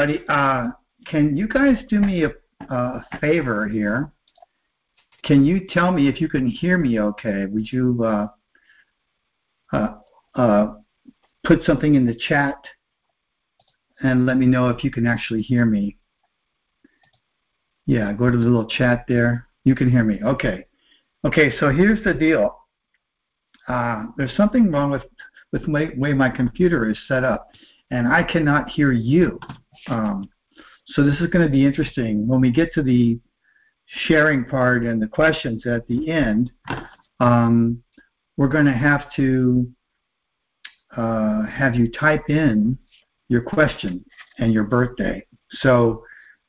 everybody. 0.00 0.24
Uh, 0.28 0.68
can 1.06 1.36
you 1.36 1.48
guys 1.48 1.76
do 1.88 2.00
me 2.00 2.24
a, 2.24 2.30
a, 2.72 3.04
favor 3.20 3.68
here? 3.68 4.12
Can 5.24 5.44
you 5.44 5.66
tell 5.68 5.92
me 5.92 6.08
if 6.08 6.20
you 6.20 6.28
can 6.28 6.46
hear 6.46 6.78
me 6.78 7.00
okay? 7.00 7.46
Would 7.46 7.70
you 7.70 8.02
uh, 8.04 8.28
uh, 9.72 9.94
uh 10.34 10.74
put 11.44 11.64
something 11.64 11.94
in 11.94 12.06
the 12.06 12.14
chat 12.14 12.56
and 14.02 14.24
let 14.26 14.36
me 14.36 14.46
know 14.46 14.68
if 14.68 14.82
you 14.84 14.90
can 14.90 15.06
actually 15.06 15.42
hear 15.42 15.66
me? 15.66 15.98
Yeah, 17.86 18.12
go 18.12 18.30
to 18.30 18.36
the 18.36 18.44
little 18.44 18.68
chat 18.68 19.04
there. 19.08 19.48
You 19.64 19.74
can 19.74 19.90
hear 19.90 20.04
me. 20.04 20.20
Okay. 20.22 20.66
Okay, 21.26 21.52
so 21.58 21.70
here's 21.70 22.02
the 22.04 22.14
deal. 22.14 22.56
Uh, 23.68 24.06
there's 24.16 24.34
something 24.36 24.70
wrong 24.70 24.90
with 24.90 25.02
with 25.52 25.66
the 25.66 25.92
way 25.96 26.12
my 26.12 26.30
computer 26.30 26.88
is 26.88 26.96
set 27.08 27.24
up, 27.24 27.48
and 27.90 28.06
I 28.06 28.22
cannot 28.22 28.68
hear 28.70 28.92
you. 28.92 29.38
Um, 29.88 30.28
so 30.86 31.04
this 31.04 31.20
is 31.20 31.28
going 31.28 31.46
to 31.46 31.50
be 31.50 31.64
interesting 31.64 32.26
when 32.26 32.40
we 32.40 32.50
get 32.50 32.72
to 32.74 32.82
the 32.82 33.18
sharing 33.86 34.44
part 34.44 34.84
and 34.84 35.00
the 35.00 35.06
questions 35.06 35.66
at 35.66 35.86
the 35.88 36.10
end. 36.10 36.50
Um, 37.20 37.82
we're 38.36 38.48
going 38.48 38.66
to 38.66 38.72
have 38.72 39.12
to 39.16 39.68
uh, 40.96 41.42
have 41.46 41.74
you 41.74 41.90
type 41.90 42.28
in 42.28 42.78
your 43.28 43.42
question 43.42 44.04
and 44.38 44.52
your 44.52 44.64
birthday. 44.64 45.24
So 45.50 46.04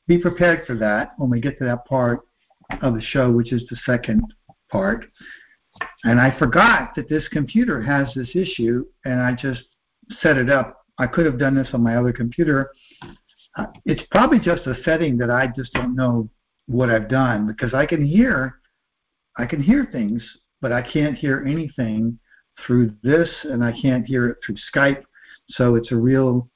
be 0.07 0.17
prepared 0.17 0.65
for 0.65 0.75
that 0.75 1.11
when 1.17 1.29
we 1.29 1.39
get 1.39 1.57
to 1.59 1.65
that 1.65 1.85
part 1.85 2.21
of 2.81 2.95
the 2.95 3.01
show, 3.01 3.31
which 3.31 3.53
is 3.53 3.63
the 3.69 3.77
second 3.85 4.21
part. 4.71 5.05
And 6.03 6.19
I 6.19 6.37
forgot 6.37 6.95
that 6.95 7.09
this 7.09 7.27
computer 7.31 7.81
has 7.81 8.07
this 8.15 8.29
issue, 8.35 8.85
and 9.05 9.21
I 9.21 9.33
just 9.33 9.61
set 10.21 10.37
it 10.37 10.49
up. 10.49 10.85
I 10.97 11.07
could 11.07 11.25
have 11.25 11.39
done 11.39 11.55
this 11.55 11.69
on 11.73 11.83
my 11.83 11.97
other 11.97 12.13
computer. 12.13 12.71
It's 13.85 14.03
probably 14.11 14.39
just 14.39 14.65
a 14.67 14.75
setting 14.83 15.17
that 15.17 15.29
I 15.29 15.47
just 15.55 15.73
don't 15.73 15.95
know 15.95 16.29
what 16.67 16.89
I've 16.89 17.09
done 17.09 17.47
because 17.47 17.73
I 17.73 17.85
can 17.85 18.05
hear, 18.05 18.59
I 19.37 19.45
can 19.45 19.61
hear 19.61 19.87
things, 19.91 20.23
but 20.61 20.71
I 20.71 20.81
can't 20.81 21.17
hear 21.17 21.43
anything 21.47 22.17
through 22.65 22.93
this, 23.03 23.29
and 23.43 23.63
I 23.63 23.73
can't 23.81 24.05
hear 24.05 24.27
it 24.27 24.37
through 24.45 24.55
Skype. 24.73 25.03
So 25.49 25.75
it's 25.75 25.91
a 25.91 25.95
real 25.95 26.47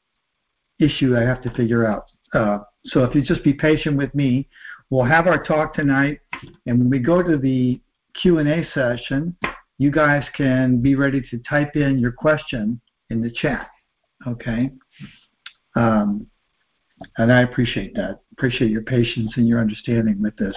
issue 0.80 1.18
I 1.18 1.22
have 1.22 1.42
to 1.44 1.50
figure 1.52 1.86
out. 1.86 2.06
Uh, 2.34 2.60
so 2.86 3.04
if 3.04 3.16
you 3.16 3.22
just 3.22 3.44
be 3.44 3.54
patient 3.54 3.98
with 3.98 4.14
me, 4.14 4.48
we'll 4.90 5.06
have 5.06 5.28
our 5.28 5.44
talk 5.44 5.74
tonight, 5.74 6.20
and 6.66 6.80
when 6.80 6.90
we 6.90 7.00
go 7.00 7.24
to 7.24 7.38
the 7.38 7.80
Q&A 8.22 8.66
session, 8.74 9.36
you 9.78 9.92
guys 9.92 10.24
can 10.36 10.82
be 10.82 10.96
ready 10.96 11.22
to 11.30 11.38
type 11.40 11.76
in 11.76 11.98
your 11.98 12.12
question 12.12 12.80
in 13.10 13.22
the 13.22 13.32
chat. 13.32 13.70
Okay? 14.28 14.72
Um, 15.76 16.28
and 17.18 17.32
I 17.32 17.42
appreciate 17.42 17.96
that. 17.96 18.22
Appreciate 18.34 18.72
your 18.72 18.84
patience 18.84 19.34
and 19.36 19.48
your 19.48 19.60
understanding 19.60 20.22
with 20.22 20.36
this. 20.38 20.56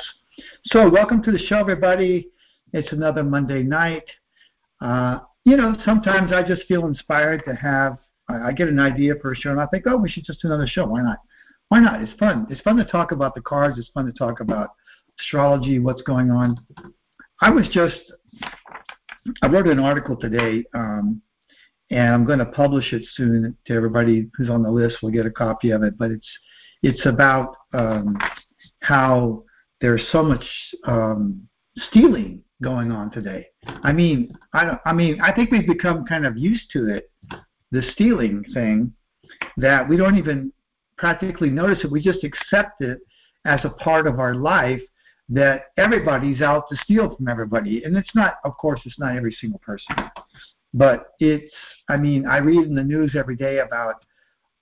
So, 0.66 0.88
welcome 0.88 1.22
to 1.22 1.32
the 1.32 1.38
show, 1.38 1.59
everybody. 1.59 2.28
It's 2.72 2.93
another 2.93 3.22
Monday 3.25 3.62
night. 3.62 4.04
Uh, 4.81 5.21
you 5.44 5.56
know, 5.56 5.75
sometimes 5.84 6.32
I 6.32 6.43
just 6.43 6.65
feel 6.69 6.87
inspired 6.87 7.43
to 7.47 7.54
have, 7.54 7.98
I 8.28 8.53
get 8.53 8.69
an 8.69 8.78
idea 8.78 9.15
for 9.21 9.32
a 9.32 9.37
show 9.37 9.50
and 9.50 9.60
I 9.60 9.66
think, 9.66 9.84
oh, 9.87 9.97
we 9.97 10.09
should 10.10 10.25
just 10.25 10.43
do 10.43 10.48
another 10.48 10.66
show. 10.66 10.87
Why 10.87 11.03
not? 11.03 11.19
Why 11.69 11.81
not? 11.81 12.03
It's 12.03 12.12
fun. 12.19 12.47
It's 12.50 12.60
fun 12.60 12.77
to 12.77 12.84
talk 12.84 13.12
about 13.12 13.34
the 13.34 13.41
cards. 13.41 13.78
It's 13.78 13.88
fun 13.91 14.06
to 14.06 14.12
talk 14.12 14.41
about 14.41 14.71
astrology, 15.19 15.78
what's 15.78 16.03
going 16.03 16.31
on. 16.31 16.59
I 17.41 17.50
was 17.50 17.66
just, 17.72 18.00
I 19.43 19.47
wrote 19.48 19.66
an 19.66 19.78
article 19.78 20.16
today, 20.16 20.65
um, 20.75 21.22
and 21.91 22.15
I'm 22.15 22.25
going 22.25 22.38
to 22.38 22.47
publish 22.47 22.93
it 22.93 23.03
soon 23.15 23.56
to 23.66 23.72
everybody 23.72 24.28
who's 24.37 24.50
on 24.50 24.62
the 24.62 24.71
list. 24.71 25.03
will 25.03 25.10
get 25.10 25.26
a 25.26 25.31
copy 25.31 25.71
of 25.71 25.82
it, 25.82 25.97
but 25.99 26.10
it's 26.10 26.28
it's 26.82 27.06
about 27.06 27.56
um, 27.72 28.16
how 28.81 29.44
there's 29.81 30.04
so 30.12 30.22
much 30.22 30.44
um, 30.87 31.48
stealing 31.88 32.43
going 32.62 32.91
on 32.91 33.10
today. 33.10 33.47
I 33.66 33.93
mean, 33.93 34.37
I, 34.53 34.78
I 34.84 34.93
mean, 34.93 35.21
I 35.21 35.32
think 35.32 35.50
we've 35.50 35.66
become 35.66 36.04
kind 36.04 36.27
of 36.27 36.37
used 36.37 36.71
to 36.72 36.88
it, 36.88 37.10
the 37.71 37.82
stealing 37.93 38.44
thing, 38.54 38.93
that 39.56 39.88
we 39.88 39.97
don't 39.97 40.16
even 40.16 40.53
practically 40.97 41.50
notice 41.50 41.84
it. 41.84 41.91
We 41.91 42.00
just 42.00 42.25
accept 42.25 42.81
it 42.81 42.98
as 43.44 43.60
a 43.65 43.71
part 43.71 44.06
of 44.06 44.19
our 44.19 44.34
life 44.34 44.81
that 45.28 45.66
everybody's 45.77 46.41
out 46.41 46.69
to 46.71 46.77
steal 46.77 47.15
from 47.15 47.28
everybody. 47.28 47.84
And 47.84 47.97
it's 47.97 48.15
not, 48.15 48.37
of 48.44 48.56
course, 48.56 48.81
it's 48.84 48.98
not 48.98 49.16
every 49.16 49.32
single 49.32 49.60
person. 49.60 49.94
But 50.75 51.09
it's, 51.19 51.53
I 51.89 51.97
mean, 51.97 52.27
I 52.27 52.39
read 52.39 52.67
in 52.67 52.75
the 52.75 52.83
news 52.83 53.15
every 53.17 53.37
day 53.37 53.61
about 53.61 54.05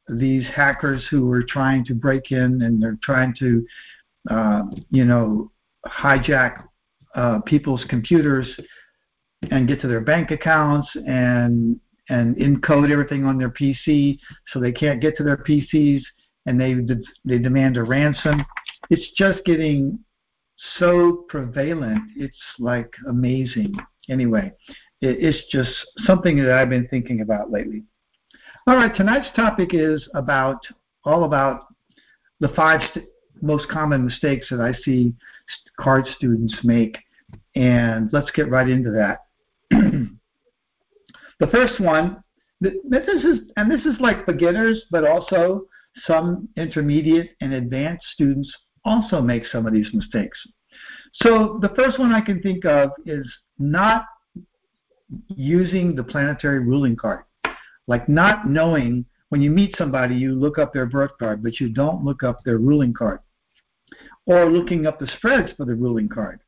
these 0.09 0.45
hackers 0.55 1.05
who 1.11 1.31
are 1.33 1.43
trying 1.43 1.85
to 1.87 1.95
break 1.95 2.31
in 2.31 2.63
and 2.63 2.81
they're 2.81 2.99
trying 3.03 3.35
to, 3.41 3.67
uh, 4.31 4.63
you 4.91 5.05
know, 5.05 5.51
hijack 5.87 6.65
uh, 7.15 7.41
people's 7.41 7.85
computers 7.89 8.49
and 9.51 9.69
get 9.69 9.81
to 9.81 9.89
their 9.89 10.01
bank 10.01 10.31
accounts 10.31 10.89
and 11.07 11.81
and 12.09 12.37
encode 12.37 12.93
everything 12.93 13.25
on 13.25 13.37
their 13.37 13.51
PC 13.51 14.19
so 14.53 14.61
they 14.61 14.71
can't 14.71 15.01
get 15.01 15.17
to 15.17 15.25
their 15.25 15.39
PCs 15.39 16.03
and 16.47 16.61
they 16.61 16.75
they 17.25 17.39
demand 17.39 17.77
a 17.77 17.83
ransom. 17.83 18.45
It's 18.91 19.11
just 19.17 19.45
getting 19.45 19.99
so 20.79 21.25
prevalent. 21.29 22.03
It's 22.17 22.37
like 22.59 22.93
amazing. 23.09 23.75
Anyway, 24.09 24.53
it's 25.01 25.43
just 25.51 25.71
something 26.07 26.37
that 26.39 26.53
I've 26.53 26.71
been 26.71 26.89
thinking 26.89 27.21
about 27.21 27.51
lately. 27.51 27.85
All 28.67 28.77
right, 28.77 28.95
tonight's 28.95 29.29
topic 29.37 29.71
is 29.73 30.09
about 30.15 30.61
all 31.05 31.25
about 31.25 31.67
the 32.41 32.49
five 32.49 32.81
st- 32.91 33.07
most 33.43 33.69
common 33.69 34.05
mistakes 34.05 34.47
that 34.51 34.61
I 34.61 34.73
see 34.85 35.15
card 35.79 36.07
students 36.17 36.57
make, 36.65 36.97
and 37.55 38.11
let's 38.13 38.31
get 38.33 38.51
right 38.51 38.69
into 38.69 38.91
that. 38.91 39.27
the 39.71 41.47
first 41.53 41.81
one, 41.81 42.23
this 42.61 42.75
is 43.07 43.41
and 43.57 43.71
this 43.71 43.85
is 43.85 44.01
like 44.01 44.27
beginners, 44.27 44.85
but 44.91 45.07
also 45.07 45.67
some 46.07 46.49
intermediate 46.57 47.31
and 47.41 47.53
advanced 47.53 48.05
students 48.15 48.51
also 48.85 49.21
make 49.21 49.47
some 49.47 49.67
of 49.67 49.73
these 49.73 49.89
mistakes. 49.93 50.39
So 51.15 51.59
the 51.63 51.73
first 51.77 51.99
one 51.99 52.13
I 52.13 52.21
can 52.21 52.41
think 52.43 52.65
of 52.65 52.91
is 53.07 53.27
not 53.59 54.05
using 55.29 55.95
the 55.95 56.05
planetary 56.05 56.61
ruling 56.61 56.97
card. 56.97 57.25
Like 57.87 58.09
not 58.09 58.49
knowing 58.49 59.05
when 59.29 59.41
you 59.41 59.51
meet 59.51 59.75
somebody, 59.77 60.15
you 60.15 60.35
look 60.35 60.59
up 60.59 60.73
their 60.73 60.87
birth 60.87 61.13
card, 61.19 61.43
but 61.43 61.61
you 61.61 61.69
don't 61.69 62.05
look 62.05 62.23
up 62.23 62.43
their 62.45 62.59
ruling 62.59 62.95
card. 62.95 63.21
Or 64.27 64.51
looking 64.51 64.87
up 64.87 64.99
the 64.99 65.11
spreads 65.17 65.53
for 65.57 65.65
the 65.65 65.75
ruling 65.75 66.09
card. 66.09 66.41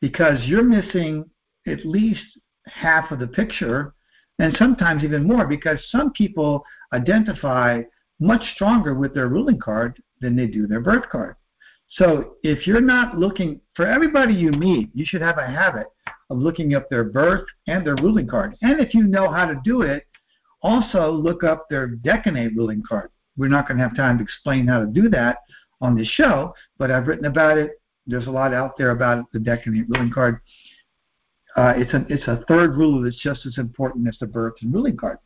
Because 0.00 0.38
you're 0.44 0.62
missing 0.62 1.24
at 1.66 1.84
least 1.84 2.38
half 2.66 3.10
of 3.10 3.18
the 3.18 3.26
picture, 3.26 3.94
and 4.38 4.54
sometimes 4.56 5.02
even 5.02 5.26
more, 5.26 5.46
because 5.46 5.78
some 5.90 6.12
people 6.12 6.64
identify 6.92 7.82
much 8.20 8.42
stronger 8.54 8.94
with 8.94 9.14
their 9.14 9.28
ruling 9.28 9.58
card 9.58 10.00
than 10.20 10.36
they 10.36 10.46
do 10.46 10.66
their 10.66 10.80
birth 10.80 11.08
card. 11.10 11.36
So 11.90 12.36
if 12.42 12.66
you're 12.66 12.80
not 12.80 13.18
looking, 13.18 13.60
for 13.74 13.86
everybody 13.86 14.34
you 14.34 14.50
meet, 14.50 14.90
you 14.94 15.04
should 15.06 15.22
have 15.22 15.38
a 15.38 15.46
habit 15.46 15.86
of 16.30 16.38
looking 16.38 16.74
up 16.74 16.88
their 16.90 17.04
birth 17.04 17.46
and 17.68 17.86
their 17.86 17.94
ruling 17.96 18.26
card. 18.26 18.56
And 18.62 18.80
if 18.80 18.94
you 18.94 19.04
know 19.04 19.30
how 19.30 19.46
to 19.46 19.60
do 19.64 19.82
it, 19.82 20.06
also 20.62 21.10
look 21.10 21.44
up 21.44 21.68
their 21.70 21.88
decanate 21.88 22.56
ruling 22.56 22.82
card. 22.86 23.10
We're 23.36 23.48
not 23.48 23.68
going 23.68 23.78
to 23.78 23.84
have 23.84 23.96
time 23.96 24.18
to 24.18 24.24
explain 24.24 24.66
how 24.66 24.80
to 24.80 24.86
do 24.86 25.08
that 25.10 25.38
on 25.80 25.96
this 25.96 26.08
show, 26.08 26.54
but 26.78 26.90
I've 26.90 27.06
written 27.06 27.26
about 27.26 27.58
it. 27.58 27.80
There's 28.06 28.26
a 28.26 28.30
lot 28.30 28.54
out 28.54 28.76
there 28.76 28.90
about 28.90 29.30
the 29.32 29.38
decanate 29.38 29.88
ruling 29.88 30.12
card. 30.12 30.40
Uh, 31.56 31.74
it's, 31.76 31.92
a, 31.92 32.04
it's 32.08 32.26
a 32.26 32.44
third 32.48 32.76
ruler 32.76 33.04
that's 33.04 33.20
just 33.20 33.46
as 33.46 33.58
important 33.58 34.08
as 34.08 34.16
the 34.18 34.26
birth 34.26 34.54
and 34.62 34.72
ruling 34.72 34.96
card. 34.96 35.18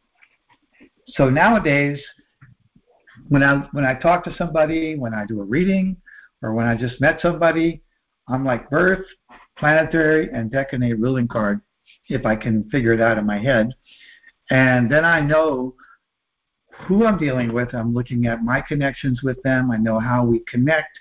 So 1.06 1.28
nowadays, 1.28 2.00
when 3.28 3.42
I 3.42 3.68
when 3.72 3.84
I 3.84 3.94
talk 3.94 4.24
to 4.24 4.34
somebody, 4.36 4.96
when 4.96 5.12
I 5.12 5.26
do 5.26 5.40
a 5.40 5.44
reading, 5.44 5.96
or 6.42 6.54
when 6.54 6.66
I 6.66 6.74
just 6.74 7.00
met 7.00 7.20
somebody, 7.20 7.82
I'm 8.28 8.44
like 8.44 8.70
birth, 8.70 9.04
planetary, 9.58 10.30
and 10.32 10.50
decanate 10.50 11.00
ruling 11.00 11.28
card 11.28 11.60
if 12.08 12.24
I 12.26 12.36
can 12.36 12.68
figure 12.70 12.92
it 12.92 13.00
out 13.00 13.18
in 13.18 13.26
my 13.26 13.38
head. 13.38 13.70
And 14.50 14.90
then 14.90 15.04
I 15.04 15.20
know 15.20 15.74
who 16.86 17.04
I'm 17.04 17.18
dealing 17.18 17.52
with. 17.52 17.74
I'm 17.74 17.94
looking 17.94 18.26
at 18.26 18.42
my 18.42 18.60
connections 18.60 19.22
with 19.22 19.40
them. 19.42 19.70
I 19.70 19.76
know 19.76 20.00
how 20.00 20.24
we 20.24 20.40
connect. 20.48 20.98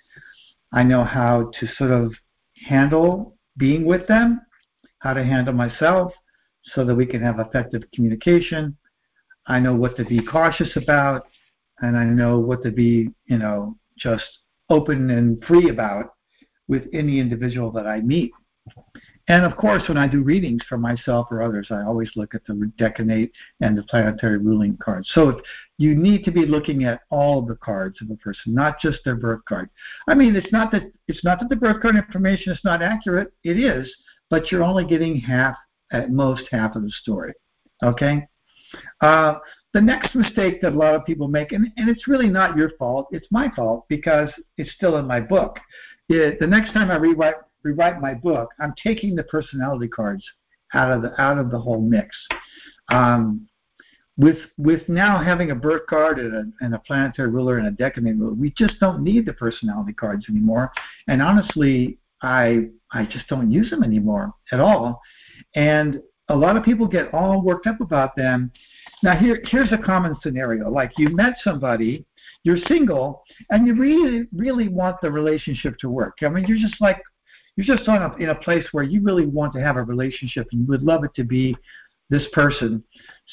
I 0.71 0.83
know 0.83 1.03
how 1.03 1.51
to 1.59 1.67
sort 1.77 1.91
of 1.91 2.13
handle 2.67 3.37
being 3.57 3.85
with 3.85 4.07
them, 4.07 4.41
how 4.99 5.13
to 5.13 5.23
handle 5.23 5.53
myself 5.53 6.11
so 6.63 6.85
that 6.85 6.95
we 6.95 7.05
can 7.05 7.21
have 7.21 7.39
effective 7.39 7.83
communication. 7.93 8.77
I 9.47 9.59
know 9.59 9.73
what 9.73 9.97
to 9.97 10.05
be 10.05 10.21
cautious 10.21 10.75
about, 10.75 11.25
and 11.79 11.97
I 11.97 12.03
know 12.03 12.39
what 12.39 12.61
to 12.63 12.71
be, 12.71 13.09
you 13.25 13.37
know, 13.37 13.75
just 13.97 14.25
open 14.69 15.09
and 15.09 15.43
free 15.45 15.69
about 15.69 16.13
with 16.67 16.83
any 16.93 17.19
individual 17.19 17.71
that 17.71 17.87
I 17.87 18.01
meet. 18.01 18.31
And 19.27 19.45
of 19.45 19.55
course, 19.57 19.83
when 19.87 19.97
I 19.97 20.07
do 20.07 20.23
readings 20.23 20.63
for 20.67 20.77
myself 20.77 21.27
or 21.31 21.43
others, 21.43 21.67
I 21.69 21.83
always 21.83 22.09
look 22.15 22.33
at 22.33 22.45
the 22.47 22.71
decanate 22.79 23.31
and 23.61 23.77
the 23.77 23.83
planetary 23.83 24.39
ruling 24.39 24.75
cards. 24.77 25.09
So 25.13 25.39
you 25.77 25.93
need 25.93 26.23
to 26.25 26.31
be 26.31 26.47
looking 26.47 26.83
at 26.83 27.01
all 27.11 27.43
the 27.43 27.55
cards 27.55 28.01
of 28.01 28.09
a 28.09 28.15
person, 28.15 28.55
not 28.55 28.79
just 28.79 28.99
their 29.05 29.15
birth 29.15 29.41
card. 29.47 29.69
I 30.07 30.15
mean, 30.15 30.35
it's 30.35 30.51
not 30.51 30.71
that 30.71 30.91
it's 31.07 31.23
not 31.23 31.39
that 31.39 31.49
the 31.49 31.55
birth 31.55 31.81
card 31.81 31.95
information 31.95 32.51
is 32.51 32.59
not 32.63 32.81
accurate. 32.81 33.31
It 33.43 33.59
is, 33.59 33.87
but 34.31 34.51
you're 34.51 34.63
only 34.63 34.85
getting 34.85 35.19
half, 35.19 35.55
at 35.91 36.11
most 36.11 36.43
half 36.51 36.75
of 36.75 36.81
the 36.81 36.91
story. 37.01 37.33
Okay. 37.83 38.27
Uh, 39.01 39.35
the 39.73 39.81
next 39.81 40.15
mistake 40.15 40.61
that 40.61 40.73
a 40.73 40.77
lot 40.77 40.95
of 40.95 41.05
people 41.05 41.27
make, 41.27 41.51
and, 41.51 41.67
and 41.77 41.89
it's 41.89 42.07
really 42.07 42.29
not 42.29 42.57
your 42.57 42.71
fault, 42.77 43.07
it's 43.11 43.27
my 43.31 43.49
fault 43.55 43.85
because 43.87 44.29
it's 44.57 44.71
still 44.73 44.97
in 44.97 45.05
my 45.05 45.19
book. 45.19 45.57
It, 46.09 46.39
the 46.39 46.47
next 46.47 46.73
time 46.73 46.89
I 46.89 46.95
rewrite 46.95 47.35
rewrite 47.61 48.01
my 48.01 48.13
book, 48.13 48.49
I'm 48.59 48.73
taking 48.81 49.15
the 49.15 49.23
personality 49.23 49.87
cards 49.87 50.23
out 50.73 50.91
of 50.91 51.01
the 51.01 51.21
out 51.21 51.37
of 51.37 51.51
the 51.51 51.59
whole 51.59 51.81
mix. 51.81 52.15
Um, 52.89 53.47
with 54.17 54.37
with 54.57 54.87
now 54.89 55.23
having 55.23 55.51
a 55.51 55.55
birth 55.55 55.83
card 55.87 56.19
and 56.19 56.33
a, 56.33 56.65
and 56.65 56.73
a 56.73 56.79
planetary 56.79 57.29
ruler 57.29 57.57
and 57.57 57.67
a 57.67 57.71
decanate 57.71 58.19
ruler, 58.19 58.33
we 58.33 58.51
just 58.57 58.79
don't 58.79 59.03
need 59.03 59.25
the 59.25 59.33
personality 59.33 59.93
cards 59.93 60.25
anymore. 60.29 60.71
And 61.07 61.21
honestly, 61.21 61.99
I 62.21 62.69
I 62.91 63.05
just 63.05 63.27
don't 63.27 63.51
use 63.51 63.69
them 63.69 63.83
anymore 63.83 64.33
at 64.51 64.59
all. 64.59 64.99
And 65.55 66.01
a 66.27 66.35
lot 66.35 66.57
of 66.57 66.63
people 66.63 66.87
get 66.87 67.13
all 67.13 67.41
worked 67.41 67.67
up 67.67 67.81
about 67.81 68.15
them. 68.15 68.51
Now 69.03 69.17
here 69.17 69.41
here's 69.45 69.71
a 69.71 69.77
common 69.77 70.15
scenario. 70.21 70.69
Like 70.69 70.91
you 70.97 71.09
met 71.09 71.33
somebody, 71.43 72.05
you're 72.43 72.57
single, 72.67 73.23
and 73.49 73.65
you 73.65 73.75
really 73.75 74.27
really 74.35 74.67
want 74.67 74.99
the 75.01 75.11
relationship 75.11 75.77
to 75.79 75.89
work. 75.89 76.17
I 76.21 76.29
mean, 76.29 76.45
you're 76.45 76.57
just 76.57 76.81
like 76.81 77.01
you're 77.55 77.77
just 77.77 77.87
on 77.89 78.01
a, 78.01 78.15
in 78.17 78.29
a 78.29 78.35
place 78.35 78.65
where 78.71 78.83
you 78.83 79.01
really 79.01 79.25
want 79.25 79.53
to 79.53 79.61
have 79.61 79.77
a 79.77 79.83
relationship 79.83 80.47
and 80.51 80.61
you 80.61 80.67
would 80.67 80.83
love 80.83 81.03
it 81.03 81.13
to 81.15 81.23
be 81.23 81.55
this 82.09 82.25
person. 82.33 82.83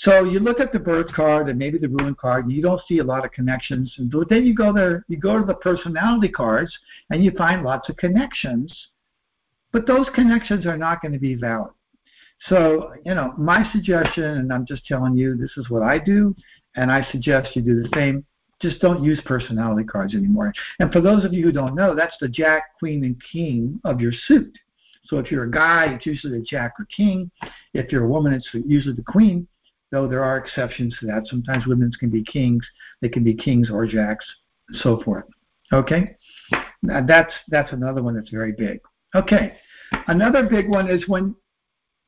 So 0.02 0.24
you 0.24 0.40
look 0.40 0.60
at 0.60 0.72
the 0.72 0.78
birth 0.78 1.12
card 1.14 1.48
and 1.48 1.58
maybe 1.58 1.78
the 1.78 1.88
ruling 1.88 2.14
card, 2.14 2.44
and 2.44 2.52
you 2.52 2.62
don't 2.62 2.80
see 2.86 2.98
a 2.98 3.04
lot 3.04 3.24
of 3.24 3.32
connections. 3.32 3.94
And 3.98 4.12
then 4.28 4.44
you 4.44 4.54
go 4.54 4.72
there, 4.72 5.04
you 5.08 5.16
go 5.16 5.38
to 5.38 5.46
the 5.46 5.54
personality 5.54 6.28
cards, 6.28 6.76
and 7.10 7.24
you 7.24 7.30
find 7.32 7.62
lots 7.62 7.88
of 7.88 7.96
connections. 7.96 8.72
But 9.72 9.86
those 9.86 10.06
connections 10.14 10.66
are 10.66 10.76
not 10.76 11.00
going 11.00 11.12
to 11.12 11.18
be 11.18 11.34
valid. 11.34 11.72
So 12.48 12.92
you 13.04 13.14
know, 13.14 13.34
my 13.36 13.70
suggestion, 13.72 14.24
and 14.24 14.52
I'm 14.52 14.66
just 14.66 14.86
telling 14.86 15.16
you, 15.16 15.36
this 15.36 15.52
is 15.56 15.70
what 15.70 15.82
I 15.82 15.98
do, 15.98 16.34
and 16.76 16.90
I 16.90 17.06
suggest 17.10 17.56
you 17.56 17.62
do 17.62 17.82
the 17.82 17.88
same 17.94 18.24
just 18.60 18.80
don't 18.80 19.04
use 19.04 19.20
personality 19.24 19.84
cards 19.84 20.14
anymore. 20.14 20.52
And 20.78 20.92
for 20.92 21.00
those 21.00 21.24
of 21.24 21.32
you 21.32 21.44
who 21.44 21.52
don't 21.52 21.74
know, 21.74 21.94
that's 21.94 22.16
the 22.20 22.28
Jack, 22.28 22.78
Queen, 22.78 23.04
and 23.04 23.20
King 23.32 23.78
of 23.84 24.00
your 24.00 24.12
suit. 24.26 24.56
So 25.04 25.18
if 25.18 25.30
you're 25.30 25.44
a 25.44 25.50
guy, 25.50 25.94
it's 25.94 26.06
usually 26.06 26.38
the 26.38 26.44
Jack 26.44 26.72
or 26.78 26.86
King. 26.86 27.30
If 27.74 27.92
you're 27.92 28.04
a 28.04 28.08
woman, 28.08 28.32
it's 28.32 28.48
usually 28.52 28.96
the 28.96 29.02
Queen, 29.02 29.46
though 29.92 30.08
there 30.08 30.24
are 30.24 30.38
exceptions 30.38 30.96
to 31.00 31.06
that. 31.06 31.26
Sometimes 31.26 31.66
women 31.66 31.90
can 32.00 32.10
be 32.10 32.24
kings. 32.24 32.66
They 33.02 33.08
can 33.08 33.22
be 33.22 33.34
kings 33.34 33.70
or 33.70 33.86
jacks, 33.86 34.26
and 34.68 34.78
so 34.80 35.00
forth. 35.02 35.24
Okay? 35.72 36.16
Now 36.82 37.04
that's, 37.06 37.32
that's 37.48 37.72
another 37.72 38.02
one 38.02 38.14
that's 38.14 38.30
very 38.30 38.52
big. 38.52 38.80
Okay. 39.14 39.58
Another 40.08 40.48
big 40.48 40.68
one 40.68 40.88
is 40.88 41.06
when, 41.08 41.36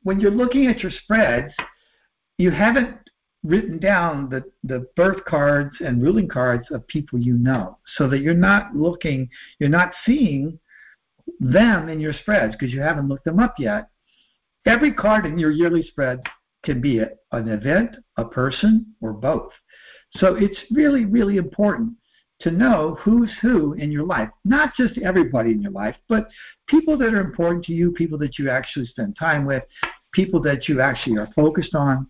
when 0.03 0.19
you're 0.19 0.31
looking 0.31 0.67
at 0.67 0.79
your 0.79 0.91
spreads, 1.03 1.53
you 2.37 2.51
haven't 2.51 2.95
written 3.43 3.79
down 3.79 4.29
the, 4.29 4.43
the 4.63 4.87
birth 4.95 5.23
cards 5.25 5.75
and 5.79 6.01
ruling 6.01 6.27
cards 6.27 6.67
of 6.71 6.85
people 6.87 7.19
you 7.19 7.35
know 7.35 7.77
so 7.97 8.07
that 8.09 8.19
you're 8.19 8.33
not 8.33 8.75
looking, 8.75 9.29
you're 9.59 9.69
not 9.69 9.93
seeing 10.05 10.59
them 11.39 11.89
in 11.89 11.99
your 11.99 12.13
spreads 12.13 12.53
because 12.53 12.73
you 12.73 12.81
haven't 12.81 13.07
looked 13.07 13.25
them 13.25 13.39
up 13.39 13.55
yet. 13.57 13.89
Every 14.65 14.93
card 14.93 15.25
in 15.25 15.37
your 15.37 15.51
yearly 15.51 15.83
spread 15.83 16.21
can 16.63 16.81
be 16.81 16.99
a, 16.99 17.09
an 17.31 17.47
event, 17.47 17.95
a 18.17 18.25
person, 18.25 18.93
or 19.01 19.13
both. 19.13 19.51
So 20.17 20.35
it's 20.35 20.59
really, 20.71 21.05
really 21.05 21.37
important 21.37 21.93
to 22.41 22.51
know 22.51 22.97
who's 23.01 23.31
who 23.41 23.73
in 23.73 23.91
your 23.91 24.05
life. 24.05 24.29
Not 24.45 24.73
just 24.75 24.97
everybody 24.99 25.51
in 25.51 25.61
your 25.61 25.71
life, 25.71 25.95
but 26.07 26.29
people 26.67 26.97
that 26.97 27.13
are 27.13 27.21
important 27.21 27.65
to 27.65 27.73
you, 27.73 27.91
people 27.91 28.17
that 28.19 28.39
you 28.39 28.49
actually 28.49 28.85
spend 28.85 29.17
time 29.17 29.45
with, 29.45 29.63
people 30.13 30.41
that 30.43 30.67
you 30.67 30.81
actually 30.81 31.17
are 31.17 31.29
focused 31.35 31.75
on, 31.75 32.07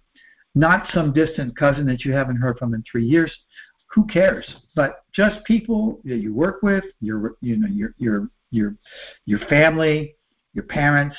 not 0.56 0.88
some 0.94 1.14
distant 1.14 1.58
cousin 1.58 1.86
that 1.88 2.06
you 2.06 2.14
haven't 2.14 2.38
heard 2.38 2.58
from 2.58 2.74
in 2.74 2.84
three 2.90 3.06
years. 3.06 3.32
Who 3.94 4.06
cares? 4.06 4.48
But 4.76 5.04
just 5.14 5.44
people 5.46 6.00
that 6.04 6.18
you 6.18 6.34
work 6.34 6.62
with, 6.62 6.84
your 7.02 7.36
you 7.42 7.58
know 7.58 7.68
your 7.68 7.96
your 7.98 8.30
your 8.52 8.76
your 9.26 9.40
family, 9.48 10.16
your 10.54 10.66
parents. 10.66 11.16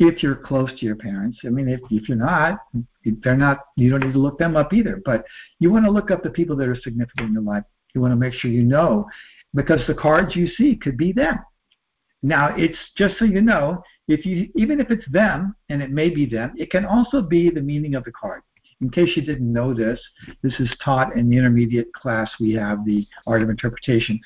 If 0.00 0.22
you're 0.22 0.36
close 0.36 0.70
to 0.78 0.86
your 0.86 0.94
parents, 0.94 1.38
I 1.44 1.48
mean, 1.48 1.68
if 1.68 1.80
if 1.90 2.08
you're 2.08 2.16
not, 2.16 2.60
if 3.02 3.20
they're 3.22 3.36
not, 3.36 3.58
you 3.74 3.90
don't 3.90 4.04
need 4.04 4.12
to 4.12 4.18
look 4.18 4.38
them 4.38 4.56
up 4.56 4.72
either. 4.72 5.02
But 5.04 5.24
you 5.58 5.72
want 5.72 5.86
to 5.86 5.90
look 5.90 6.12
up 6.12 6.22
the 6.22 6.30
people 6.30 6.54
that 6.56 6.68
are 6.68 6.80
significant 6.80 7.28
in 7.28 7.32
your 7.32 7.42
life. 7.42 7.64
You 7.94 8.00
want 8.00 8.12
to 8.12 8.16
make 8.16 8.34
sure 8.34 8.50
you 8.50 8.62
know, 8.62 9.06
because 9.54 9.80
the 9.86 9.94
cards 9.94 10.36
you 10.36 10.46
see 10.46 10.76
could 10.76 10.96
be 10.96 11.12
them. 11.12 11.38
Now, 12.22 12.54
it's 12.56 12.78
just 12.96 13.18
so 13.18 13.24
you 13.24 13.40
know, 13.40 13.82
if 14.08 14.26
you 14.26 14.48
even 14.56 14.80
if 14.80 14.90
it's 14.90 15.08
them, 15.10 15.54
and 15.68 15.82
it 15.82 15.90
may 15.90 16.10
be 16.10 16.26
them, 16.26 16.52
it 16.56 16.70
can 16.70 16.84
also 16.84 17.22
be 17.22 17.50
the 17.50 17.60
meaning 17.60 17.94
of 17.94 18.04
the 18.04 18.12
card. 18.12 18.42
In 18.80 18.90
case 18.90 19.16
you 19.16 19.22
didn't 19.22 19.52
know 19.52 19.74
this, 19.74 20.00
this 20.42 20.54
is 20.60 20.70
taught 20.84 21.16
in 21.16 21.28
the 21.28 21.36
intermediate 21.36 21.92
class 21.94 22.30
we 22.38 22.52
have, 22.54 22.84
the 22.84 23.06
art 23.26 23.42
of 23.42 23.50
interpretation. 23.50 24.20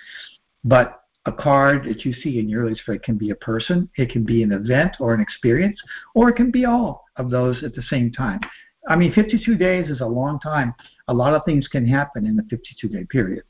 But 0.65 1.01
a 1.25 1.33
card 1.33 1.85
that 1.85 2.05
you 2.05 2.13
see 2.13 2.39
in 2.39 2.49
your 2.49 2.75
spread 2.75 3.03
can 3.03 3.17
be 3.17 3.31
a 3.31 3.37
person, 3.37 3.89
it 3.97 4.11
can 4.11 4.25
be 4.25 4.43
an 4.43 4.53
event 4.53 4.97
or 5.01 5.15
an 5.15 5.21
experience, 5.21 5.81
or 6.15 6.29
it 6.29 6.37
can 6.37 6.51
be 6.51 6.65
all 6.65 7.05
of 7.17 7.31
those 7.31 7.63
at 7.63 7.75
the 7.75 7.83
same 7.83 8.13
time. 8.13 8.41
I 8.89 8.97
mean, 8.97 9.13
52 9.13 9.57
days 9.57 9.89
is 9.89 10.01
a 10.01 10.07
long 10.07 10.41
time. 10.41 10.75
A 11.09 11.15
lot 11.15 11.35
of 11.35 11.45
things 11.45 11.69
can 11.69 11.87
happen 11.87 12.27
in 12.27 12.37
the 12.37 12.43
52 12.51 12.89
day 12.89 13.05
period. 13.05 13.45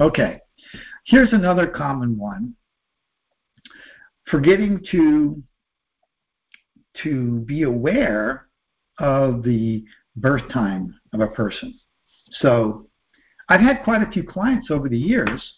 Okay, 0.00 0.40
here's 1.04 1.32
another 1.32 1.68
common 1.68 2.18
one. 2.18 2.54
Forgetting 4.28 4.84
to 4.90 5.42
to 7.02 7.40
be 7.40 7.62
aware 7.62 8.48
of 8.98 9.42
the 9.42 9.84
birth 10.16 10.48
time 10.52 10.94
of 11.12 11.20
a 11.20 11.26
person. 11.28 11.78
So 12.40 12.88
I've 13.48 13.60
had 13.60 13.82
quite 13.82 14.02
a 14.02 14.10
few 14.10 14.22
clients 14.22 14.70
over 14.70 14.88
the 14.88 14.98
years 14.98 15.54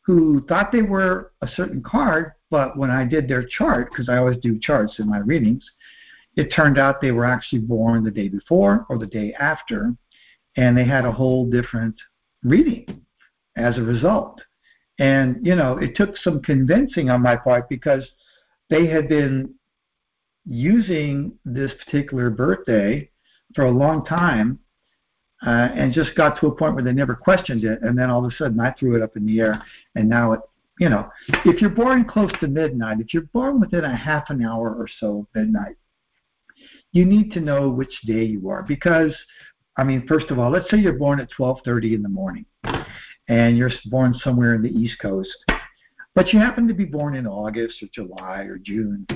who 0.00 0.44
thought 0.46 0.72
they 0.72 0.82
were 0.82 1.32
a 1.42 1.48
certain 1.48 1.82
card, 1.82 2.32
but 2.50 2.76
when 2.76 2.90
I 2.90 3.04
did 3.04 3.28
their 3.28 3.44
chart, 3.44 3.90
because 3.90 4.08
I 4.08 4.16
always 4.16 4.38
do 4.38 4.58
charts 4.58 4.98
in 4.98 5.08
my 5.08 5.18
readings, 5.18 5.64
it 6.36 6.52
turned 6.54 6.78
out 6.78 7.00
they 7.00 7.12
were 7.12 7.24
actually 7.24 7.60
born 7.60 8.04
the 8.04 8.10
day 8.10 8.28
before 8.28 8.86
or 8.88 8.98
the 8.98 9.06
day 9.06 9.34
after, 9.38 9.94
and 10.56 10.76
they 10.76 10.84
had 10.84 11.04
a 11.04 11.12
whole 11.12 11.48
different 11.48 11.96
reading 12.42 13.05
as 13.56 13.78
a 13.78 13.82
result. 13.82 14.40
And, 14.98 15.44
you 15.44 15.54
know, 15.54 15.78
it 15.78 15.96
took 15.96 16.16
some 16.16 16.40
convincing 16.42 17.10
on 17.10 17.22
my 17.22 17.36
part 17.36 17.68
because 17.68 18.04
they 18.70 18.86
had 18.86 19.08
been 19.08 19.54
using 20.46 21.32
this 21.44 21.72
particular 21.84 22.30
birthday 22.30 23.10
for 23.54 23.66
a 23.66 23.70
long 23.70 24.04
time 24.04 24.58
uh, 25.46 25.68
and 25.74 25.92
just 25.92 26.14
got 26.16 26.40
to 26.40 26.46
a 26.46 26.54
point 26.54 26.74
where 26.74 26.84
they 26.84 26.92
never 26.92 27.14
questioned 27.14 27.64
it. 27.64 27.80
And 27.82 27.98
then 27.98 28.10
all 28.10 28.24
of 28.24 28.32
a 28.32 28.36
sudden 28.36 28.58
I 28.60 28.72
threw 28.72 28.96
it 28.96 29.02
up 29.02 29.16
in 29.16 29.26
the 29.26 29.40
air. 29.40 29.62
And 29.94 30.08
now 30.08 30.32
it, 30.32 30.40
you 30.78 30.88
know, 30.88 31.10
if 31.44 31.60
you're 31.60 31.70
born 31.70 32.04
close 32.04 32.30
to 32.40 32.48
midnight, 32.48 33.00
if 33.00 33.12
you're 33.12 33.22
born 33.22 33.60
within 33.60 33.84
a 33.84 33.96
half 33.96 34.30
an 34.30 34.44
hour 34.44 34.74
or 34.74 34.86
so 35.00 35.20
of 35.20 35.26
midnight, 35.34 35.76
you 36.92 37.04
need 37.04 37.32
to 37.32 37.40
know 37.40 37.68
which 37.68 38.00
day 38.06 38.24
you 38.24 38.48
are 38.48 38.62
because, 38.62 39.14
I 39.76 39.84
mean, 39.84 40.06
first 40.06 40.30
of 40.30 40.38
all, 40.38 40.50
let's 40.50 40.70
say 40.70 40.78
you're 40.78 40.94
born 40.94 41.20
at 41.20 41.30
12:30 41.30 41.94
in 41.94 42.02
the 42.02 42.08
morning, 42.08 42.46
and 43.28 43.56
you're 43.56 43.70
born 43.86 44.14
somewhere 44.14 44.54
in 44.54 44.62
the 44.62 44.70
East 44.70 44.98
Coast, 45.00 45.34
but 46.14 46.32
you 46.32 46.38
happen 46.38 46.66
to 46.68 46.74
be 46.74 46.84
born 46.84 47.14
in 47.14 47.26
August 47.26 47.82
or 47.82 47.88
July 47.92 48.42
or 48.42 48.58
June 48.58 49.06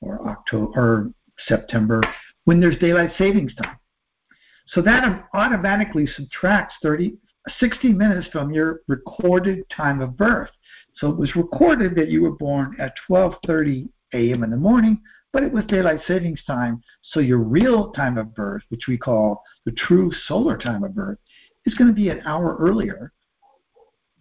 or 0.00 0.28
October 0.28 0.72
or 0.76 1.10
September 1.46 2.00
when 2.44 2.60
there's 2.60 2.78
daylight 2.78 3.12
savings 3.16 3.54
time. 3.54 3.78
So 4.66 4.82
that 4.82 5.28
automatically 5.34 6.06
subtracts 6.06 6.74
30, 6.82 7.16
60 7.58 7.92
minutes 7.92 8.28
from 8.28 8.50
your 8.50 8.80
recorded 8.88 9.64
time 9.70 10.00
of 10.00 10.16
birth. 10.16 10.50
So 10.96 11.08
it 11.08 11.16
was 11.16 11.34
recorded 11.36 11.94
that 11.96 12.08
you 12.08 12.22
were 12.22 12.36
born 12.36 12.76
at 12.78 12.94
12:30 13.08 13.88
a.m. 14.14 14.44
in 14.44 14.50
the 14.50 14.56
morning, 14.56 15.00
but 15.32 15.42
it 15.42 15.52
was 15.52 15.64
daylight 15.64 16.00
savings 16.06 16.44
time. 16.44 16.82
So 17.02 17.20
your 17.20 17.38
real 17.38 17.92
time 17.92 18.18
of 18.18 18.34
birth, 18.34 18.62
which 18.68 18.86
we 18.86 18.98
call 18.98 19.42
the 19.64 19.72
true 19.72 20.12
solar 20.26 20.58
time 20.58 20.84
of 20.84 20.94
birth, 20.94 21.18
is 21.64 21.74
going 21.74 21.88
to 21.88 21.94
be 21.94 22.10
an 22.10 22.20
hour 22.26 22.56
earlier, 22.58 23.12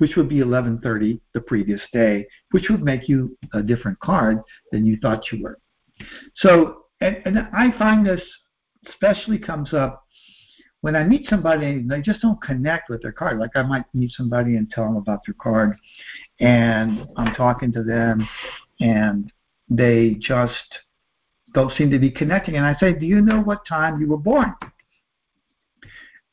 which 0.01 0.15
would 0.15 0.27
be 0.27 0.39
11:30 0.39 1.19
the 1.35 1.41
previous 1.41 1.79
day, 1.93 2.25
which 2.49 2.69
would 2.71 2.81
make 2.81 3.07
you 3.07 3.37
a 3.53 3.61
different 3.61 3.99
card 3.99 4.39
than 4.71 4.83
you 4.83 4.97
thought 4.99 5.31
you 5.31 5.43
were. 5.43 5.59
So, 6.37 6.85
and, 7.01 7.21
and 7.23 7.47
I 7.53 7.71
find 7.77 8.03
this 8.03 8.23
especially 8.89 9.37
comes 9.37 9.75
up 9.75 10.03
when 10.79 10.95
I 10.95 11.03
meet 11.03 11.29
somebody 11.29 11.67
and 11.67 11.87
they 11.87 12.01
just 12.01 12.19
don't 12.23 12.41
connect 12.41 12.89
with 12.89 13.03
their 13.03 13.11
card. 13.11 13.37
Like 13.37 13.55
I 13.55 13.61
might 13.61 13.85
meet 13.93 14.11
somebody 14.13 14.55
and 14.55 14.71
tell 14.71 14.85
them 14.85 14.95
about 14.95 15.19
their 15.23 15.35
card, 15.39 15.77
and 16.39 17.05
I'm 17.15 17.35
talking 17.35 17.71
to 17.73 17.83
them, 17.83 18.27
and 18.79 19.31
they 19.69 20.15
just 20.19 20.79
don't 21.53 21.77
seem 21.77 21.91
to 21.91 21.99
be 21.99 22.09
connecting. 22.09 22.57
And 22.57 22.65
I 22.65 22.75
say, 22.79 22.93
do 22.93 23.05
you 23.05 23.21
know 23.21 23.39
what 23.41 23.67
time 23.67 24.01
you 24.01 24.07
were 24.07 24.17
born? 24.17 24.55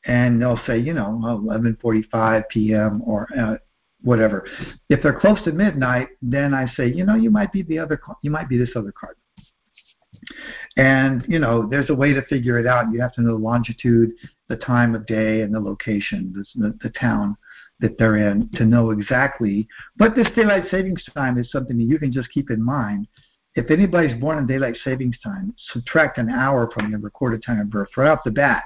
And 0.05 0.41
they'll 0.41 0.59
say, 0.65 0.77
you 0.77 0.93
know, 0.93 1.19
11:45 1.23 2.43
p.m. 2.49 3.01
or 3.05 3.27
uh, 3.37 3.57
whatever. 4.01 4.45
If 4.89 5.03
they're 5.03 5.19
close 5.19 5.43
to 5.43 5.51
midnight, 5.51 6.07
then 6.21 6.53
I 6.53 6.67
say, 6.75 6.87
you 6.87 7.05
know, 7.05 7.15
you 7.15 7.29
might 7.29 7.51
be 7.51 7.63
the 7.63 7.79
other, 7.79 7.99
you 8.21 8.31
might 8.31 8.47
be 8.47 8.57
this 8.57 8.69
other 8.75 8.93
card. 8.93 9.17
And 10.77 11.25
you 11.27 11.39
know, 11.39 11.67
there's 11.67 11.89
a 11.89 11.95
way 11.95 12.13
to 12.13 12.21
figure 12.23 12.59
it 12.59 12.67
out. 12.67 12.91
You 12.91 13.01
have 13.01 13.13
to 13.15 13.21
know 13.21 13.31
the 13.37 13.43
longitude, 13.43 14.11
the 14.47 14.55
time 14.55 14.95
of 14.95 15.05
day, 15.05 15.41
and 15.41 15.53
the 15.53 15.59
location, 15.59 16.45
the, 16.55 16.77
the 16.81 16.89
town 16.91 17.35
that 17.79 17.97
they're 17.97 18.17
in, 18.17 18.49
to 18.55 18.65
know 18.65 18.91
exactly. 18.91 19.67
But 19.97 20.15
this 20.15 20.27
daylight 20.35 20.65
savings 20.69 21.03
time 21.13 21.37
is 21.37 21.51
something 21.51 21.77
that 21.77 21.83
you 21.83 21.97
can 21.97 22.11
just 22.11 22.31
keep 22.31 22.51
in 22.51 22.61
mind. 22.61 23.07
If 23.55 23.71
anybody's 23.71 24.19
born 24.19 24.37
in 24.37 24.47
daylight 24.47 24.77
savings 24.83 25.17
time, 25.23 25.53
subtract 25.73 26.17
an 26.17 26.29
hour 26.29 26.69
from 26.71 26.91
the 26.91 26.97
recorded 26.97 27.43
time 27.43 27.59
of 27.59 27.69
birth 27.69 27.89
right 27.97 28.09
off 28.09 28.23
the 28.23 28.31
bat. 28.31 28.63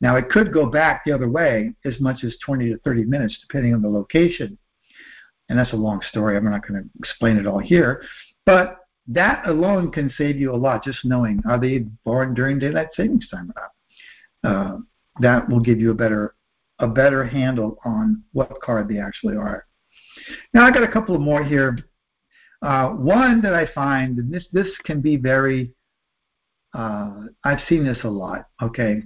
Now 0.00 0.16
it 0.16 0.30
could 0.30 0.52
go 0.52 0.66
back 0.66 1.02
the 1.04 1.12
other 1.12 1.28
way 1.28 1.72
as 1.84 2.00
much 2.00 2.24
as 2.24 2.34
20 2.44 2.70
to 2.70 2.78
30 2.78 3.04
minutes, 3.04 3.38
depending 3.46 3.74
on 3.74 3.82
the 3.82 3.88
location. 3.88 4.56
And 5.48 5.58
that's 5.58 5.72
a 5.72 5.76
long 5.76 6.00
story. 6.08 6.36
I'm 6.36 6.44
not 6.44 6.66
going 6.66 6.82
to 6.82 6.88
explain 6.98 7.36
it 7.36 7.46
all 7.46 7.58
here. 7.58 8.02
But 8.46 8.78
that 9.08 9.46
alone 9.46 9.90
can 9.90 10.12
save 10.16 10.38
you 10.38 10.54
a 10.54 10.56
lot, 10.56 10.84
just 10.84 11.04
knowing 11.04 11.42
are 11.48 11.58
they 11.58 11.80
born 12.04 12.34
during 12.34 12.58
daylight 12.58 12.88
savings 12.94 13.28
time 13.28 13.52
or 13.56 13.62
not. 13.62 13.70
Uh, 14.42 14.78
that 15.20 15.48
will 15.48 15.60
give 15.60 15.80
you 15.80 15.90
a 15.90 15.94
better 15.94 16.34
a 16.78 16.86
better 16.86 17.24
handle 17.24 17.78
on 17.84 18.22
what 18.32 18.60
card 18.62 18.88
they 18.88 18.98
actually 18.98 19.36
are. 19.36 19.66
Now 20.54 20.64
I 20.66 20.70
got 20.70 20.82
a 20.82 20.90
couple 20.90 21.14
of 21.14 21.20
more 21.20 21.44
here. 21.44 21.78
Uh, 22.62 22.88
one 22.90 23.42
that 23.42 23.54
I 23.54 23.66
find, 23.74 24.18
and 24.18 24.32
this 24.32 24.46
this 24.52 24.68
can 24.84 25.00
be 25.00 25.16
very, 25.16 25.72
uh, 26.74 27.26
I've 27.44 27.60
seen 27.68 27.84
this 27.84 27.98
a 28.04 28.08
lot. 28.08 28.46
Okay, 28.62 29.02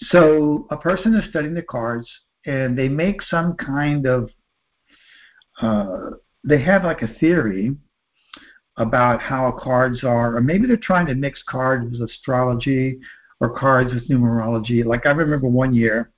so 0.00 0.66
a 0.70 0.76
person 0.76 1.14
is 1.14 1.28
studying 1.30 1.54
the 1.54 1.62
cards 1.62 2.08
and 2.44 2.78
they 2.78 2.88
make 2.88 3.22
some 3.22 3.54
kind 3.54 4.06
of, 4.06 4.30
uh, 5.60 6.10
they 6.44 6.62
have 6.62 6.84
like 6.84 7.02
a 7.02 7.14
theory 7.18 7.74
about 8.76 9.22
how 9.22 9.50
cards 9.52 10.04
are, 10.04 10.36
or 10.36 10.40
maybe 10.40 10.66
they're 10.66 10.76
trying 10.76 11.06
to 11.06 11.14
mix 11.14 11.42
cards 11.48 11.90
with 11.90 12.08
astrology 12.08 12.98
or 13.40 13.58
cards 13.58 13.92
with 13.92 14.08
numerology. 14.08 14.84
Like 14.84 15.06
I 15.06 15.10
remember 15.10 15.48
one 15.48 15.74
year, 15.74 16.10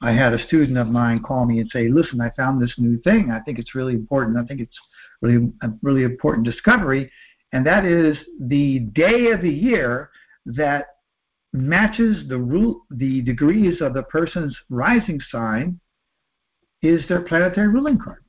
I 0.00 0.12
had 0.12 0.32
a 0.32 0.46
student 0.46 0.78
of 0.78 0.86
mine 0.86 1.20
call 1.22 1.44
me 1.44 1.60
and 1.60 1.68
say, 1.70 1.88
"Listen, 1.88 2.20
I 2.20 2.30
found 2.30 2.62
this 2.62 2.74
new 2.78 2.98
thing. 3.02 3.30
I 3.30 3.40
think 3.40 3.58
it's 3.58 3.74
really 3.74 3.92
important. 3.92 4.38
I 4.38 4.44
think 4.44 4.60
it's 4.60 4.78
really 5.20 5.52
a 5.62 5.70
really 5.82 6.04
important 6.04 6.46
discovery, 6.46 7.10
and 7.52 7.66
that 7.66 7.84
is 7.84 8.16
the 8.40 8.78
day 8.94 9.30
of 9.32 9.42
the 9.42 9.52
year 9.52 10.10
that 10.46 10.86
matches 11.52 12.28
the 12.28 12.38
rule, 12.38 12.82
the 12.90 13.22
degrees 13.22 13.80
of 13.80 13.94
the 13.94 14.04
person's 14.04 14.56
rising 14.68 15.20
sign 15.30 15.80
is 16.82 17.06
their 17.08 17.22
planetary 17.22 17.68
ruling 17.68 17.98
card." 17.98 18.24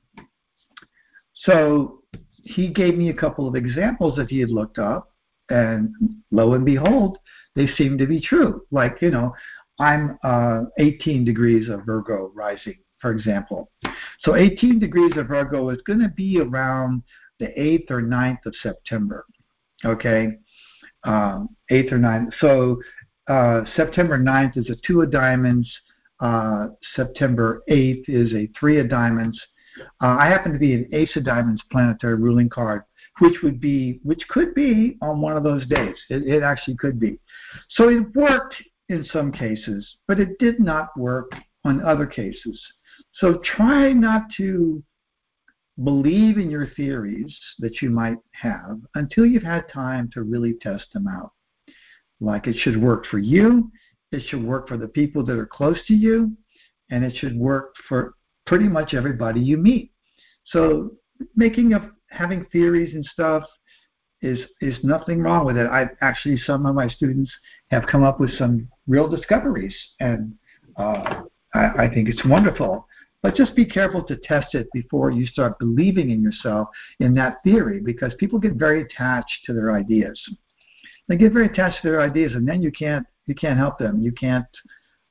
So 1.33 2.03
he 2.43 2.67
gave 2.67 2.97
me 2.97 3.09
a 3.09 3.13
couple 3.13 3.47
of 3.47 3.55
examples 3.55 4.15
that 4.17 4.29
he 4.29 4.39
had 4.39 4.49
looked 4.49 4.79
up, 4.79 5.13
and 5.49 5.93
lo 6.31 6.53
and 6.53 6.65
behold, 6.65 7.17
they 7.55 7.67
seem 7.67 7.97
to 7.97 8.07
be 8.07 8.21
true. 8.21 8.63
Like, 8.71 9.01
you 9.01 9.11
know, 9.11 9.33
I'm 9.79 10.17
uh, 10.23 10.63
18 10.79 11.25
degrees 11.25 11.69
of 11.69 11.85
Virgo 11.85 12.31
rising, 12.33 12.79
for 12.99 13.11
example. 13.11 13.71
So 14.21 14.35
18 14.35 14.79
degrees 14.79 15.17
of 15.17 15.27
Virgo 15.27 15.69
is 15.69 15.81
going 15.85 15.99
to 15.99 16.09
be 16.09 16.39
around 16.39 17.03
the 17.39 17.47
8th 17.47 17.91
or 17.91 18.01
9th 18.01 18.45
of 18.45 18.55
September. 18.61 19.25
Okay? 19.83 20.37
Um, 21.03 21.55
8th 21.71 21.93
or 21.93 21.99
9th. 21.99 22.31
So 22.39 22.79
uh, 23.27 23.61
September 23.75 24.17
9th 24.19 24.57
is 24.57 24.69
a 24.69 24.75
two 24.85 25.01
of 25.01 25.11
diamonds. 25.11 25.69
Uh, 26.19 26.67
September 26.95 27.63
8th 27.69 28.03
is 28.07 28.33
a 28.33 28.49
three 28.59 28.79
of 28.79 28.89
diamonds. 28.89 29.39
Uh, 30.01 30.17
I 30.19 30.27
happen 30.27 30.53
to 30.53 30.59
be 30.59 30.73
an 30.73 30.89
Ace 30.91 31.15
of 31.15 31.23
Diamonds 31.23 31.61
planetary 31.71 32.15
ruling 32.15 32.49
card, 32.49 32.83
which 33.19 33.41
would 33.41 33.59
be, 33.59 33.99
which 34.03 34.27
could 34.29 34.53
be 34.53 34.97
on 35.01 35.21
one 35.21 35.37
of 35.37 35.43
those 35.43 35.65
days. 35.67 35.95
It, 36.09 36.23
it 36.27 36.43
actually 36.43 36.75
could 36.75 36.99
be. 36.99 37.19
So 37.69 37.89
it 37.89 38.13
worked 38.15 38.55
in 38.89 39.05
some 39.05 39.31
cases, 39.31 39.97
but 40.07 40.19
it 40.19 40.37
did 40.39 40.59
not 40.59 40.89
work 40.97 41.31
on 41.63 41.83
other 41.83 42.05
cases. 42.05 42.61
So 43.13 43.41
try 43.55 43.93
not 43.93 44.23
to 44.37 44.83
believe 45.83 46.37
in 46.37 46.51
your 46.51 46.67
theories 46.75 47.35
that 47.59 47.81
you 47.81 47.89
might 47.89 48.17
have 48.33 48.79
until 48.95 49.25
you've 49.25 49.43
had 49.43 49.69
time 49.69 50.09
to 50.13 50.23
really 50.23 50.55
test 50.61 50.85
them 50.93 51.07
out. 51.07 51.31
Like 52.21 52.47
it 52.47 52.55
should 52.55 52.81
work 52.81 53.05
for 53.07 53.17
you, 53.17 53.71
it 54.11 54.21
should 54.27 54.43
work 54.43 54.67
for 54.67 54.77
the 54.77 54.87
people 54.87 55.25
that 55.25 55.37
are 55.37 55.47
close 55.47 55.79
to 55.87 55.95
you, 55.95 56.31
and 56.91 57.03
it 57.03 57.15
should 57.17 57.35
work 57.35 57.73
for 57.89 58.13
pretty 58.45 58.67
much 58.67 58.93
everybody 58.93 59.39
you 59.41 59.57
meet. 59.57 59.91
So 60.45 60.91
making 61.35 61.73
up 61.73 61.91
having 62.09 62.45
theories 62.51 62.93
and 62.93 63.03
stuff 63.05 63.43
is 64.21 64.39
is 64.61 64.75
nothing 64.83 65.19
wrong 65.21 65.45
with 65.45 65.57
it. 65.57 65.65
I 65.65 65.89
actually 66.01 66.37
some 66.37 66.65
of 66.65 66.75
my 66.75 66.87
students 66.87 67.31
have 67.71 67.87
come 67.87 68.03
up 68.03 68.19
with 68.19 68.31
some 68.37 68.67
real 68.87 69.07
discoveries, 69.07 69.75
and 69.99 70.33
uh, 70.77 71.23
I, 71.55 71.69
I 71.79 71.89
think 71.91 72.07
it's 72.07 72.23
wonderful. 72.25 72.87
But 73.23 73.35
just 73.35 73.55
be 73.55 73.65
careful 73.65 74.03
to 74.05 74.15
test 74.17 74.55
it 74.55 74.67
before 74.73 75.11
you 75.11 75.27
start 75.27 75.59
believing 75.59 76.09
in 76.09 76.23
yourself 76.23 76.69
in 76.99 77.13
that 77.15 77.37
theory, 77.43 77.79
because 77.79 78.13
people 78.19 78.39
get 78.39 78.53
very 78.53 78.81
attached 78.81 79.45
to 79.45 79.53
their 79.53 79.71
ideas. 79.73 80.19
They 81.07 81.17
get 81.17 81.33
very 81.33 81.47
attached 81.47 81.81
to 81.81 81.89
their 81.89 82.01
ideas, 82.01 82.33
and 82.33 82.47
then 82.47 82.61
you 82.61 82.71
can't 82.71 83.05
you 83.27 83.35
can't 83.35 83.57
help 83.57 83.77
them. 83.77 84.01
You 84.01 84.11
can't 84.11 84.45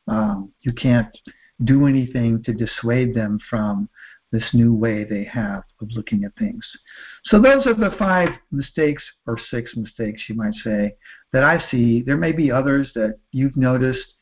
um, 0.09 0.53
you 0.61 0.73
can't 0.73 1.17
do 1.65 1.87
anything 1.87 2.43
to 2.45 2.53
dissuade 2.53 3.15
them 3.15 3.39
from 3.49 3.89
this 4.33 4.45
new 4.53 4.75
way 4.75 5.05
they 5.05 5.25
have 5.25 5.65
of 5.81 5.89
looking 5.93 6.25
at 6.25 6.35
things. 6.37 6.65
So 7.25 7.41
those 7.41 7.67
are 7.67 7.75
the 7.75 7.97
five 7.99 8.29
mistakes, 8.53 9.03
or 9.27 9.39
six 9.51 9.75
mistakes, 9.77 10.23
you 10.29 10.37
might 10.37 10.55
say, 10.63 10.95
that 11.33 11.43
I 11.43 11.63
see. 11.71 12.03
There 12.03 12.17
may 12.17 12.33
be 12.33 12.51
others 12.51 12.91
that 12.95 13.19
you've 13.33 13.57
noticed, 13.57 14.15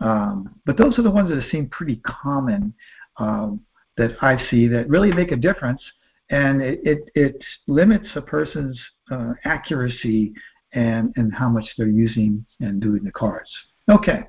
um, 0.00 0.60
but 0.66 0.76
those 0.76 0.98
are 0.98 1.02
the 1.02 1.10
ones 1.10 1.30
that 1.30 1.48
seem 1.50 1.68
pretty 1.68 1.96
common 2.04 2.74
um, 3.18 3.60
that 3.96 4.16
I 4.20 4.36
see 4.50 4.66
that 4.68 4.88
really 4.88 5.12
make 5.12 5.32
a 5.32 5.36
difference, 5.36 5.82
and 6.30 6.60
it, 6.60 6.80
it, 6.82 7.10
it 7.14 7.44
limits 7.68 8.08
a 8.16 8.22
person's 8.22 8.78
uh, 9.10 9.32
accuracy 9.44 10.34
and, 10.72 11.12
and 11.16 11.34
how 11.34 11.48
much 11.48 11.64
they're 11.76 11.88
using 11.88 12.44
and 12.60 12.80
doing 12.80 13.04
the 13.04 13.12
cards. 13.12 13.50
Okay, 13.90 14.24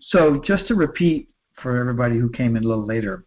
so 0.00 0.40
just 0.44 0.66
to 0.68 0.74
repeat 0.74 1.28
for 1.62 1.78
everybody 1.78 2.18
who 2.18 2.30
came 2.30 2.56
in 2.56 2.64
a 2.64 2.68
little 2.68 2.86
later. 2.86 3.24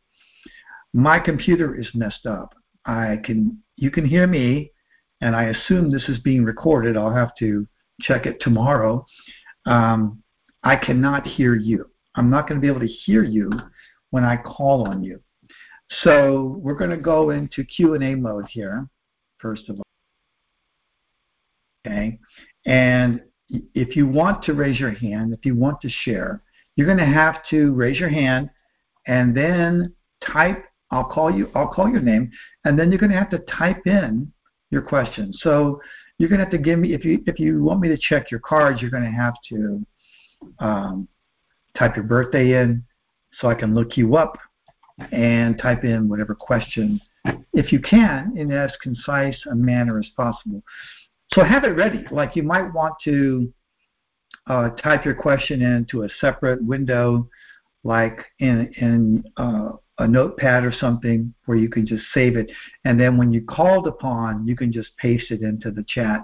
My 0.93 1.19
computer 1.19 1.75
is 1.75 1.88
messed 1.93 2.25
up. 2.25 2.53
I 2.85 3.19
can 3.24 3.62
you 3.75 3.91
can 3.91 4.05
hear 4.05 4.27
me, 4.27 4.71
and 5.21 5.35
I 5.35 5.45
assume 5.45 5.91
this 5.91 6.07
is 6.07 6.19
being 6.19 6.43
recorded. 6.43 6.95
I'll 6.95 7.13
have 7.13 7.35
to 7.39 7.67
check 8.01 8.25
it 8.25 8.38
tomorrow. 8.39 9.05
Um, 9.65 10.21
I 10.63 10.75
cannot 10.75 11.27
hear 11.27 11.55
you. 11.55 11.89
I'm 12.15 12.29
not 12.29 12.47
going 12.47 12.59
to 12.59 12.62
be 12.62 12.69
able 12.69 12.85
to 12.85 12.93
hear 13.05 13.24
you 13.24 13.51
when 14.12 14.24
I 14.24 14.38
call 14.38 14.88
on 14.88 15.03
you. 15.03 15.19
So 16.03 16.59
we're 16.62 16.75
going 16.75 16.89
to 16.91 16.97
go 16.97 17.29
into 17.31 17.63
Q&A 17.63 18.15
mode 18.15 18.47
here, 18.50 18.88
first 19.39 19.69
of 19.69 19.77
all. 19.77 19.85
Okay, 21.86 22.20
and 22.65 23.22
if 23.50 23.96
you 23.96 24.08
want 24.08 24.44
to 24.44 24.54
raise 24.54 24.80
your 24.80 24.92
hand, 24.92 25.34
if 25.34 25.46
you 25.46 25.56
want 25.56 25.80
to 25.82 25.89
share, 25.89 26.42
you're 26.75 26.88
going 26.88 26.98
to 26.98 27.06
have 27.06 27.46
to 27.50 27.74
raise 27.74 28.00
your 28.00 28.10
hand 28.10 28.50
and 29.08 29.36
then 29.38 29.94
type 30.25 30.65
I'll 30.92 31.04
call 31.04 31.32
you 31.32 31.50
I'll 31.56 31.68
call 31.68 31.89
your 31.89 32.01
name 32.01 32.32
and 32.63 32.77
then 32.77 32.92
you're 32.92 33.00
going 33.00 33.12
to 33.12 33.18
have 33.18 33.30
to 33.32 33.39
type 33.39 33.86
in 33.86 34.32
your 34.72 34.82
question. 34.82 35.32
So 35.34 35.80
you're 36.18 36.30
going 36.30 36.39
to 36.39 36.46
have 36.46 36.51
to 36.51 36.58
give 36.58 36.80
me 36.80 36.94
if 36.94 37.06
you 37.06 37.22
if 37.27 37.39
you 37.39 37.63
want 37.63 37.82
me 37.82 37.89
to 37.89 37.98
check 37.98 38.32
your 38.32 38.39
cards, 38.39 38.82
you're 38.82 38.92
going 38.92 39.04
to 39.04 39.10
have 39.10 39.36
to 39.50 39.86
um, 40.60 41.08
type 41.77 41.96
your 41.96 42.06
birthday 42.06 42.62
in 42.62 42.84
so 43.39 43.50
I 43.50 43.56
can 43.56 43.75
look 43.75 43.98
you 43.98 44.15
up 44.15 44.38
and 45.12 45.60
type 45.60 45.84
in 45.84 46.08
whatever 46.08 46.34
question 46.34 47.01
if 47.54 47.72
you 47.72 47.80
can 47.80 48.34
in 48.38 48.51
as 48.51 48.72
concise 48.82 49.39
a 49.51 49.56
manner 49.56 50.00
as 50.00 50.08
possible. 50.15 50.62
So 51.34 51.44
have 51.44 51.63
it 51.63 51.70
ready. 51.70 52.05
Like 52.12 52.36
you 52.36 52.44
might 52.44 52.74
want 52.74 52.96
to 53.03 53.53
uh, 54.48 54.70
type 54.70 55.05
your 55.05 55.15
question 55.15 55.62
into 55.62 56.03
a 56.03 56.10
separate 56.22 56.63
window, 56.63 57.27
like 57.84 58.20
in, 58.39 58.72
in 58.77 59.24
uh, 59.38 59.72
a 59.98 60.08
notepad 60.08 60.63
or 60.63 60.72
something, 60.72 61.34
where 61.46 61.58
you 61.58 61.70
can 61.70 61.86
just 61.86 62.03
save 62.13 62.38
it. 62.38 62.51
And 62.84 63.00
then 63.00 63.17
when 63.17 63.32
you 63.32 63.41
called 63.41 63.88
upon, 63.88 64.48
you 64.48 64.55
can 64.55 64.72
just 64.72 64.96
paste 64.98 65.32
it 65.32 65.41
into 65.41 65.72
the 65.72 65.84
chat 65.88 66.22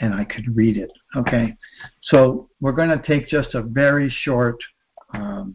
and 0.00 0.14
I 0.14 0.24
could 0.24 0.56
read 0.56 0.76
it. 0.76 0.90
Okay? 1.16 1.56
So 2.02 2.48
we're 2.60 2.72
going 2.72 2.88
to 2.90 3.06
take 3.06 3.28
just 3.28 3.54
a 3.54 3.62
very 3.62 4.10
short 4.10 4.56
um, 5.14 5.54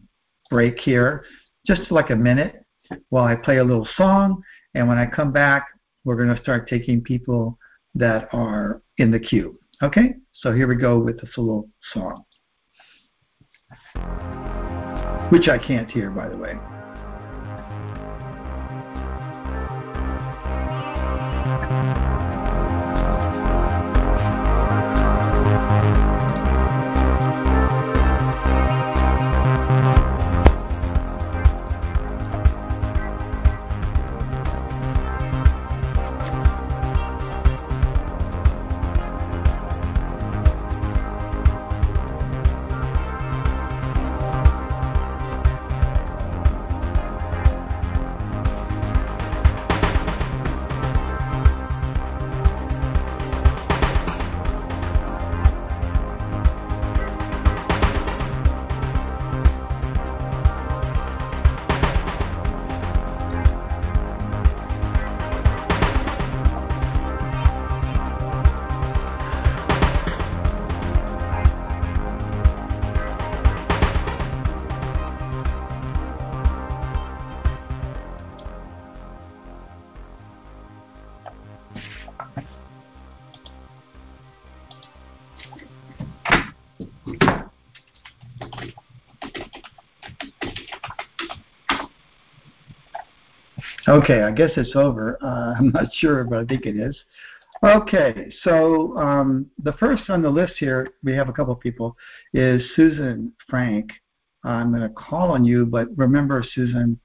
break 0.50 0.78
here, 0.78 1.24
just 1.66 1.90
like 1.90 2.10
a 2.10 2.16
minute, 2.16 2.64
while 3.08 3.24
I 3.24 3.34
play 3.34 3.58
a 3.58 3.64
little 3.64 3.88
song. 3.96 4.42
And 4.74 4.88
when 4.88 4.98
I 4.98 5.06
come 5.06 5.32
back, 5.32 5.66
we're 6.04 6.16
going 6.16 6.34
to 6.34 6.40
start 6.40 6.68
taking 6.68 7.00
people 7.02 7.58
that 7.96 8.28
are 8.32 8.82
in 8.98 9.10
the 9.10 9.18
queue. 9.18 9.58
Okay, 9.82 10.14
so 10.32 10.52
here 10.52 10.66
we 10.66 10.76
go 10.76 10.98
with 10.98 11.20
the 11.20 11.26
little 11.36 11.68
song, 11.92 12.24
which 15.30 15.48
I 15.48 15.58
can't 15.58 15.90
hear, 15.90 16.10
by 16.10 16.28
the 16.28 16.36
way. 16.36 16.54
Okay, 93.88 94.22
I 94.22 94.32
guess 94.32 94.50
it's 94.56 94.74
over. 94.74 95.18
Uh, 95.22 95.54
I'm 95.58 95.70
not 95.70 95.92
sure, 95.94 96.24
but 96.24 96.38
I 96.38 96.44
think 96.44 96.66
it 96.66 96.76
is. 96.76 96.96
Okay, 97.62 98.30
so 98.42 98.96
um, 98.98 99.46
the 99.62 99.72
first 99.74 100.10
on 100.10 100.22
the 100.22 100.28
list 100.28 100.54
here, 100.58 100.88
we 101.02 101.14
have 101.14 101.28
a 101.28 101.32
couple 101.32 101.54
of 101.54 101.60
people, 101.60 101.96
is 102.34 102.62
Susan 102.74 103.32
Frank. 103.48 103.90
I'm 104.44 104.70
going 104.70 104.82
to 104.82 104.90
call 104.90 105.30
on 105.30 105.44
you, 105.44 105.64
but 105.66 105.88
remember, 105.96 106.44
Susan, 106.54 107.00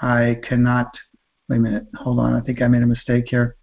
I 0.00 0.38
cannot. 0.46 0.92
Wait 1.48 1.56
a 1.56 1.60
minute. 1.60 1.86
Hold 1.94 2.18
on. 2.18 2.34
I 2.34 2.40
think 2.40 2.60
I 2.60 2.66
made 2.66 2.82
a 2.82 2.86
mistake 2.86 3.26
here. 3.28 3.56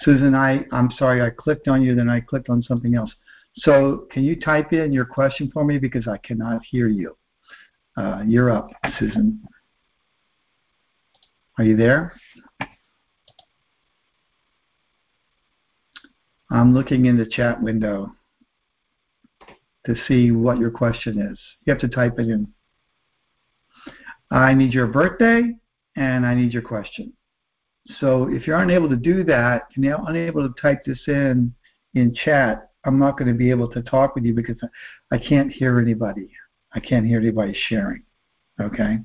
Susan, 0.00 0.34
I, 0.34 0.64
I'm 0.72 0.90
sorry. 0.92 1.20
I 1.20 1.30
clicked 1.30 1.68
on 1.68 1.82
you, 1.82 1.94
then 1.94 2.08
I 2.08 2.20
clicked 2.20 2.48
on 2.48 2.62
something 2.62 2.94
else. 2.94 3.12
So 3.56 4.06
can 4.12 4.22
you 4.22 4.38
type 4.38 4.72
in 4.72 4.92
your 4.92 5.04
question 5.04 5.50
for 5.52 5.64
me 5.64 5.78
because 5.78 6.06
I 6.06 6.18
cannot 6.18 6.62
hear 6.64 6.88
you. 6.88 7.16
Uh, 7.96 8.22
you're 8.26 8.50
up, 8.50 8.70
Susan. 8.98 9.40
Are 11.58 11.64
you 11.64 11.76
there? 11.76 12.12
I'm 16.50 16.74
looking 16.74 17.06
in 17.06 17.16
the 17.16 17.26
chat 17.26 17.60
window 17.60 18.12
to 19.86 19.94
see 20.06 20.30
what 20.30 20.58
your 20.58 20.70
question 20.70 21.20
is. 21.20 21.38
You 21.64 21.72
have 21.72 21.80
to 21.80 21.88
type 21.88 22.18
it 22.18 22.28
in. 22.28 22.48
I 24.30 24.54
need 24.54 24.74
your 24.74 24.86
birthday 24.86 25.54
and 25.96 26.26
I 26.26 26.34
need 26.34 26.52
your 26.52 26.62
question. 26.62 27.12
So 28.00 28.28
if 28.28 28.46
you're 28.46 28.60
unable 28.60 28.88
to 28.88 28.96
do 28.96 29.24
that 29.24 29.68
and 29.74 29.84
you're 29.84 30.00
unable 30.08 30.46
to 30.46 30.60
type 30.60 30.84
this 30.84 31.00
in 31.06 31.54
in 31.94 32.14
chat, 32.14 32.70
I'm 32.84 32.98
not 32.98 33.16
going 33.16 33.28
to 33.28 33.34
be 33.34 33.50
able 33.50 33.70
to 33.70 33.82
talk 33.82 34.14
with 34.14 34.24
you 34.24 34.34
because 34.34 34.56
I 35.10 35.18
can't 35.18 35.50
hear 35.50 35.80
anybody. 35.80 36.30
I 36.74 36.80
can't 36.80 37.06
hear 37.06 37.18
anybody 37.18 37.56
sharing. 37.68 38.02
Okay? 38.60 38.98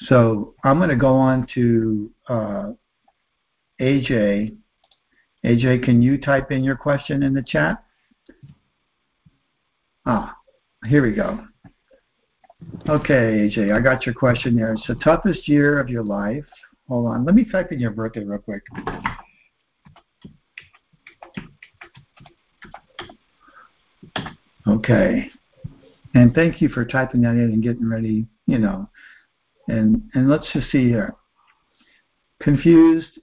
So 0.00 0.54
I'm 0.64 0.78
going 0.78 0.90
to 0.90 0.96
go 0.96 1.14
on 1.14 1.46
to 1.54 2.10
uh, 2.28 2.72
AJ. 3.80 4.56
AJ, 5.44 5.84
can 5.84 6.02
you 6.02 6.18
type 6.18 6.50
in 6.50 6.64
your 6.64 6.76
question 6.76 7.22
in 7.22 7.34
the 7.34 7.42
chat? 7.42 7.84
Ah, 10.06 10.36
here 10.86 11.02
we 11.02 11.12
go. 11.12 11.46
Okay, 12.88 13.48
AJ, 13.48 13.74
I 13.74 13.80
got 13.80 14.04
your 14.04 14.14
question 14.14 14.56
there. 14.56 14.72
It's 14.72 14.86
the 14.86 14.96
toughest 14.96 15.48
year 15.48 15.78
of 15.78 15.88
your 15.88 16.02
life. 16.02 16.44
Hold 16.88 17.06
on. 17.06 17.24
Let 17.24 17.34
me 17.34 17.44
type 17.44 17.72
in 17.72 17.78
your 17.78 17.90
birthday 17.90 18.24
real 18.24 18.38
quick. 18.38 18.62
Okay. 24.66 25.30
And 26.14 26.34
thank 26.34 26.60
you 26.60 26.68
for 26.68 26.84
typing 26.84 27.22
that 27.22 27.30
in 27.30 27.40
and 27.40 27.62
getting 27.62 27.88
ready, 27.88 28.26
you 28.46 28.58
know, 28.58 28.88
and, 29.68 30.02
and 30.14 30.28
let's 30.28 30.46
just 30.52 30.70
see 30.70 30.88
here. 30.88 31.14
Confused. 32.40 33.18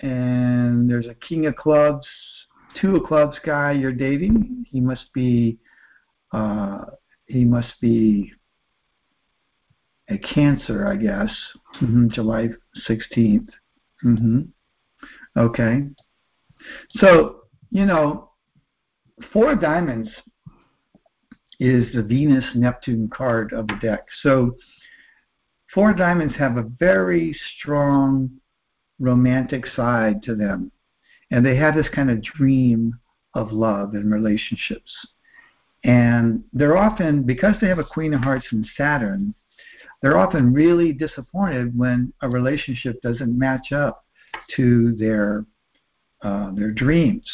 And 0.00 0.90
there's 0.90 1.06
a 1.06 1.14
king 1.14 1.46
of 1.46 1.56
clubs, 1.56 2.06
two 2.80 2.96
of 2.96 3.04
clubs 3.04 3.36
guy 3.44 3.72
you're 3.72 3.92
dating. 3.92 4.66
He 4.70 4.80
must 4.80 5.12
be, 5.12 5.58
uh, 6.32 6.84
he 7.26 7.44
must 7.44 7.74
be 7.80 8.32
a 10.08 10.18
cancer, 10.18 10.88
I 10.88 10.96
guess. 10.96 11.30
Mm-hmm, 11.80 12.08
July 12.08 12.48
16th. 12.88 13.48
Mm-hmm. 14.04 14.40
Okay. 15.36 15.84
So, 16.96 17.42
you 17.70 17.86
know, 17.86 18.30
four 19.32 19.54
diamonds 19.54 20.10
is 21.62 21.94
the 21.94 22.02
Venus 22.02 22.44
Neptune 22.56 23.08
card 23.08 23.52
of 23.52 23.68
the 23.68 23.76
deck. 23.80 24.04
So 24.22 24.56
four 25.72 25.92
diamonds 25.92 26.34
have 26.36 26.56
a 26.56 26.70
very 26.80 27.38
strong 27.56 28.30
romantic 28.98 29.66
side 29.68 30.24
to 30.24 30.34
them. 30.34 30.72
And 31.30 31.46
they 31.46 31.54
have 31.56 31.76
this 31.76 31.88
kind 31.94 32.10
of 32.10 32.22
dream 32.22 32.98
of 33.34 33.52
love 33.52 33.94
and 33.94 34.12
relationships. 34.12 34.92
And 35.84 36.42
they're 36.52 36.76
often, 36.76 37.22
because 37.22 37.54
they 37.60 37.68
have 37.68 37.78
a 37.78 37.84
Queen 37.84 38.12
of 38.12 38.22
Hearts 38.22 38.46
and 38.50 38.66
Saturn, 38.76 39.32
they're 40.00 40.18
often 40.18 40.52
really 40.52 40.92
disappointed 40.92 41.78
when 41.78 42.12
a 42.22 42.28
relationship 42.28 43.00
doesn't 43.02 43.38
match 43.38 43.70
up 43.70 44.04
to 44.56 44.96
their 44.96 45.44
uh, 46.22 46.52
their 46.54 46.70
dreams. 46.70 47.28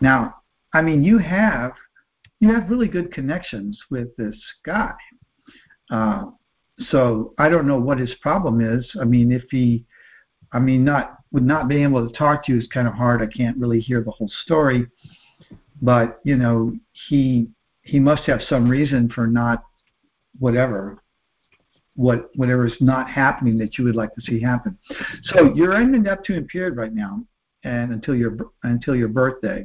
Now, 0.00 0.36
I 0.72 0.82
mean, 0.82 1.04
you 1.04 1.18
have 1.18 1.72
you 2.40 2.52
have 2.52 2.70
really 2.70 2.88
good 2.88 3.12
connections 3.12 3.78
with 3.90 4.14
this 4.16 4.36
guy. 4.64 4.92
Uh, 5.90 6.26
so 6.90 7.34
I 7.38 7.48
don't 7.48 7.66
know 7.66 7.78
what 7.78 7.98
his 7.98 8.14
problem 8.20 8.60
is. 8.60 8.86
I 9.00 9.04
mean, 9.04 9.32
if 9.32 9.44
he, 9.50 9.84
I 10.52 10.58
mean, 10.58 10.84
not 10.84 11.18
with 11.32 11.42
not 11.42 11.68
being 11.68 11.84
able 11.84 12.06
to 12.06 12.16
talk 12.16 12.44
to 12.46 12.52
you 12.52 12.58
is 12.58 12.68
kind 12.72 12.86
of 12.86 12.94
hard. 12.94 13.22
I 13.22 13.26
can't 13.26 13.56
really 13.56 13.80
hear 13.80 14.02
the 14.02 14.10
whole 14.10 14.30
story, 14.44 14.86
but 15.80 16.20
you 16.24 16.36
know, 16.36 16.74
he 17.08 17.48
he 17.82 17.98
must 17.98 18.24
have 18.24 18.40
some 18.42 18.68
reason 18.68 19.08
for 19.08 19.26
not 19.26 19.64
whatever 20.38 21.02
what 21.96 22.28
whatever 22.36 22.66
is 22.66 22.76
not 22.80 23.10
happening 23.10 23.58
that 23.58 23.78
you 23.78 23.84
would 23.84 23.96
like 23.96 24.14
to 24.14 24.20
see 24.20 24.40
happen. 24.40 24.78
So 25.24 25.54
you're 25.54 25.80
in 25.80 25.92
the 25.92 25.98
Neptune 25.98 26.46
period 26.46 26.76
right 26.76 26.92
now, 26.92 27.24
and 27.64 27.92
until 27.92 28.14
your 28.14 28.36
until 28.62 28.94
your 28.94 29.08
birthday. 29.08 29.64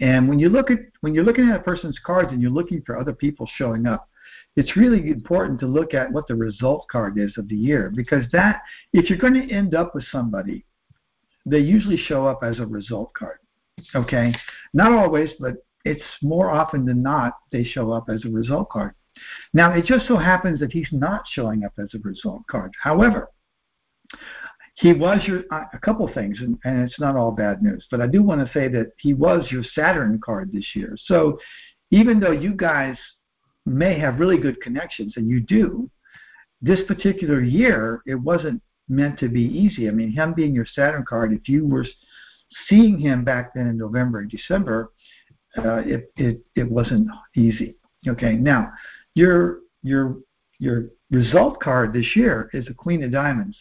And 0.00 0.28
when 0.28 0.38
you 0.38 0.48
look 0.48 0.70
at 0.70 0.78
when 1.00 1.14
you're 1.14 1.24
looking 1.24 1.48
at 1.48 1.60
a 1.60 1.62
person's 1.62 1.98
cards 2.04 2.30
and 2.32 2.40
you're 2.40 2.50
looking 2.50 2.82
for 2.82 2.98
other 2.98 3.12
people 3.12 3.48
showing 3.56 3.86
up, 3.86 4.08
it's 4.56 4.76
really 4.76 5.10
important 5.10 5.58
to 5.60 5.66
look 5.66 5.94
at 5.94 6.10
what 6.10 6.26
the 6.28 6.34
result 6.34 6.86
card 6.90 7.18
is 7.18 7.32
of 7.36 7.48
the 7.48 7.56
year 7.56 7.92
because 7.94 8.24
that 8.32 8.62
if 8.92 9.08
you're 9.08 9.18
going 9.18 9.34
to 9.34 9.52
end 9.52 9.74
up 9.74 9.94
with 9.94 10.04
somebody, 10.10 10.64
they 11.46 11.58
usually 11.58 11.96
show 11.96 12.26
up 12.26 12.42
as 12.42 12.58
a 12.58 12.66
result 12.66 13.12
card. 13.14 13.38
Okay, 13.94 14.34
not 14.74 14.92
always, 14.92 15.30
but 15.38 15.54
it's 15.84 16.02
more 16.22 16.50
often 16.50 16.84
than 16.84 17.02
not 17.02 17.34
they 17.52 17.64
show 17.64 17.92
up 17.92 18.08
as 18.08 18.24
a 18.24 18.28
result 18.28 18.68
card. 18.70 18.94
Now 19.52 19.72
it 19.72 19.84
just 19.84 20.06
so 20.06 20.16
happens 20.16 20.60
that 20.60 20.72
he's 20.72 20.88
not 20.92 21.22
showing 21.32 21.64
up 21.64 21.72
as 21.78 21.88
a 21.94 21.98
result 21.98 22.42
card. 22.48 22.72
However, 22.80 23.28
he 24.80 24.92
was 24.92 25.20
your 25.26 25.42
a 25.50 25.78
couple 25.78 26.08
things, 26.12 26.38
and, 26.40 26.56
and 26.64 26.82
it's 26.82 27.00
not 27.00 27.16
all 27.16 27.32
bad 27.32 27.62
news. 27.62 27.84
But 27.90 28.00
I 28.00 28.06
do 28.06 28.22
want 28.22 28.46
to 28.46 28.52
say 28.52 28.68
that 28.68 28.92
he 28.98 29.12
was 29.12 29.50
your 29.50 29.64
Saturn 29.74 30.20
card 30.24 30.50
this 30.52 30.66
year. 30.74 30.96
So 31.04 31.38
even 31.90 32.20
though 32.20 32.30
you 32.30 32.54
guys 32.54 32.96
may 33.66 33.98
have 33.98 34.20
really 34.20 34.38
good 34.38 34.60
connections, 34.60 35.14
and 35.16 35.28
you 35.28 35.40
do, 35.40 35.90
this 36.62 36.78
particular 36.86 37.40
year 37.40 38.02
it 38.06 38.14
wasn't 38.14 38.62
meant 38.88 39.18
to 39.18 39.28
be 39.28 39.42
easy. 39.42 39.88
I 39.88 39.90
mean, 39.90 40.12
him 40.12 40.32
being 40.32 40.54
your 40.54 40.66
Saturn 40.66 41.04
card, 41.04 41.32
if 41.32 41.48
you 41.48 41.66
were 41.66 41.86
seeing 42.68 42.98
him 42.98 43.24
back 43.24 43.54
then 43.54 43.66
in 43.66 43.76
November 43.76 44.20
and 44.20 44.30
December, 44.30 44.92
uh, 45.56 45.78
it, 45.78 46.12
it 46.16 46.40
it 46.54 46.70
wasn't 46.70 47.08
easy. 47.36 47.74
Okay, 48.06 48.36
now 48.36 48.70
your 49.14 49.58
your 49.82 50.18
your 50.60 50.90
result 51.10 51.58
card 51.60 51.92
this 51.92 52.14
year 52.14 52.48
is 52.52 52.68
a 52.68 52.74
Queen 52.74 53.02
of 53.02 53.10
Diamonds. 53.10 53.56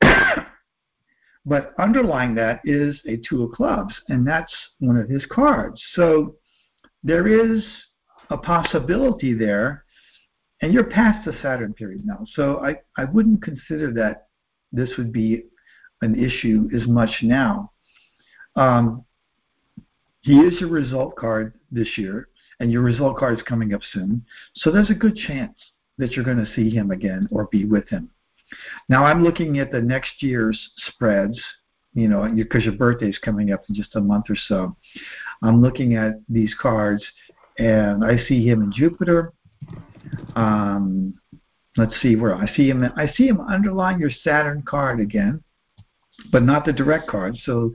but 1.46 1.74
underlying 1.78 2.34
that 2.36 2.60
is 2.64 2.96
a 3.06 3.20
Two 3.28 3.44
of 3.44 3.52
Clubs, 3.52 3.94
and 4.08 4.26
that's 4.26 4.52
one 4.78 4.96
of 4.96 5.08
his 5.08 5.24
cards. 5.30 5.82
So 5.94 6.36
there 7.02 7.26
is 7.28 7.64
a 8.30 8.38
possibility 8.38 9.34
there, 9.34 9.84
and 10.62 10.72
you're 10.72 10.84
past 10.84 11.24
the 11.24 11.36
Saturn 11.42 11.74
period 11.74 12.02
now. 12.04 12.24
So 12.34 12.64
I, 12.64 12.76
I 12.96 13.04
wouldn't 13.04 13.42
consider 13.42 13.92
that 13.94 14.28
this 14.72 14.90
would 14.96 15.12
be 15.12 15.44
an 16.02 16.18
issue 16.18 16.68
as 16.74 16.86
much 16.88 17.10
now. 17.22 17.72
Um, 18.56 19.04
he 20.22 20.38
is 20.38 20.60
your 20.60 20.70
result 20.70 21.16
card 21.16 21.54
this 21.70 21.98
year, 21.98 22.28
and 22.60 22.72
your 22.72 22.82
result 22.82 23.18
card 23.18 23.38
is 23.38 23.44
coming 23.44 23.74
up 23.74 23.82
soon. 23.92 24.24
So 24.54 24.70
there's 24.70 24.90
a 24.90 24.94
good 24.94 25.16
chance 25.16 25.54
that 25.98 26.12
you're 26.12 26.24
going 26.24 26.44
to 26.44 26.54
see 26.54 26.70
him 26.70 26.90
again 26.90 27.28
or 27.30 27.46
be 27.52 27.64
with 27.64 27.88
him. 27.88 28.10
Now 28.88 29.04
I'm 29.04 29.22
looking 29.22 29.58
at 29.58 29.72
the 29.72 29.80
next 29.80 30.22
year's 30.22 30.58
spreads, 30.88 31.40
you 31.94 32.08
know, 32.08 32.28
because 32.34 32.64
your 32.64 32.74
birthday 32.74 33.08
is 33.08 33.18
coming 33.18 33.52
up 33.52 33.64
in 33.68 33.74
just 33.74 33.96
a 33.96 34.00
month 34.00 34.26
or 34.28 34.36
so. 34.48 34.76
I'm 35.42 35.60
looking 35.60 35.94
at 35.94 36.14
these 36.28 36.54
cards, 36.60 37.04
and 37.58 38.04
I 38.04 38.18
see 38.26 38.46
him 38.46 38.62
in 38.62 38.72
Jupiter. 38.72 39.32
Um, 40.36 41.14
let's 41.76 41.94
see 42.02 42.16
where 42.16 42.34
I 42.34 42.46
see 42.54 42.68
him. 42.68 42.84
I 42.96 43.10
see 43.16 43.28
him 43.28 43.40
underlying 43.40 43.98
your 43.98 44.10
Saturn 44.22 44.62
card 44.66 45.00
again, 45.00 45.42
but 46.30 46.42
not 46.42 46.64
the 46.64 46.72
direct 46.72 47.08
card, 47.08 47.36
so 47.44 47.72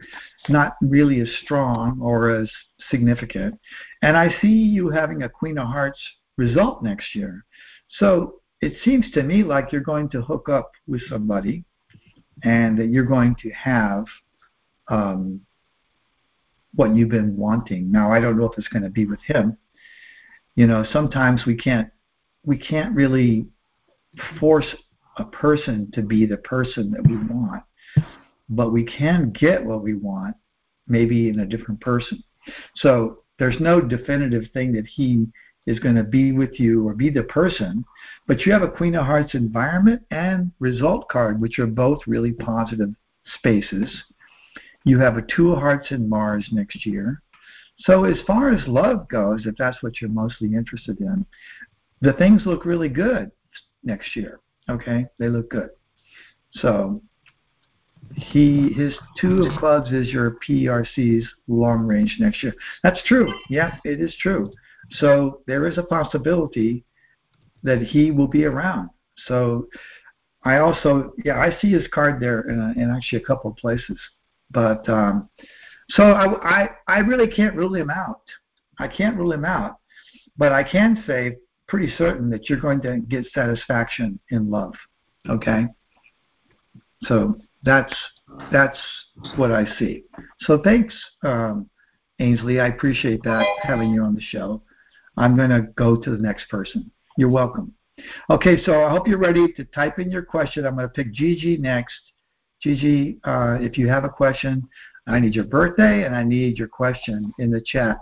not 0.47 0.75
really 0.81 1.19
as 1.21 1.29
strong 1.43 1.99
or 2.01 2.29
as 2.29 2.49
significant. 2.89 3.59
And 4.01 4.15
I 4.15 4.33
see 4.41 4.47
you 4.47 4.89
having 4.89 5.23
a 5.23 5.29
Queen 5.29 5.57
of 5.57 5.67
Hearts 5.67 5.99
result 6.37 6.83
next 6.83 7.15
year. 7.15 7.45
So 7.97 8.41
it 8.61 8.73
seems 8.83 9.09
to 9.11 9.23
me 9.23 9.43
like 9.43 9.71
you're 9.71 9.81
going 9.81 10.09
to 10.09 10.21
hook 10.21 10.49
up 10.49 10.71
with 10.87 11.01
somebody 11.09 11.63
and 12.43 12.77
that 12.77 12.87
you're 12.87 13.05
going 13.05 13.35
to 13.41 13.49
have 13.51 14.05
um, 14.89 15.41
what 16.75 16.95
you've 16.95 17.09
been 17.09 17.35
wanting. 17.37 17.91
Now, 17.91 18.11
I 18.11 18.19
don't 18.19 18.37
know 18.37 18.49
if 18.49 18.57
it's 18.57 18.67
going 18.67 18.83
to 18.83 18.89
be 18.89 19.05
with 19.05 19.21
him. 19.25 19.57
You 20.55 20.67
know, 20.67 20.85
sometimes 20.91 21.45
we 21.45 21.55
can't 21.55 21.89
we 22.43 22.57
can't 22.57 22.95
really 22.95 23.45
force 24.39 24.65
a 25.17 25.25
person 25.25 25.89
to 25.93 26.01
be 26.01 26.25
the 26.25 26.37
person 26.37 26.91
that 26.91 27.05
we 27.05 27.17
want, 27.17 27.63
but 28.49 28.71
we 28.71 28.83
can 28.83 29.31
get 29.31 29.63
what 29.63 29.81
we 29.81 29.93
want, 29.93 30.35
maybe 30.87 31.29
in 31.29 31.39
a 31.39 31.45
different 31.45 31.79
person. 31.81 32.23
So 32.75 33.19
there's 33.37 33.59
no 33.59 33.79
definitive 33.81 34.45
thing 34.53 34.73
that 34.73 34.87
he 34.87 35.27
is 35.69 35.77
going 35.79 35.95
to 35.95 36.03
be 36.03 36.31
with 36.31 36.59
you 36.59 36.87
or 36.87 36.95
be 36.95 37.11
the 37.11 37.21
person, 37.23 37.85
but 38.27 38.41
you 38.41 38.51
have 38.51 38.63
a 38.63 38.67
Queen 38.67 38.95
of 38.95 39.05
Hearts 39.05 39.35
environment 39.35 40.01
and 40.09 40.51
result 40.59 41.07
card, 41.09 41.39
which 41.39 41.59
are 41.59 41.67
both 41.67 41.99
really 42.07 42.31
positive 42.31 42.89
spaces. 43.37 43.87
You 44.83 44.97
have 44.99 45.17
a 45.17 45.25
Two 45.35 45.51
of 45.51 45.59
Hearts 45.59 45.91
in 45.91 46.09
Mars 46.09 46.47
next 46.51 46.87
year. 46.87 47.21
So 47.81 48.05
as 48.05 48.17
far 48.25 48.51
as 48.51 48.67
love 48.67 49.07
goes, 49.09 49.45
if 49.45 49.55
that's 49.57 49.81
what 49.83 50.01
you're 50.01 50.09
mostly 50.09 50.55
interested 50.55 50.99
in, 50.99 51.23
the 52.01 52.13
things 52.13 52.41
look 52.47 52.65
really 52.65 52.89
good 52.89 53.31
next 53.83 54.15
year. 54.15 54.39
Okay, 54.69 55.05
they 55.19 55.29
look 55.29 55.51
good. 55.51 55.69
So 56.53 57.01
he 58.15 58.73
his 58.73 58.95
two 59.21 59.43
of 59.43 59.59
clubs 59.59 59.91
is 59.91 60.07
your 60.07 60.37
PRC's 60.47 61.27
long 61.47 61.81
range 61.81 62.17
next 62.19 62.41
year. 62.41 62.55
That's 62.81 63.01
true. 63.05 63.31
Yeah, 63.49 63.77
it 63.85 64.01
is 64.01 64.15
true. 64.19 64.51
So 64.91 65.41
there 65.47 65.67
is 65.67 65.77
a 65.77 65.83
possibility 65.83 66.83
that 67.63 67.81
he 67.81 68.11
will 68.11 68.27
be 68.27 68.45
around. 68.45 68.89
So 69.27 69.67
I 70.43 70.57
also, 70.57 71.13
yeah, 71.23 71.39
I 71.39 71.57
see 71.59 71.71
his 71.71 71.87
card 71.93 72.19
there 72.19 72.41
in, 72.49 72.59
a, 72.59 72.81
in 72.81 72.89
actually 72.89 73.21
a 73.21 73.25
couple 73.25 73.51
of 73.51 73.57
places. 73.57 73.99
But 74.51 74.87
um, 74.89 75.29
so 75.89 76.03
I, 76.03 76.63
I, 76.63 76.69
I 76.87 76.99
really 76.99 77.27
can't 77.27 77.55
rule 77.55 77.75
him 77.75 77.89
out. 77.89 78.21
I 78.79 78.87
can't 78.87 79.17
rule 79.17 79.31
him 79.31 79.45
out, 79.45 79.77
but 80.37 80.53
I 80.53 80.63
can 80.63 81.03
say 81.05 81.37
pretty 81.67 81.93
certain 81.97 82.29
that 82.29 82.49
you're 82.49 82.59
going 82.59 82.81
to 82.81 82.99
get 82.99 83.25
satisfaction 83.33 84.19
in 84.29 84.49
love. 84.49 84.73
Okay. 85.29 85.67
So 87.03 87.37
that's 87.63 87.93
that's 88.51 88.77
what 89.35 89.51
I 89.51 89.65
see. 89.77 90.03
So 90.41 90.61
thanks, 90.63 90.95
um, 91.23 91.69
Ainsley. 92.19 92.59
I 92.59 92.67
appreciate 92.67 93.21
that 93.23 93.45
having 93.63 93.93
you 93.93 94.03
on 94.03 94.15
the 94.15 94.21
show. 94.21 94.61
I'm 95.19 95.35
going 95.35 95.49
to 95.49 95.63
go 95.75 95.97
to 95.97 96.09
the 96.09 96.17
next 96.17 96.49
person. 96.49 96.89
You're 97.17 97.29
welcome. 97.29 97.73
Okay, 98.29 98.63
so 98.63 98.83
I 98.83 98.89
hope 98.89 99.07
you're 99.07 99.17
ready 99.17 99.51
to 99.53 99.65
type 99.65 99.99
in 99.99 100.09
your 100.09 100.23
question. 100.23 100.65
I'm 100.65 100.75
going 100.75 100.87
to 100.87 100.93
pick 100.93 101.13
Gigi 101.13 101.57
next. 101.57 101.99
Gigi, 102.63 103.19
uh, 103.25 103.57
if 103.59 103.77
you 103.77 103.89
have 103.89 104.05
a 104.05 104.09
question, 104.09 104.67
I 105.07 105.19
need 105.19 105.35
your 105.35 105.43
birthday 105.43 106.05
and 106.05 106.15
I 106.15 106.23
need 106.23 106.57
your 106.57 106.69
question 106.69 107.33
in 107.37 107.51
the 107.51 107.61
chat 107.61 107.97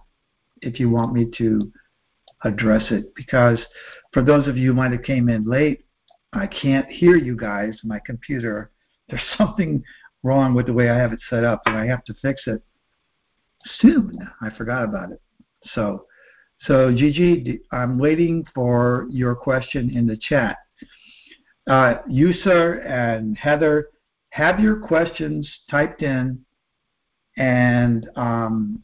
if 0.61 0.79
you 0.79 0.89
want 0.89 1.13
me 1.13 1.27
to 1.37 1.71
address 2.43 2.83
it. 2.91 3.13
Because 3.15 3.59
for 4.13 4.21
those 4.21 4.47
of 4.47 4.55
you 4.55 4.69
who 4.69 4.75
might 4.75 4.91
have 4.91 5.03
came 5.03 5.27
in 5.27 5.43
late, 5.45 5.85
I 6.33 6.45
can't 6.45 6.87
hear 6.87 7.15
you 7.15 7.35
guys. 7.35 7.79
My 7.83 7.99
computer, 8.05 8.69
there's 9.09 9.21
something 9.37 9.83
wrong 10.21 10.53
with 10.53 10.67
the 10.67 10.73
way 10.73 10.89
I 10.89 10.97
have 10.97 11.13
it 11.13 11.19
set 11.29 11.43
up, 11.43 11.61
and 11.65 11.77
I 11.77 11.87
have 11.87 12.03
to 12.05 12.13
fix 12.21 12.43
it 12.45 12.61
soon. 13.79 14.19
I 14.41 14.51
forgot 14.51 14.83
about 14.83 15.11
it. 15.11 15.21
So 15.73 16.06
so 16.61 16.91
Gigi, 16.91 17.61
I'm 17.71 17.97
waiting 17.97 18.45
for 18.53 19.07
your 19.09 19.35
question 19.35 19.95
in 19.95 20.07
the 20.07 20.17
chat. 20.17 20.57
Uh, 21.67 21.95
Yusa 22.09 22.85
and 22.85 23.37
Heather, 23.37 23.89
have 24.31 24.59
your 24.59 24.77
questions 24.77 25.49
typed 25.69 26.01
in 26.01 26.39
and 27.37 28.09
um, 28.15 28.83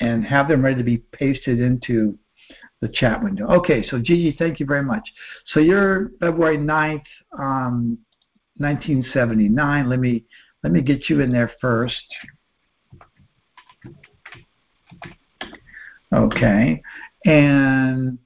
and 0.00 0.24
have 0.24 0.48
them 0.48 0.62
ready 0.62 0.76
to 0.76 0.84
be 0.84 0.98
pasted 0.98 1.60
into 1.60 2.18
the 2.80 2.88
chat 2.88 3.22
window. 3.22 3.46
Okay, 3.48 3.84
so 3.88 3.98
Gigi, 3.98 4.36
thank 4.38 4.60
you 4.60 4.66
very 4.66 4.82
much. 4.82 5.02
So 5.46 5.60
you're 5.60 6.10
February 6.20 6.58
9th, 6.58 7.02
um, 7.38 7.98
1979. 8.58 9.88
Let 9.88 9.98
me 9.98 10.24
let 10.62 10.72
me 10.72 10.80
get 10.80 11.08
you 11.08 11.20
in 11.20 11.32
there 11.32 11.52
first. 11.60 12.02
Okay, 16.12 16.82
and 17.24 18.18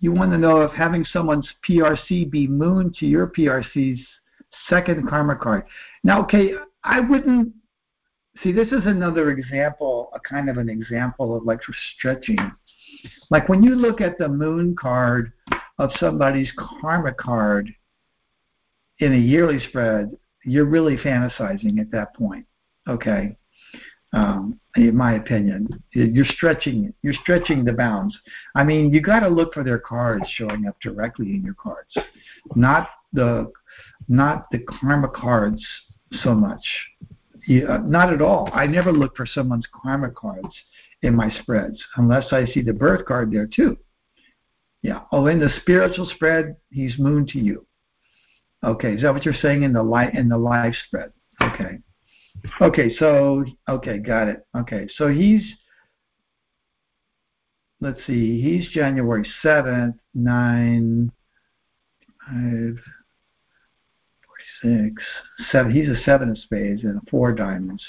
you 0.00 0.12
want 0.12 0.30
to 0.32 0.38
know 0.38 0.62
if 0.62 0.72
having 0.72 1.04
someone's 1.04 1.48
PRC 1.68 2.30
be 2.30 2.46
moon 2.46 2.92
to 2.98 3.06
your 3.06 3.26
PRC's 3.26 4.00
second 4.68 5.08
karma 5.08 5.36
card. 5.36 5.64
Now, 6.04 6.22
okay, 6.22 6.52
I 6.84 7.00
wouldn't 7.00 7.52
see 8.42 8.52
this 8.52 8.68
is 8.68 8.86
another 8.86 9.30
example, 9.30 10.10
a 10.14 10.20
kind 10.20 10.48
of 10.48 10.58
an 10.58 10.68
example 10.68 11.36
of 11.36 11.44
like 11.44 11.60
stretching. 11.96 12.38
Like 13.30 13.48
when 13.48 13.62
you 13.62 13.74
look 13.74 14.00
at 14.00 14.18
the 14.18 14.28
moon 14.28 14.76
card 14.78 15.32
of 15.78 15.90
somebody's 15.98 16.50
karma 16.80 17.12
card 17.12 17.70
in 19.00 19.12
a 19.12 19.16
yearly 19.16 19.60
spread, 19.68 20.16
you're 20.44 20.64
really 20.64 20.96
fantasizing 20.96 21.80
at 21.80 21.90
that 21.90 22.14
point. 22.14 22.46
Okay 22.88 23.37
um, 24.12 24.58
in 24.76 24.96
my 24.96 25.14
opinion. 25.14 25.68
You're 25.92 26.24
stretching 26.24 26.92
you're 27.02 27.14
stretching 27.14 27.64
the 27.64 27.72
bounds. 27.72 28.16
I 28.54 28.64
mean, 28.64 28.92
you 28.92 29.00
got 29.00 29.20
to 29.20 29.28
look 29.28 29.54
for 29.54 29.64
their 29.64 29.78
cards 29.78 30.24
showing 30.30 30.66
up 30.66 30.80
directly 30.80 31.34
in 31.34 31.42
your 31.42 31.54
cards, 31.54 31.96
not 32.54 32.88
the 33.12 33.50
not 34.08 34.46
the 34.50 34.60
karma 34.60 35.08
cards 35.08 35.64
so 36.22 36.34
much. 36.34 36.64
Yeah, 37.46 37.78
not 37.82 38.12
at 38.12 38.20
all. 38.20 38.50
I 38.52 38.66
never 38.66 38.92
look 38.92 39.16
for 39.16 39.26
someone's 39.26 39.66
karma 39.72 40.10
cards 40.10 40.54
in 41.02 41.14
my 41.14 41.30
spreads 41.40 41.82
unless 41.96 42.32
I 42.32 42.44
see 42.46 42.62
the 42.62 42.72
birth 42.72 43.06
card 43.06 43.32
there 43.32 43.46
too. 43.46 43.78
Yeah. 44.82 45.02
Oh, 45.12 45.26
in 45.26 45.40
the 45.40 45.50
spiritual 45.60 46.10
spread, 46.14 46.56
he's 46.70 46.98
moon 46.98 47.26
to 47.28 47.38
you. 47.38 47.66
Okay, 48.64 48.94
is 48.94 49.02
that 49.02 49.14
what 49.14 49.24
you're 49.24 49.34
saying 49.34 49.62
in 49.62 49.72
the 49.72 49.82
light 49.82 50.14
in 50.14 50.28
the 50.28 50.36
life 50.36 50.74
spread? 50.86 51.12
Okay. 51.40 51.78
Okay, 52.60 52.94
so 52.98 53.44
okay, 53.68 53.98
got 53.98 54.28
it. 54.28 54.46
Okay, 54.56 54.88
so 54.96 55.08
he's 55.08 55.42
let's 57.80 57.98
see, 58.06 58.40
he's 58.40 58.68
January 58.70 59.28
seventh, 59.42 59.96
nine, 60.14 61.12
five, 62.26 62.78
six, 64.62 65.02
seven. 65.50 65.72
He's 65.72 65.88
a 65.88 66.00
seven 66.04 66.30
of 66.30 66.38
spades 66.38 66.82
and 66.84 66.98
a 66.98 67.10
four 67.10 67.30
of 67.30 67.36
diamonds, 67.36 67.84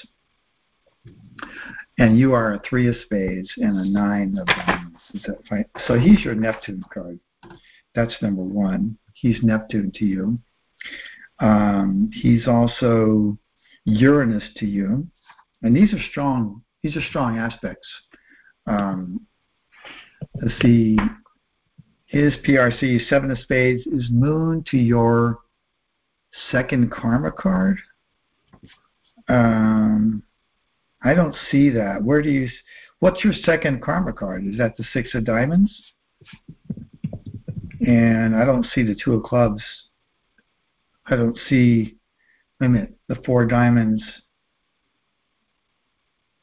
and 1.97 2.17
you 2.17 2.33
are 2.33 2.53
a 2.53 2.61
three 2.67 2.87
of 2.87 2.95
spades 3.03 3.49
and 3.57 3.79
a 3.79 3.89
nine 3.89 4.37
of 4.37 4.47
diamonds. 4.47 4.99
Is 5.13 5.23
that 5.23 5.37
right? 5.51 5.65
So 5.87 5.97
he's 5.97 6.23
your 6.23 6.35
Neptune 6.35 6.83
card. 6.93 7.19
That's 7.95 8.15
number 8.21 8.43
one. 8.43 8.97
He's 9.13 9.41
Neptune 9.41 9.91
to 9.95 10.05
you. 10.05 10.39
Um, 11.39 12.09
he's 12.13 12.47
also 12.47 13.37
Uranus 13.89 14.43
to 14.57 14.65
you, 14.65 15.07
and 15.61 15.75
these 15.75 15.93
are 15.93 16.01
strong. 16.11 16.61
These 16.83 16.95
are 16.95 17.03
strong 17.09 17.37
aspects. 17.37 17.87
Um, 18.67 19.25
let's 20.41 20.53
see. 20.61 20.97
His 22.05 22.33
PRC 22.47 23.07
Seven 23.07 23.29
of 23.31 23.37
Spades 23.39 23.85
is 23.85 24.09
Moon 24.09 24.63
to 24.71 24.77
your 24.77 25.39
second 26.51 26.91
karma 26.91 27.31
card. 27.31 27.77
Um, 29.27 30.23
I 31.03 31.13
don't 31.13 31.35
see 31.51 31.69
that. 31.69 32.03
Where 32.03 32.21
do 32.21 32.29
you? 32.29 32.49
What's 32.99 33.23
your 33.23 33.33
second 33.33 33.81
karma 33.81 34.13
card? 34.13 34.45
Is 34.45 34.57
that 34.57 34.75
the 34.75 34.83
Six 34.91 35.13
of 35.13 35.23
Diamonds? 35.23 35.71
And 37.85 38.35
I 38.35 38.43
don't 38.43 38.65
see 38.73 38.83
the 38.83 38.95
Two 38.95 39.13
of 39.13 39.23
Clubs. 39.23 39.63
I 41.05 41.15
don't 41.15 41.37
see. 41.47 41.98
Minute. 42.59 42.95
The 43.07 43.15
Four 43.25 43.45
Diamonds. 43.45 44.03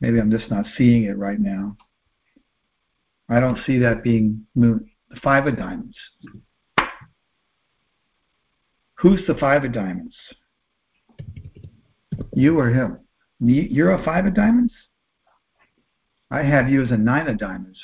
Maybe 0.01 0.19
I'm 0.19 0.31
just 0.31 0.51
not 0.51 0.67
seeing 0.77 1.05
it 1.05 1.17
right 1.17 1.39
now. 1.39 1.77
I 3.29 3.41
don't 3.41 3.59
see 3.67 3.79
that 3.79 4.03
being 4.03 4.47
moon. 4.55 4.91
The 5.11 5.21
Five 5.21 5.47
of 5.47 5.57
Diamonds. 5.57 5.97
Who's 8.95 9.27
the 9.27 9.35
Five 9.35 9.65
of 9.65 9.73
Diamonds? 9.73 10.17
You 12.35 12.59
or 12.59 12.71
him? 12.71 12.99
You're 13.41 13.93
a 13.93 14.05
Five 14.05 14.27
of 14.27 14.35
Diamonds? 14.35 14.73
I 16.31 16.43
have 16.43 16.69
you 16.69 16.83
as 16.83 16.91
a 16.91 16.97
Nine 16.97 17.29
of 17.29 17.39
Diamonds. 17.39 17.79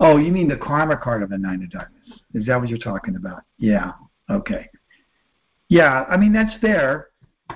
Oh, 0.00 0.18
you 0.18 0.30
mean 0.30 0.48
the 0.48 0.56
karma 0.56 0.96
card 0.96 1.22
of 1.22 1.30
the 1.30 1.38
Nine 1.38 1.62
of 1.62 1.70
Diamonds? 1.70 2.20
Is 2.34 2.46
that 2.46 2.60
what 2.60 2.68
you're 2.68 2.78
talking 2.78 3.16
about? 3.16 3.42
Yeah. 3.58 3.92
Okay. 4.30 4.68
Yeah, 5.68 6.04
I 6.04 6.16
mean 6.16 6.32
that's 6.32 6.54
there, 6.62 7.08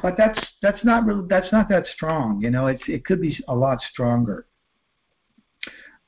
but 0.03 0.16
that's 0.16 0.40
that's 0.62 0.85
not 0.85 1.05
really 1.07 1.27
that's 1.29 1.53
not 1.53 1.68
that 1.68 1.87
strong. 1.87 2.40
You 2.40 2.51
know, 2.51 2.66
it's 2.66 2.83
it 2.87 3.05
could 3.05 3.20
be 3.20 3.37
a 3.48 3.55
lot 3.55 3.79
stronger. 3.92 4.46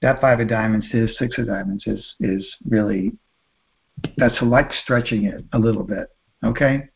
That 0.02 0.20
five 0.20 0.40
of 0.40 0.48
diamonds 0.48 0.86
is 0.92 1.16
six 1.18 1.38
of 1.38 1.46
diamonds 1.46 1.84
is 1.86 2.14
is 2.20 2.46
really 2.68 3.12
that's 4.16 4.40
like 4.42 4.70
stretching 4.82 5.24
it 5.24 5.44
a 5.52 5.58
little 5.58 5.82
bit. 5.82 6.08
Okay, 6.44 6.88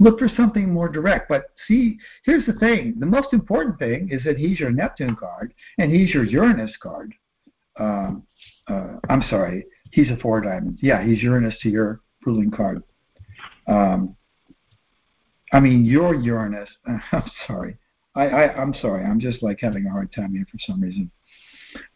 look 0.00 0.18
for 0.18 0.28
something 0.36 0.70
more 0.70 0.88
direct. 0.88 1.28
But 1.28 1.44
see, 1.66 1.98
here's 2.24 2.46
the 2.46 2.54
thing: 2.54 2.94
the 2.98 3.06
most 3.06 3.32
important 3.32 3.78
thing 3.78 4.08
is 4.10 4.22
that 4.24 4.38
he's 4.38 4.60
your 4.60 4.70
Neptune 4.70 5.16
card 5.16 5.54
and 5.78 5.92
he's 5.92 6.12
your 6.12 6.24
Uranus 6.24 6.72
card. 6.82 7.14
Um, 7.78 8.24
uh, 8.68 8.96
I'm 9.08 9.22
sorry, 9.30 9.64
he's 9.92 10.10
a 10.10 10.16
four 10.16 10.40
diamonds. 10.40 10.80
Yeah, 10.82 11.02
he's 11.04 11.22
Uranus 11.22 11.54
to 11.62 11.70
your 11.70 12.00
ruling 12.26 12.50
card. 12.50 12.82
Um, 13.66 14.16
I 15.52 15.60
mean, 15.60 15.84
your 15.84 16.14
Uranus. 16.14 16.68
I'm 17.12 17.30
sorry. 17.46 17.76
I, 18.14 18.22
I, 18.22 18.60
I'm 18.60 18.74
sorry. 18.80 19.04
I'm 19.04 19.20
just 19.20 19.42
like 19.42 19.58
having 19.60 19.86
a 19.86 19.90
hard 19.90 20.12
time 20.12 20.32
here 20.34 20.46
for 20.50 20.58
some 20.66 20.80
reason. 20.80 21.10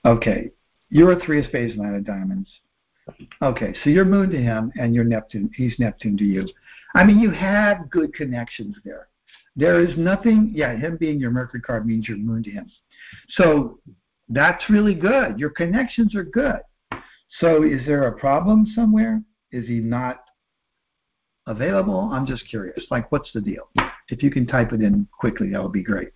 Okay, 0.04 0.50
you're 0.88 1.12
a 1.12 1.24
three 1.24 1.40
of 1.40 1.46
spades, 1.46 1.76
nine 1.76 1.94
of 1.94 2.04
diamonds. 2.04 2.48
Okay, 3.42 3.74
so 3.82 3.90
you're 3.90 4.04
moon 4.04 4.30
to 4.30 4.38
him, 4.38 4.72
and 4.76 4.94
you're 4.94 5.04
Neptune. 5.04 5.50
He's 5.54 5.74
Neptune 5.78 6.16
to 6.18 6.24
you. 6.24 6.46
I 6.94 7.04
mean, 7.04 7.18
you 7.18 7.30
have 7.30 7.90
good 7.90 8.14
connections 8.14 8.76
there. 8.84 9.08
There 9.54 9.84
is 9.84 9.96
nothing. 9.96 10.52
Yeah, 10.54 10.76
him 10.76 10.96
being 10.96 11.18
your 11.18 11.30
Mercury 11.30 11.60
card 11.60 11.86
means 11.86 12.08
you're 12.08 12.18
moon 12.18 12.42
to 12.44 12.50
him. 12.50 12.70
So 13.30 13.78
that's 14.28 14.68
really 14.68 14.94
good. 14.94 15.38
Your 15.38 15.50
connections 15.50 16.14
are 16.14 16.24
good. 16.24 16.60
So 17.40 17.62
is 17.62 17.84
there 17.86 18.08
a 18.08 18.18
problem 18.18 18.66
somewhere? 18.74 19.22
Is 19.52 19.66
he 19.66 19.80
not 19.80 20.24
available? 21.46 22.11
I'm 22.12 22.26
just 22.26 22.48
curious. 22.48 22.87
Like, 22.90 23.11
what's 23.12 23.32
the 23.32 23.40
deal? 23.40 23.68
If 24.09 24.22
you 24.22 24.30
can 24.30 24.46
type 24.46 24.72
it 24.72 24.80
in 24.80 25.06
quickly, 25.18 25.50
that 25.50 25.62
would 25.62 25.72
be 25.72 25.82
great. 25.82 26.11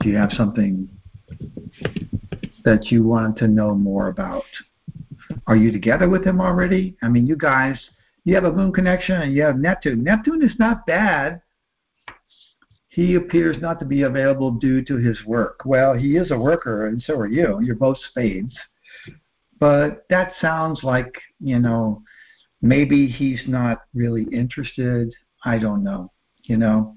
Do 0.00 0.08
you 0.08 0.16
have 0.16 0.32
something 0.32 0.88
that 2.64 2.90
you 2.90 3.02
want 3.04 3.38
to 3.38 3.48
know 3.48 3.74
more 3.74 4.08
about? 4.08 4.44
Are 5.46 5.56
you 5.56 5.70
together 5.72 6.08
with 6.08 6.24
him 6.24 6.40
already? 6.40 6.96
I 7.02 7.08
mean, 7.08 7.26
you 7.26 7.36
guys, 7.36 7.78
you 8.24 8.34
have 8.34 8.44
a 8.44 8.52
moon 8.52 8.72
connection 8.72 9.22
and 9.22 9.32
you 9.32 9.42
have 9.42 9.58
Neptune. 9.58 10.02
Neptune 10.02 10.42
is 10.42 10.58
not 10.58 10.86
bad. 10.86 11.40
He 12.88 13.14
appears 13.14 13.60
not 13.60 13.78
to 13.80 13.84
be 13.84 14.02
available 14.02 14.50
due 14.50 14.82
to 14.84 14.96
his 14.96 15.18
work. 15.26 15.60
Well, 15.64 15.94
he 15.94 16.16
is 16.16 16.30
a 16.30 16.38
worker, 16.38 16.86
and 16.86 17.02
so 17.02 17.14
are 17.18 17.26
you. 17.26 17.60
You're 17.60 17.76
both 17.76 17.98
spades. 18.08 18.56
But 19.58 20.06
that 20.08 20.32
sounds 20.40 20.82
like, 20.82 21.14
you 21.38 21.58
know, 21.58 22.02
maybe 22.62 23.06
he's 23.06 23.40
not 23.46 23.82
really 23.94 24.24
interested. 24.32 25.12
I 25.44 25.58
don't 25.58 25.84
know. 25.84 26.12
You 26.44 26.56
know, 26.56 26.96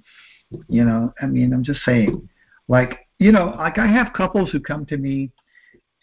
you 0.68 0.86
know. 0.86 1.14
I 1.22 1.26
mean, 1.26 1.54
I'm 1.54 1.64
just 1.64 1.82
saying. 1.84 2.28
Like, 2.68 3.08
you 3.18 3.32
know, 3.32 3.56
like 3.58 3.78
I 3.78 3.88
have 3.88 4.14
couples 4.14 4.52
who 4.52 4.60
come 4.60 4.86
to 4.88 4.98
me, 4.98 5.32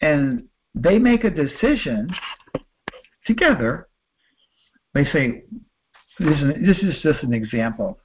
and 0.01 0.43
they 0.75 0.99
make 0.99 1.23
a 1.23 1.29
decision 1.29 2.09
together. 3.25 3.87
They 4.93 5.05
say, 5.05 5.43
this 6.19 6.39
is, 6.39 6.65
this 6.65 6.77
is 6.79 7.01
just 7.01 7.23
an 7.23 7.33
example. 7.33 7.99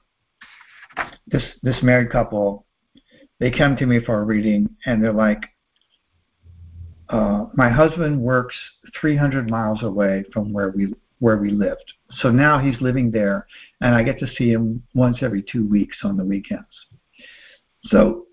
This 1.27 1.43
this 1.63 1.77
married 1.81 2.11
couple, 2.11 2.65
they 3.39 3.49
come 3.49 3.75
to 3.77 3.85
me 3.85 3.99
for 4.05 4.19
a 4.19 4.23
reading, 4.23 4.69
and 4.85 5.03
they're 5.03 5.11
like, 5.11 5.41
uh, 7.09 7.45
my 7.53 7.69
husband 7.69 8.19
works 8.19 8.55
300 8.99 9.49
miles 9.49 9.83
away 9.83 10.23
from 10.31 10.53
where 10.53 10.69
we 10.69 10.93
where 11.23 11.37
we 11.37 11.51
lived. 11.51 11.93
So 12.17 12.31
now 12.31 12.59
he's 12.59 12.81
living 12.81 13.09
there, 13.09 13.47
and 13.79 13.95
I 13.95 14.03
get 14.03 14.19
to 14.19 14.27
see 14.27 14.51
him 14.51 14.83
once 14.93 15.19
every 15.21 15.41
two 15.41 15.65
weeks 15.65 15.99
on 16.03 16.17
the 16.17 16.25
weekends. 16.25 16.67
So 17.85 18.25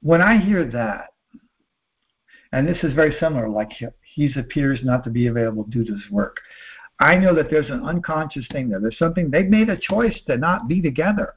when 0.00 0.22
I 0.22 0.38
hear 0.38 0.64
that, 0.70 1.08
and 2.52 2.66
this 2.66 2.82
is 2.82 2.94
very 2.94 3.14
similar, 3.20 3.50
like 3.50 3.70
he 4.14 4.32
appears 4.34 4.80
not 4.82 5.04
to 5.04 5.10
be 5.10 5.26
available 5.26 5.64
due 5.64 5.84
to 5.84 5.92
his 5.92 6.10
work. 6.10 6.38
I 7.00 7.16
know 7.16 7.34
that 7.34 7.50
there's 7.50 7.68
an 7.68 7.84
unconscious 7.84 8.46
thing 8.50 8.70
there. 8.70 8.80
There's 8.80 8.98
something 8.98 9.30
they've 9.30 9.46
made 9.46 9.68
a 9.68 9.76
choice 9.76 10.18
to 10.28 10.38
not 10.38 10.68
be 10.68 10.80
together. 10.80 11.34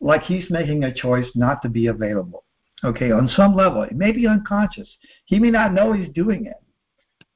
Like 0.00 0.24
he's 0.24 0.50
making 0.50 0.82
a 0.82 0.92
choice 0.92 1.28
not 1.36 1.62
to 1.62 1.68
be 1.68 1.86
available. 1.86 2.42
Okay, 2.82 3.12
on 3.12 3.28
some 3.28 3.54
level, 3.54 3.82
it 3.82 3.92
may 3.92 4.10
be 4.10 4.26
unconscious. 4.26 4.88
He 5.26 5.38
may 5.38 5.52
not 5.52 5.72
know 5.72 5.92
he's 5.92 6.12
doing 6.12 6.46
it, 6.46 6.60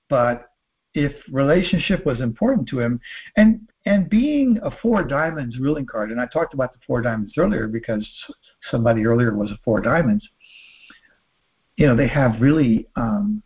but 0.09 0.51
if 0.97 1.13
relationship 1.31 2.05
was 2.05 2.21
important 2.21 2.69
to 2.69 2.81
him 2.81 3.01
and 3.37 3.61
and 3.85 4.11
being 4.11 4.59
a 4.65 4.71
four 4.83 5.05
diamonds 5.05 5.59
ruling 5.59 5.87
card 5.87 6.11
and 6.11 6.21
i 6.21 6.27
talked 6.27 6.55
about 6.55 6.73
the 6.73 6.79
four 6.87 7.01
diamonds 7.01 7.35
earlier 7.39 7.69
because 7.69 8.05
somebody 8.71 9.07
earlier 9.07 9.37
was 9.37 9.51
a 9.51 9.59
four 9.65 9.81
diamonds 9.81 10.27
you 11.77 11.87
know 11.87 11.95
they 11.95 12.09
have 12.09 12.41
really 12.41 12.87
um, 12.97 13.43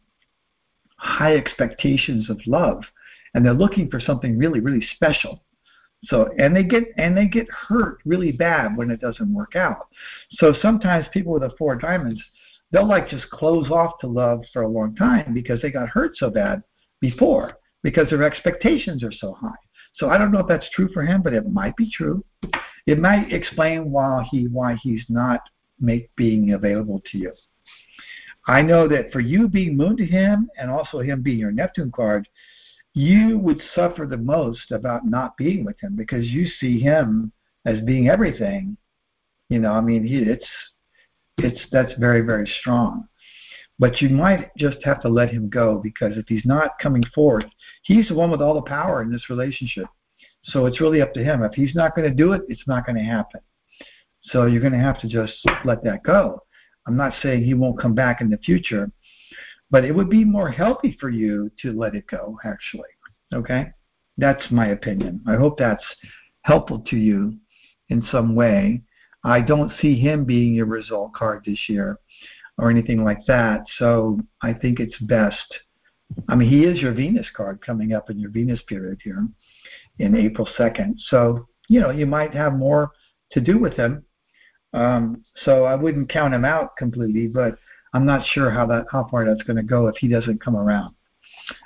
high 0.97 1.35
expectations 1.35 2.31
of 2.31 2.39
love 2.47 2.83
and 3.35 3.45
they're 3.45 3.55
looking 3.55 3.89
for 3.89 4.01
something 4.01 4.39
really 4.39 4.61
really 4.61 4.87
special. 4.95 5.43
So 6.05 6.31
and 6.39 6.55
they 6.55 6.63
get 6.63 6.85
and 6.97 7.17
they 7.17 7.27
get 7.27 7.49
hurt 7.51 7.99
really 8.05 8.33
bad 8.33 8.77
when 8.77 8.91
it 8.91 9.01
doesn't 9.01 9.33
work 9.33 9.57
out. 9.57 9.89
So 10.33 10.55
sometimes 10.61 11.07
people 11.13 11.33
with 11.33 11.43
a 11.43 11.51
four 11.59 11.77
diamonds 11.77 12.23
they'll 12.73 12.89
like 12.89 13.09
just 13.09 13.29
close 13.31 13.69
off 13.71 13.99
to 14.01 14.07
love 14.07 14.45
for 14.53 14.63
a 14.63 14.69
long 14.69 14.95
time 14.95 15.35
because 15.35 15.61
they 15.61 15.71
got 15.71 15.89
hurt 15.89 16.17
so 16.17 16.31
bad 16.31 16.63
before 17.01 17.55
because 17.83 18.09
their 18.11 18.23
expectations 18.23 19.03
are 19.03 19.13
so 19.13 19.33
high. 19.33 19.51
So 19.95 20.11
I 20.11 20.19
don't 20.19 20.31
know 20.33 20.41
if 20.41 20.49
that's 20.49 20.71
true 20.71 20.89
for 20.93 21.03
him, 21.03 21.23
but 21.23 21.33
it 21.33 21.51
might 21.51 21.77
be 21.77 21.91
true. 21.91 22.25
It 22.87 22.99
might 22.99 23.33
explain 23.33 23.91
why 23.91 24.27
he 24.31 24.47
why 24.47 24.77
he's 24.83 25.05
not 25.09 25.41
make 25.81 26.15
being 26.17 26.53
available 26.53 27.03
to 27.11 27.19
you. 27.19 27.33
I 28.47 28.63
know 28.63 28.89
that 28.89 29.13
for 29.13 29.21
you 29.21 29.49
being 29.49 29.77
moon 29.77 29.97
to 29.99 30.07
him 30.07 30.51
and 30.59 30.71
also 30.71 31.01
him 31.01 31.23
being 31.23 31.39
your 31.39 31.53
Neptune 31.53 31.93
card, 31.93 32.27
you 32.95 33.39
would 33.39 33.61
suffer 33.75 34.07
the 34.07 34.17
most 34.17 34.73
about 34.73 35.07
not 35.07 35.37
being 35.37 35.65
with 35.65 35.79
him 35.81 35.95
because 35.95 36.27
you 36.27 36.47
see 36.47 36.81
him 36.81 37.33
as 37.65 37.81
being 37.83 38.09
everything. 38.09 38.77
You 39.49 39.59
know, 39.59 39.73
I 39.73 39.81
mean, 39.81 40.05
he, 40.05 40.19
it's 40.19 40.47
it's 41.39 41.61
that's 41.71 41.93
very 41.99 42.23
very 42.23 42.51
strong. 42.61 43.09
But 43.81 44.03
you 44.03 44.11
might 44.11 44.55
just 44.59 44.77
have 44.85 45.01
to 45.01 45.09
let 45.09 45.31
him 45.31 45.49
go 45.49 45.81
because 45.83 46.19
if 46.19 46.27
he's 46.29 46.45
not 46.45 46.79
coming 46.83 47.03
forth, 47.15 47.47
he's 47.83 48.09
the 48.09 48.15
one 48.15 48.31
with 48.31 48.43
all 48.43 48.53
the 48.53 48.61
power 48.61 49.01
in 49.01 49.11
this 49.11 49.31
relationship. 49.31 49.87
So 50.45 50.67
it's 50.67 50.83
really 50.83 51.01
up 51.01 51.15
to 51.15 51.25
him. 51.25 51.43
If 51.43 51.55
he's 51.55 51.75
not 51.75 51.97
going 51.97 52.07
to 52.07 52.15
do 52.15 52.33
it, 52.33 52.43
it's 52.49 52.67
not 52.67 52.85
going 52.85 52.97
to 52.97 53.03
happen. 53.03 53.41
So 54.25 54.45
you're 54.45 54.61
going 54.61 54.75
to 54.75 54.79
have 54.79 55.01
to 55.01 55.09
just 55.09 55.33
let 55.65 55.83
that 55.85 56.03
go. 56.03 56.43
I'm 56.87 56.97
not 56.97 57.15
saying 57.23 57.43
he 57.43 57.55
won't 57.55 57.81
come 57.81 57.95
back 57.95 58.21
in 58.21 58.29
the 58.29 58.37
future, 58.37 58.93
but 59.71 59.87
it 59.87 59.93
would 59.93 60.11
be 60.11 60.25
more 60.25 60.51
healthy 60.51 60.95
for 61.01 61.09
you 61.09 61.51
to 61.63 61.73
let 61.73 61.95
it 61.95 62.07
go, 62.07 62.39
actually. 62.45 62.91
Okay? 63.33 63.69
That's 64.19 64.51
my 64.51 64.69
opinion. 64.69 65.23
I 65.27 65.37
hope 65.37 65.59
that's 65.59 65.85
helpful 66.43 66.81
to 66.89 66.97
you 66.97 67.39
in 67.89 68.07
some 68.13 68.35
way. 68.35 68.83
I 69.25 69.41
don't 69.41 69.73
see 69.81 69.99
him 69.99 70.27
being 70.27 70.53
your 70.53 70.67
result 70.67 71.15
card 71.15 71.45
this 71.47 71.67
year 71.67 71.99
or 72.61 72.71
anything 72.71 73.03
like 73.03 73.25
that. 73.27 73.65
So 73.79 74.21
I 74.43 74.53
think 74.53 74.81
it's 74.81 74.99
best. 75.01 75.59
I 76.29 76.35
mean, 76.35 76.49
he 76.49 76.65
is 76.65 76.81
your 76.81 76.93
Venus 76.93 77.27
card 77.35 77.65
coming 77.65 77.93
up 77.95 78.11
in 78.11 78.19
your 78.19 78.31
Venus 78.31 78.61
period 78.69 78.99
here. 79.03 79.27
in 79.99 80.15
April 80.15 80.49
2nd. 80.59 80.95
So, 81.09 81.47
you 81.69 81.81
know, 81.81 81.91
you 81.91 82.07
might 82.07 82.35
have 82.35 82.55
more 82.55 82.91
to 83.33 83.41
do 83.41 83.59
with 83.59 83.75
him. 83.75 84.05
Um, 84.73 85.25
so 85.45 85.65
I 85.65 85.75
wouldn't 85.75 86.11
count 86.11 86.35
him 86.35 86.45
out 86.45 86.77
completely, 86.77 87.27
but 87.27 87.57
I'm 87.93 88.07
not 88.07 88.25
sure 88.27 88.51
how 88.51 88.67
that 88.67 88.87
how 88.91 89.09
far 89.11 89.25
that's 89.25 89.43
going 89.43 89.57
to 89.57 89.63
go 89.63 89.89
if 89.89 89.97
he 89.97 90.09
doesn't 90.09 90.43
come 90.43 90.57
around. 90.57 90.95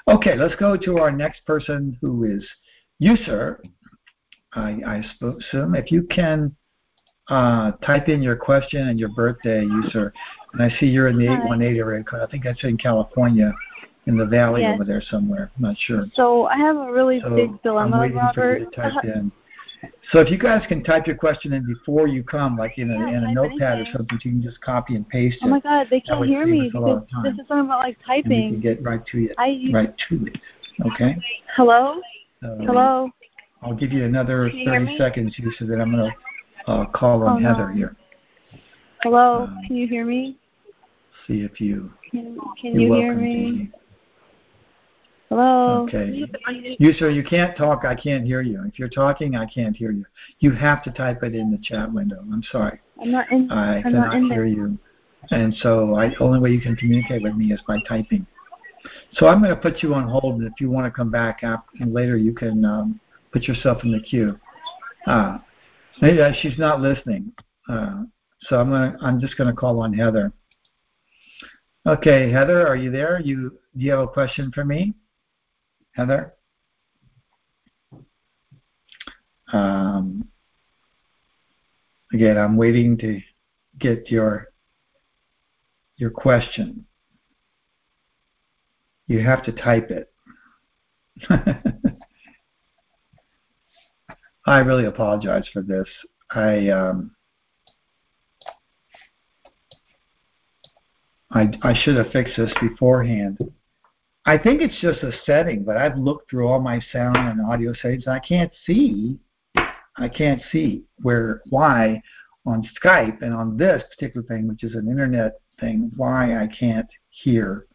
Okay, 0.08 0.36
let's 0.36 0.54
go 0.56 0.76
to 0.76 0.98
our 0.98 1.10
next 1.10 1.44
person 1.44 1.98
who 2.00 2.24
is 2.24 2.44
you, 2.98 3.16
sir. 3.16 3.60
I, 4.52 4.80
I 4.86 4.96
assume 5.20 5.74
if 5.74 5.90
you 5.90 6.04
can 6.04 6.54
uh, 7.28 7.72
type 7.84 8.08
in 8.08 8.22
your 8.22 8.36
question 8.36 8.88
and 8.88 8.98
your 8.98 9.10
birthday, 9.10 9.62
you 9.62 9.82
sir. 9.90 10.12
And 10.54 10.62
I 10.62 10.70
see 10.78 10.86
you're 10.86 11.08
in 11.08 11.18
the 11.18 11.24
818 11.24 11.76
area 11.78 12.04
code. 12.04 12.20
I 12.20 12.26
think 12.26 12.44
that's 12.44 12.62
in 12.64 12.76
California, 12.76 13.52
in 14.06 14.16
the 14.16 14.24
valley 14.24 14.62
yes. 14.62 14.74
over 14.74 14.84
there 14.84 15.02
somewhere. 15.02 15.50
I'm 15.56 15.62
not 15.62 15.76
sure. 15.76 16.06
So 16.14 16.46
I 16.46 16.56
have 16.56 16.76
a 16.76 16.92
really 16.92 17.20
so 17.20 17.34
big 17.34 17.60
dilemma, 17.62 17.96
I'm 17.96 18.00
waiting 18.02 18.16
Robert. 18.16 18.34
for 18.34 18.58
you 18.58 18.64
to 18.66 18.70
type 18.70 19.04
in. 19.04 19.32
So 20.12 20.20
if 20.20 20.30
you 20.30 20.38
guys 20.38 20.62
can 20.68 20.82
type 20.82 21.06
your 21.06 21.16
question 21.16 21.52
in 21.52 21.66
before 21.66 22.06
you 22.06 22.22
come, 22.22 22.56
like 22.56 22.78
in 22.78 22.90
a, 22.90 22.94
Yeah, 22.94 23.08
in 23.18 23.24
a 23.24 23.32
notepad 23.34 23.78
anything. 23.78 23.94
or 23.94 23.98
something, 23.98 24.18
so 24.18 24.28
you 24.28 24.32
can 24.36 24.42
just 24.42 24.60
copy 24.60 24.94
and 24.94 25.06
paste 25.08 25.36
it. 25.42 25.46
Oh 25.46 25.48
my 25.48 25.60
God, 25.60 25.88
they 25.90 26.00
can't 26.00 26.24
hear 26.24 26.46
me 26.46 26.68
us 26.68 26.74
a 26.74 26.78
lot 26.78 27.06
because 27.06 27.18
of 27.18 27.24
this 27.24 27.42
is 27.42 27.48
something 27.48 27.66
about 27.66 27.80
like 27.80 27.98
and 28.06 28.24
we 28.28 28.50
can 28.52 28.60
get 28.60 28.82
right 28.82 29.04
to 29.06 29.24
it. 29.24 29.34
I 29.36 29.70
Right 29.72 29.94
to 30.08 30.26
it. 30.26 30.38
Okay. 30.86 31.16
hello, 31.56 32.00
So 32.40 32.56
hello. 32.60 33.10
I'll 33.62 33.74
give 33.74 33.92
you 33.92 34.04
another 34.04 34.48
you 34.48 34.64
30 34.64 34.96
seconds 34.98 35.34
you, 35.38 35.52
so 35.58 35.66
that 35.66 35.80
I'm 35.80 35.92
going 35.92 36.10
to 36.10 36.70
uh, 36.70 36.86
call 36.86 37.22
on 37.24 37.36
Oh, 37.36 37.38
no. 37.38 37.48
Heather 37.48 37.70
here. 37.72 37.96
Hello, 39.02 39.42
Um, 39.44 39.58
can 39.66 39.76
you 39.76 39.86
hear 39.86 40.04
me? 40.04 40.38
See 41.26 41.40
if 41.40 41.60
you. 41.60 41.92
Can, 42.10 42.38
can 42.60 42.78
You're 42.78 42.94
hear 42.94 43.14
me? 43.14 43.70
Hello. 45.28 45.84
Okay. 45.84 46.26
You, 46.78 46.92
sir, 46.92 47.08
you 47.08 47.24
can't 47.24 47.56
talk. 47.56 47.84
I 47.84 47.94
can't 47.94 48.24
hear 48.24 48.42
you. 48.42 48.62
If 48.66 48.78
you're 48.78 48.88
talking, 48.88 49.36
I 49.36 49.46
can't 49.46 49.74
hear 49.74 49.90
you. 49.90 50.04
You 50.40 50.52
have 50.52 50.82
to 50.84 50.90
type 50.90 51.22
it 51.22 51.34
in 51.34 51.50
the 51.50 51.58
chat 51.58 51.90
window. 51.90 52.20
I'm 52.32 52.42
sorry. 52.52 52.80
I'm 53.00 53.10
not 53.10 53.30
in. 53.32 53.50
I 53.50 53.76
I'm 53.84 53.92
not 53.92 54.12
cannot 54.12 54.14
in 54.16 54.30
hear 54.30 54.46
you. 54.46 54.78
And 55.30 55.54
so 55.56 55.94
I 55.96 56.14
only 56.20 56.38
way 56.38 56.50
you 56.50 56.60
can 56.60 56.76
communicate 56.76 57.22
with 57.22 57.34
me 57.34 57.52
is 57.52 57.60
by 57.66 57.78
typing. 57.88 58.26
So 59.14 59.26
I'm 59.26 59.42
going 59.42 59.50
to 59.54 59.60
put 59.60 59.82
you 59.82 59.94
on 59.94 60.08
hold, 60.08 60.40
and 60.40 60.46
if 60.46 60.60
you 60.60 60.70
want 60.70 60.86
to 60.86 60.90
come 60.90 61.10
back 61.10 61.40
after, 61.42 61.70
and 61.80 61.94
later, 61.94 62.16
you 62.16 62.34
can 62.34 62.64
um, 62.64 63.00
put 63.32 63.44
yourself 63.44 63.82
in 63.82 63.92
the 63.92 64.00
queue. 64.00 64.38
Uh, 65.06 65.38
maybe 66.02 66.20
she's 66.42 66.58
not 66.58 66.80
listening, 66.80 67.32
uh, 67.68 68.02
so 68.42 68.60
I'm 68.60 68.68
going 68.68 68.92
to, 68.92 68.98
I'm 69.02 69.20
just 69.20 69.38
going 69.38 69.48
to 69.48 69.56
call 69.56 69.80
on 69.80 69.94
Heather. 69.94 70.32
Okay, 71.86 72.30
Heather, 72.30 72.66
are 72.66 72.76
you 72.76 72.90
there? 72.90 73.20
You 73.20 73.58
do 73.76 73.84
you 73.84 73.90
have 73.90 74.00
a 74.00 74.08
question 74.08 74.50
for 74.52 74.64
me, 74.64 74.94
Heather? 75.92 76.32
Um, 79.52 80.26
again, 82.14 82.38
I'm 82.38 82.56
waiting 82.56 82.96
to 82.98 83.20
get 83.78 84.10
your 84.10 84.48
your 85.96 86.10
question. 86.10 86.86
You 89.06 89.20
have 89.20 89.42
to 89.44 89.52
type 89.52 89.90
it. 89.90 90.10
I 94.46 94.58
really 94.60 94.86
apologize 94.86 95.46
for 95.52 95.60
this. 95.60 95.88
I 96.30 96.68
um, 96.70 97.14
I 101.34 101.48
I 101.62 101.74
should 101.74 101.96
have 101.96 102.12
fixed 102.12 102.36
this 102.36 102.52
beforehand. 102.60 103.38
I 104.26 104.38
think 104.38 104.62
it's 104.62 104.80
just 104.80 105.02
a 105.02 105.12
setting, 105.26 105.64
but 105.64 105.76
I've 105.76 105.98
looked 105.98 106.30
through 106.30 106.48
all 106.48 106.60
my 106.60 106.80
sound 106.92 107.16
and 107.16 107.44
audio 107.44 107.74
settings. 107.74 108.06
And 108.06 108.14
I 108.14 108.20
can't 108.20 108.52
see. 108.64 109.18
I 109.96 110.08
can't 110.08 110.40
see 110.50 110.84
where 111.02 111.42
why 111.50 112.00
on 112.46 112.68
Skype 112.82 113.22
and 113.22 113.34
on 113.34 113.56
this 113.56 113.82
particular 113.90 114.26
thing, 114.26 114.48
which 114.48 114.64
is 114.64 114.74
an 114.74 114.88
internet 114.88 115.40
thing, 115.60 115.92
why 115.96 116.42
I 116.42 116.48
can't 116.48 116.88
hear 117.10 117.66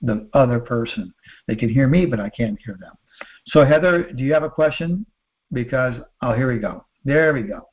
the 0.00 0.28
other 0.32 0.58
person. 0.58 1.12
They 1.46 1.56
can 1.56 1.68
hear 1.68 1.88
me, 1.88 2.06
but 2.06 2.20
I 2.20 2.30
can't 2.30 2.58
hear 2.64 2.76
them. 2.80 2.94
So 3.48 3.64
Heather, 3.64 4.12
do 4.12 4.22
you 4.22 4.32
have 4.32 4.42
a 4.42 4.50
question? 4.50 5.06
Because 5.52 5.94
oh, 6.22 6.32
here 6.32 6.52
we 6.52 6.58
go. 6.58 6.84
There 7.04 7.32
we 7.32 7.42
go. 7.42 7.68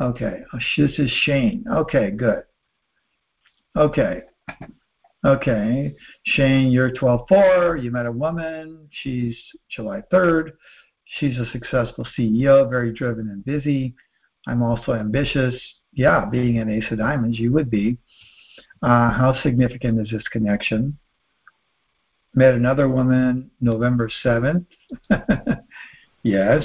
Okay, 0.00 0.40
oh, 0.52 0.58
this 0.76 0.98
is 0.98 1.10
Shane. 1.22 1.64
Okay, 1.70 2.10
good. 2.10 2.42
Okay, 3.76 4.22
okay. 5.24 5.94
Shane, 6.24 6.70
you're 6.70 6.90
12-4. 6.90 7.82
You 7.82 7.90
met 7.90 8.06
a 8.06 8.12
woman. 8.12 8.88
She's 8.90 9.36
July 9.68 10.02
3rd. 10.12 10.52
She's 11.18 11.36
a 11.38 11.50
successful 11.52 12.06
CEO, 12.16 12.68
very 12.68 12.92
driven 12.92 13.28
and 13.28 13.44
busy. 13.44 13.94
I'm 14.46 14.62
also 14.62 14.94
ambitious. 14.94 15.54
Yeah, 15.92 16.24
being 16.24 16.58
an 16.58 16.70
ace 16.70 16.84
of 16.90 16.98
diamonds, 16.98 17.38
you 17.38 17.52
would 17.52 17.70
be. 17.70 17.98
Uh, 18.82 19.10
how 19.10 19.34
significant 19.42 20.00
is 20.00 20.10
this 20.10 20.26
connection? 20.28 20.98
Met 22.34 22.54
another 22.54 22.88
woman 22.88 23.50
November 23.60 24.10
7th. 24.24 24.64
yes. 26.22 26.64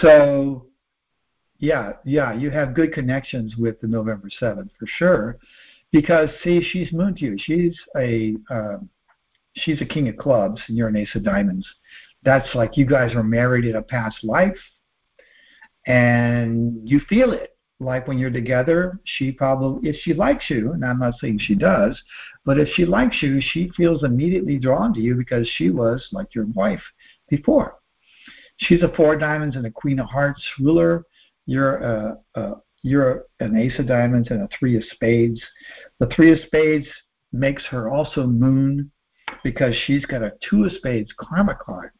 So, 0.00 0.66
yeah, 1.58 1.92
yeah, 2.04 2.34
you 2.34 2.50
have 2.50 2.74
good 2.74 2.92
connections 2.92 3.56
with 3.56 3.80
the 3.80 3.86
November 3.86 4.28
7th 4.40 4.70
for 4.78 4.86
sure. 4.86 5.38
Because, 5.90 6.28
see, 6.42 6.62
she's 6.62 6.92
you. 6.92 7.36
She's 7.38 7.76
a. 7.96 8.34
Um, 8.50 8.90
she's 9.58 9.80
a 9.80 9.86
king 9.86 10.08
of 10.08 10.16
clubs 10.16 10.60
and 10.68 10.76
you're 10.76 10.88
an 10.88 10.96
ace 10.96 11.14
of 11.14 11.24
diamonds. 11.24 11.66
That's 12.22 12.54
like 12.54 12.76
you 12.76 12.86
guys 12.86 13.14
were 13.14 13.22
married 13.22 13.64
in 13.64 13.76
a 13.76 13.82
past 13.82 14.22
life 14.22 14.56
and 15.86 16.88
you 16.88 17.00
feel 17.08 17.32
it. 17.32 17.54
Like 17.80 18.08
when 18.08 18.18
you're 18.18 18.30
together, 18.30 18.98
she 19.04 19.30
probably, 19.30 19.88
if 19.88 19.96
she 20.02 20.12
likes 20.12 20.50
you, 20.50 20.72
and 20.72 20.84
I'm 20.84 20.98
not 20.98 21.14
saying 21.20 21.38
she 21.38 21.54
does, 21.54 22.00
but 22.44 22.58
if 22.58 22.68
she 22.74 22.84
likes 22.84 23.22
you, 23.22 23.40
she 23.40 23.70
feels 23.76 24.02
immediately 24.02 24.58
drawn 24.58 24.92
to 24.94 25.00
you 25.00 25.14
because 25.14 25.48
she 25.54 25.70
was 25.70 26.08
like 26.10 26.34
your 26.34 26.46
wife 26.46 26.82
before. 27.28 27.76
She's 28.56 28.82
a 28.82 28.92
four 28.96 29.14
diamonds 29.14 29.54
and 29.54 29.64
a 29.64 29.70
queen 29.70 30.00
of 30.00 30.06
hearts 30.06 30.42
ruler. 30.58 31.04
You're 31.46 31.76
a, 31.76 32.18
a 32.34 32.54
you're 32.82 33.24
an 33.40 33.56
ace 33.56 33.78
of 33.78 33.86
diamonds 33.86 34.28
and 34.30 34.42
a 34.42 34.48
three 34.58 34.76
of 34.76 34.84
spades. 34.92 35.40
The 35.98 36.06
three 36.14 36.32
of 36.32 36.38
spades 36.46 36.86
makes 37.32 37.64
her 37.66 37.90
also 37.90 38.26
moon 38.26 38.90
because 39.44 39.74
she's 39.86 40.04
got 40.06 40.22
a 40.22 40.32
two 40.48 40.64
of 40.64 40.72
spades 40.72 41.12
karma 41.18 41.56
card 41.60 41.90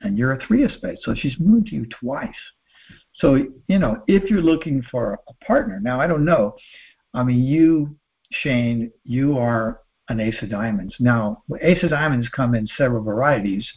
and 0.00 0.18
you're 0.18 0.32
a 0.32 0.46
three 0.46 0.64
of 0.64 0.70
spades. 0.72 1.00
So 1.04 1.14
she's 1.14 1.38
moon 1.38 1.64
to 1.66 1.74
you 1.74 1.86
twice. 1.86 2.28
So, 3.14 3.46
you 3.68 3.78
know, 3.78 4.02
if 4.06 4.30
you're 4.30 4.42
looking 4.42 4.82
for 4.90 5.18
a 5.28 5.44
partner, 5.44 5.78
now 5.80 6.00
I 6.00 6.06
don't 6.06 6.24
know. 6.24 6.56
I 7.14 7.22
mean, 7.22 7.42
you, 7.42 7.96
Shane, 8.30 8.90
you 9.04 9.38
are 9.38 9.80
an 10.08 10.20
ace 10.20 10.40
of 10.42 10.50
diamonds. 10.50 10.94
Now, 10.98 11.42
ace 11.60 11.82
of 11.82 11.90
diamonds 11.90 12.28
come 12.34 12.54
in 12.54 12.66
several 12.66 13.02
varieties. 13.02 13.68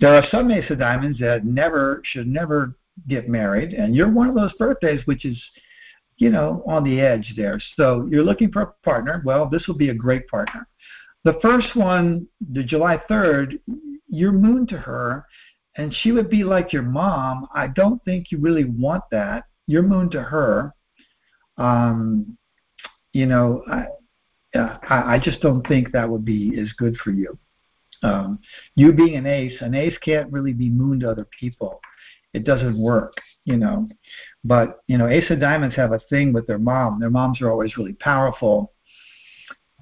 There 0.00 0.14
are 0.14 0.24
some 0.30 0.50
ace 0.50 0.70
of 0.70 0.78
diamonds 0.78 1.18
that 1.20 1.44
never 1.44 2.02
should 2.04 2.26
never 2.26 2.76
get 3.08 3.28
married, 3.28 3.72
and 3.72 3.94
you're 3.94 4.10
one 4.10 4.28
of 4.28 4.34
those 4.34 4.52
birthdays 4.54 5.06
which 5.06 5.24
is, 5.24 5.40
you 6.18 6.30
know, 6.30 6.62
on 6.66 6.84
the 6.84 7.00
edge 7.00 7.34
there. 7.36 7.60
So 7.76 8.08
you're 8.10 8.24
looking 8.24 8.52
for 8.52 8.62
a 8.62 8.72
partner. 8.84 9.22
Well, 9.24 9.48
this 9.48 9.66
will 9.66 9.76
be 9.76 9.90
a 9.90 9.94
great 9.94 10.26
partner. 10.28 10.66
The 11.24 11.38
first 11.42 11.76
one, 11.76 12.26
the 12.52 12.62
July 12.62 12.98
3rd, 13.10 13.60
you're 14.08 14.32
moon 14.32 14.66
to 14.68 14.78
her, 14.78 15.26
and 15.76 15.94
she 15.94 16.12
would 16.12 16.30
be 16.30 16.44
like 16.44 16.72
your 16.72 16.82
mom. 16.82 17.46
I 17.54 17.68
don't 17.68 18.02
think 18.04 18.30
you 18.30 18.38
really 18.38 18.64
want 18.64 19.04
that. 19.10 19.44
You're 19.66 19.82
moon 19.82 20.10
to 20.10 20.22
her. 20.22 20.74
Um, 21.58 22.36
you 23.12 23.26
know, 23.26 23.62
I, 23.70 23.86
I, 24.54 25.14
I 25.14 25.20
just 25.22 25.40
don't 25.40 25.66
think 25.66 25.92
that 25.92 26.08
would 26.08 26.24
be 26.24 26.58
as 26.60 26.72
good 26.72 26.96
for 26.98 27.10
you. 27.10 27.38
Um, 28.02 28.38
you 28.76 28.92
being 28.92 29.16
an 29.16 29.26
ace, 29.26 29.60
an 29.60 29.74
ace 29.74 29.96
can't 29.98 30.32
really 30.32 30.52
be 30.52 30.70
moon 30.70 31.00
to 31.00 31.10
other 31.10 31.28
people. 31.38 31.80
It 32.32 32.44
doesn't 32.44 32.78
work, 32.78 33.14
you 33.44 33.56
know. 33.56 33.88
But 34.44 34.80
you 34.86 34.98
know, 34.98 35.08
ace 35.08 35.30
of 35.30 35.40
diamonds 35.40 35.76
have 35.76 35.92
a 35.92 36.00
thing 36.10 36.32
with 36.32 36.46
their 36.46 36.58
mom. 36.58 37.00
Their 37.00 37.10
moms 37.10 37.40
are 37.40 37.50
always 37.50 37.76
really 37.76 37.94
powerful. 37.94 38.72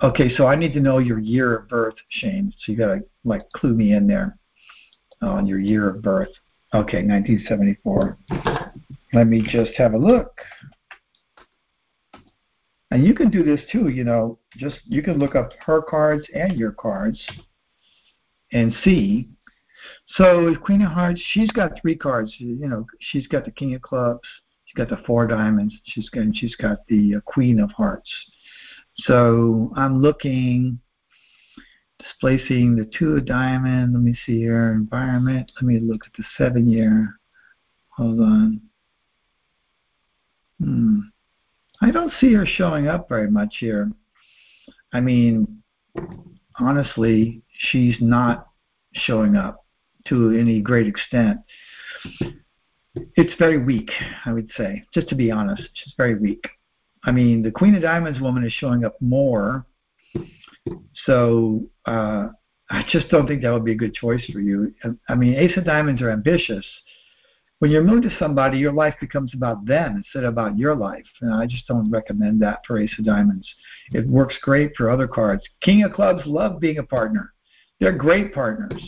Okay, 0.03 0.35
so 0.37 0.47
I 0.47 0.55
need 0.55 0.73
to 0.75 0.81
know 0.81 0.99
your 0.99 1.19
year 1.19 1.57
of 1.57 1.69
birth, 1.69 1.97
Shane. 2.09 2.53
So 2.59 2.73
you 2.73 2.79
gotta 2.79 3.01
like 3.25 3.51
clue 3.53 3.75
me 3.75 3.93
in 3.93 4.07
there 4.07 4.39
on 5.21 5.47
your 5.47 5.59
year 5.59 5.89
of 5.89 6.03
birth. 6.03 6.31
Okay, 6.75 7.03
1974. 7.03 8.19
Let 9.13 9.27
me 9.27 9.43
just 9.43 9.73
have 9.77 9.95
a 9.95 9.99
look. 9.99 10.39
And 12.91 13.05
you 13.05 13.15
can 13.15 13.31
do 13.31 13.43
this 13.43 13.61
too, 13.71 13.89
you 13.89 14.05
know, 14.05 14.39
just 14.57 14.77
you 14.85 15.03
can 15.03 15.19
look 15.19 15.35
up 15.35 15.53
her 15.65 15.83
cards 15.83 16.25
and 16.35 16.57
your 16.59 16.73
cards 16.73 17.21
and 18.53 18.73
see. 18.83 19.29
So 20.17 20.55
Queen 20.57 20.83
of 20.83 20.93
Hearts, 20.93 21.21
she's 21.33 21.51
got 21.51 21.73
three 21.81 21.97
cards. 21.97 22.35
You 22.39 22.69
know, 22.69 22.87
she's 23.01 23.27
got 23.27 23.45
the 23.45 23.51
King 23.51 23.75
of 23.75 23.83
Clubs, 23.83 24.29
she's 24.65 24.75
got 24.75 24.89
the 24.89 25.03
Four 25.07 25.27
Diamonds, 25.27 25.75
she's 25.85 26.09
got 26.11 26.23
and 26.23 26.37
she's 26.37 26.57
got 26.57 26.79
the 26.89 27.17
uh, 27.17 27.21
Queen 27.27 27.61
of 27.61 27.71
Hearts. 27.73 28.11
So 28.99 29.73
I'm 29.77 30.01
looking. 30.03 30.81
displacing 31.99 32.77
the 32.77 32.89
two 32.97 33.17
of 33.17 33.27
diamond. 33.27 33.93
Let 33.93 34.03
me 34.03 34.17
see 34.25 34.39
here. 34.39 34.73
Environment. 34.73 35.51
Let 35.57 35.65
me 35.65 35.81
look 35.81 36.03
at 36.07 36.13
the 36.17 36.25
seven 36.37 36.69
year. 36.69 37.19
Hold 37.97 38.21
on. 38.21 38.61
Hmm. 40.63 41.01
I 41.81 41.91
don't 41.91 42.13
see 42.21 42.33
her 42.35 42.47
showing 42.47 42.89
up 42.89 43.09
very 43.09 43.31
much 43.31 43.57
here. 43.59 43.91
I 44.93 45.01
mean, 45.01 45.63
honestly, 46.59 47.43
she's 47.53 47.97
not 48.01 48.47
showing 48.95 49.37
up 49.37 49.65
to 50.09 50.33
any 50.33 50.61
great 50.61 50.87
extent. 50.87 51.39
It's 53.15 53.35
very 53.39 53.59
weak, 53.59 53.91
I 54.25 54.33
would 54.33 54.51
say, 54.57 54.85
just 54.93 55.09
to 55.09 55.15
be 55.15 55.31
honest. 55.31 55.63
She's 55.75 55.95
very 55.97 56.15
weak. 56.15 56.45
I 57.05 57.13
mean, 57.13 57.43
the 57.43 57.51
Queen 57.51 57.75
of 57.75 57.83
Diamonds 57.83 58.21
woman 58.21 58.45
is 58.45 58.53
showing 58.53 58.85
up 58.85 59.01
more. 59.01 59.67
So 61.07 61.69
uh, 61.87 62.29
I 62.71 62.85
just 62.91 63.09
don't 63.09 63.27
think 63.27 63.43
that 63.43 63.53
would 63.53 63.65
be 63.65 63.73
a 63.73 63.77
good 63.77 63.95
choice 63.95 64.25
for 64.33 64.41
you. 64.41 64.75
I 65.09 65.15
mean, 65.15 65.35
Ace 65.35 65.57
of 65.57 65.65
Diamonds 65.65 66.03
are 66.03 66.11
ambitious. 66.11 66.67
When 67.61 67.71
you're 67.71 67.83
moon 67.83 68.03
to 68.03 68.17
somebody, 68.19 68.59
your 68.59 68.73
life 68.73 68.95
becomes 69.01 69.35
about 69.35 69.67
them 69.67 69.97
instead 69.97 70.25
of 70.25 70.33
about 70.33 70.59
your 70.59 70.77
life. 70.77 71.07
And 71.21 71.35
I 71.35 71.47
just 71.47 71.67
don't 71.67 71.91
recommend 71.91 72.41
that 72.43 72.61
for 72.67 72.79
Ace 72.79 72.95
of 72.99 73.05
Diamonds. 73.05 73.49
It 73.93 74.07
works 74.07 74.37
great 74.43 74.73
for 74.77 74.91
other 74.91 75.09
cards. 75.09 75.43
King 75.61 75.83
of 75.83 75.93
Clubs 75.93 76.23
love 76.25 76.61
being 76.61 76.79
a 76.79 76.85
partner. 76.85 77.33
They're 77.81 77.93
great 77.93 78.33
partners. 78.33 78.81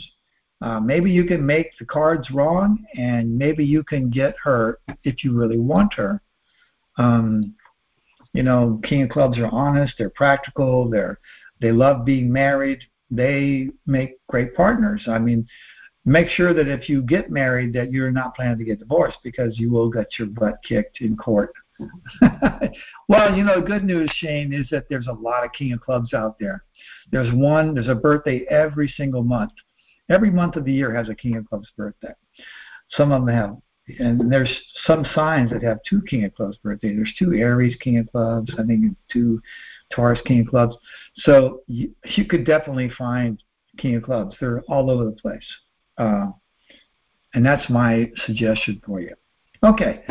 Uh, 0.63 0.79
maybe 0.79 1.11
you 1.11 1.25
can 1.25 1.45
make 1.45 1.77
the 1.79 1.85
cards 1.87 2.31
wrong, 2.31 2.85
and 2.95 3.37
maybe 3.37 3.65
you 3.65 3.83
can 3.83 4.11
get 4.11 4.35
her 4.43 4.79
if 5.05 5.25
you 5.25 5.33
really 5.33 5.59
want 5.59 5.95
her. 5.95 6.21
Um, 6.99 7.55
you 8.35 8.43
know, 8.43 8.81
King 8.85 9.03
of 9.03 9.09
Clubs 9.11 9.39
are 9.39 9.47
honest, 9.47 9.95
they're 9.99 10.11
practical, 10.11 10.89
they're 10.89 11.19
they 11.61 11.73
love 11.73 12.05
being 12.05 12.33
married. 12.33 12.81
They 13.11 13.69
make 13.87 14.19
great 14.29 14.55
partners. 14.55 15.05
I 15.09 15.19
mean, 15.19 15.47
make 16.05 16.29
sure 16.29 16.55
that 16.55 16.69
if 16.69 16.89
you 16.89 17.03
get 17.03 17.31
married, 17.31 17.73
that 17.75 17.91
you're 17.91 18.11
not 18.11 18.35
planning 18.35 18.59
to 18.59 18.65
get 18.65 18.79
divorced 18.79 19.19
because 19.23 19.59
you 19.59 19.71
will 19.71 19.91
get 19.91 20.19
your 20.19 20.29
butt 20.29 20.55
kicked 20.67 21.01
in 21.01 21.17
court. 21.17 21.53
well, 23.09 23.35
you 23.35 23.45
know, 23.45 23.61
good 23.61 23.85
news, 23.85 24.11
Shane, 24.17 24.53
is 24.53 24.69
that 24.71 24.89
there's 24.89 25.07
a 25.07 25.13
lot 25.13 25.45
of 25.45 25.53
King 25.53 25.73
of 25.73 25.81
Clubs 25.81 26.15
out 26.15 26.39
there. 26.39 26.65
There's 27.11 27.33
one, 27.35 27.75
there's 27.75 27.89
a 27.89 27.95
birthday 27.95 28.47
every 28.49 28.89
single 28.97 29.23
month. 29.23 29.53
Every 30.11 30.31
month 30.31 30.57
of 30.57 30.65
the 30.65 30.73
year 30.73 30.95
has 30.95 31.09
a 31.09 31.15
King 31.15 31.37
of 31.37 31.49
Clubs 31.49 31.69
birthday. 31.77 32.13
Some 32.91 33.13
of 33.13 33.25
them 33.25 33.35
have 33.35 33.57
and 33.99 34.31
there's 34.31 34.61
some 34.87 35.05
signs 35.15 35.51
that 35.51 35.63
have 35.63 35.79
two 35.89 36.03
King 36.03 36.25
of 36.25 36.35
Clubs 36.35 36.59
birthdays. 36.59 36.97
There's 36.97 37.15
two 37.19 37.35
Aries 37.35 37.77
King 37.81 37.99
of 37.99 38.11
Clubs, 38.11 38.53
I 38.59 38.63
think 38.65 38.97
two 39.11 39.41
Taurus 39.93 40.21
King 40.27 40.41
of 40.41 40.49
Clubs. 40.49 40.77
So 41.17 41.63
you, 41.67 41.91
you 42.05 42.25
could 42.25 42.45
definitely 42.45 42.91
find 42.97 43.43
King 43.79 43.97
of 43.97 44.03
Clubs. 44.03 44.37
They're 44.41 44.63
all 44.69 44.91
over 44.91 45.05
the 45.05 45.13
place. 45.13 45.45
Uh, 45.99 46.29
and 47.35 47.45
that's 47.45 47.69
my 47.71 48.11
suggestion 48.27 48.81
for 48.85 49.01
you. 49.01 49.15
Okay, 49.63 50.05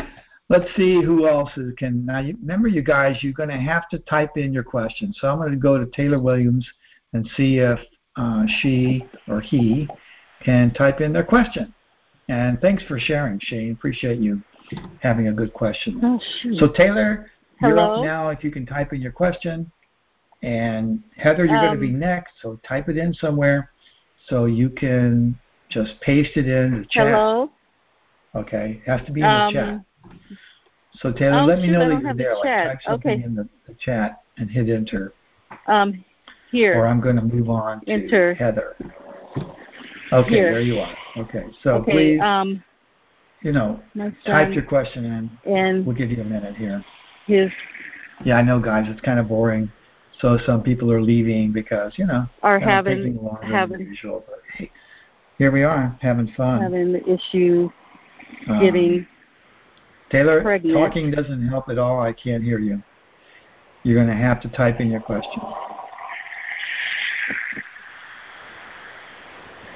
let's 0.50 0.70
see 0.76 1.02
who 1.02 1.28
else 1.28 1.52
can. 1.78 2.06
Now, 2.06 2.20
you, 2.20 2.38
remember, 2.40 2.68
you 2.68 2.82
guys, 2.82 3.18
you're 3.22 3.34
going 3.34 3.50
to 3.50 3.58
have 3.58 3.90
to 3.90 4.00
type 4.00 4.38
in 4.38 4.54
your 4.54 4.64
question. 4.64 5.14
So 5.20 5.28
I'm 5.28 5.38
going 5.38 5.52
to 5.52 5.58
go 5.58 5.78
to 5.78 5.86
Taylor 5.88 6.20
Williams 6.20 6.68
and 7.14 7.30
see 7.36 7.58
if 7.58 7.80
uh, 8.20 8.44
she 8.62 9.06
or 9.28 9.40
he 9.40 9.88
can 10.44 10.72
type 10.74 11.00
in 11.00 11.14
their 11.14 11.24
question. 11.24 11.74
And 12.28 12.60
thanks 12.60 12.84
for 12.84 13.00
sharing, 13.00 13.40
Shane. 13.42 13.72
Appreciate 13.72 14.20
you 14.20 14.42
having 15.02 15.30
a 15.30 15.34
good 15.34 15.54
question. 15.54 16.00
Oh, 16.04 16.20
so 16.60 16.68
Taylor, 16.68 17.32
Hello? 17.60 17.70
you're 17.70 17.80
up 17.80 18.06
now. 18.06 18.30
If 18.30 18.44
you 18.44 18.52
can 18.52 18.66
type 18.66 18.94
in 18.94 19.02
your 19.02 19.12
question, 19.12 19.72
and 20.44 21.02
Heather, 21.18 21.46
you're 21.46 21.58
um, 21.58 21.66
going 21.66 21.76
to 21.76 21.82
be 21.82 21.92
next. 21.92 22.34
So 22.42 22.60
type 22.68 22.90
it 22.90 22.98
in 22.98 23.14
somewhere, 23.14 23.72
so 24.28 24.46
you 24.46 24.70
can 24.70 25.38
just 25.70 26.00
paste 26.02 26.36
it 26.36 26.48
in 26.48 26.82
the 26.82 26.88
chat. 26.90 27.08
Hello. 27.08 27.52
Okay, 28.36 28.82
it 28.86 28.90
has 28.90 29.06
to 29.08 29.12
be 29.12 29.22
in 29.22 29.28
the 29.28 29.34
um, 29.34 29.54
chat. 29.54 29.80
So 30.96 31.12
Taylor, 31.12 31.40
oh, 31.40 31.46
let 31.46 31.60
me 31.60 31.68
know 31.68 31.90
that 31.90 32.02
you're 32.02 32.14
the 32.14 32.18
there. 32.18 32.36
Like, 32.36 32.44
type 32.44 32.80
something 32.86 33.12
okay. 33.12 33.24
in 33.24 33.34
the, 33.34 33.50
the, 33.68 33.74
chat 33.76 34.22
and 34.38 34.50
hit 34.50 34.70
enter. 34.70 35.14
Um, 35.68 36.04
here. 36.52 36.80
Or 36.80 36.88
I'm 36.88 37.00
going 37.00 37.16
to 37.16 37.22
move 37.22 37.50
on 37.50 37.82
to 37.82 37.92
enter. 37.92 38.34
Heather. 38.36 38.76
Okay, 40.12 40.30
Here. 40.30 40.52
there 40.52 40.62
you 40.62 40.80
are. 40.80 40.96
Okay, 41.18 41.46
so 41.62 41.76
okay, 41.76 41.92
please, 41.92 42.22
um, 42.22 42.64
you 43.42 43.52
know, 43.52 43.80
type 44.26 44.54
your 44.54 44.64
question 44.64 45.06
in. 45.06 45.52
And 45.52 45.86
we'll 45.86 45.96
give 45.96 46.10
you 46.10 46.22
a 46.22 46.26
minute 46.26 46.56
here. 46.56 46.84
His. 47.28 47.52
Yeah, 48.26 48.36
I 48.38 48.42
know, 48.42 48.60
guys. 48.60 48.86
It's 48.88 49.02
kind 49.02 49.20
of 49.20 49.28
boring. 49.28 49.72
So 50.20 50.38
some 50.46 50.64
people 50.64 50.92
are 50.92 51.02
leaving 51.02 51.54
because 51.54 51.94
you 51.98 52.06
know 52.06 52.26
are 52.42 52.60
having 52.60 53.20
having 53.44 53.82
usual. 53.82 54.24
But 54.28 54.40
hey, 54.56 54.72
here 55.38 55.52
we 55.52 55.64
are 55.64 55.98
having 56.02 56.32
fun. 56.36 56.62
Having 56.62 56.94
the 56.94 57.08
issue 57.08 57.70
um, 58.48 58.60
getting. 58.60 59.08
Taylor, 60.12 60.42
pregnant. 60.42 60.76
talking 60.76 61.12
doesn't 61.12 61.48
help 61.50 61.70
at 61.70 61.78
all. 61.78 62.02
I 62.02 62.14
can't 62.14 62.44
hear 62.44 62.58
you. 62.58 62.82
You're 63.84 63.96
going 63.96 64.08
to 64.08 64.22
have 64.22 64.42
to 64.42 64.50
type 64.50 64.80
in 64.80 64.90
your 64.90 65.02
question. 65.02 65.40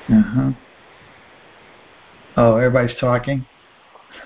Uh-huh. 0.10 0.51
Oh, 2.36 2.58
everybody's 2.58 2.97
talking? 2.99 3.45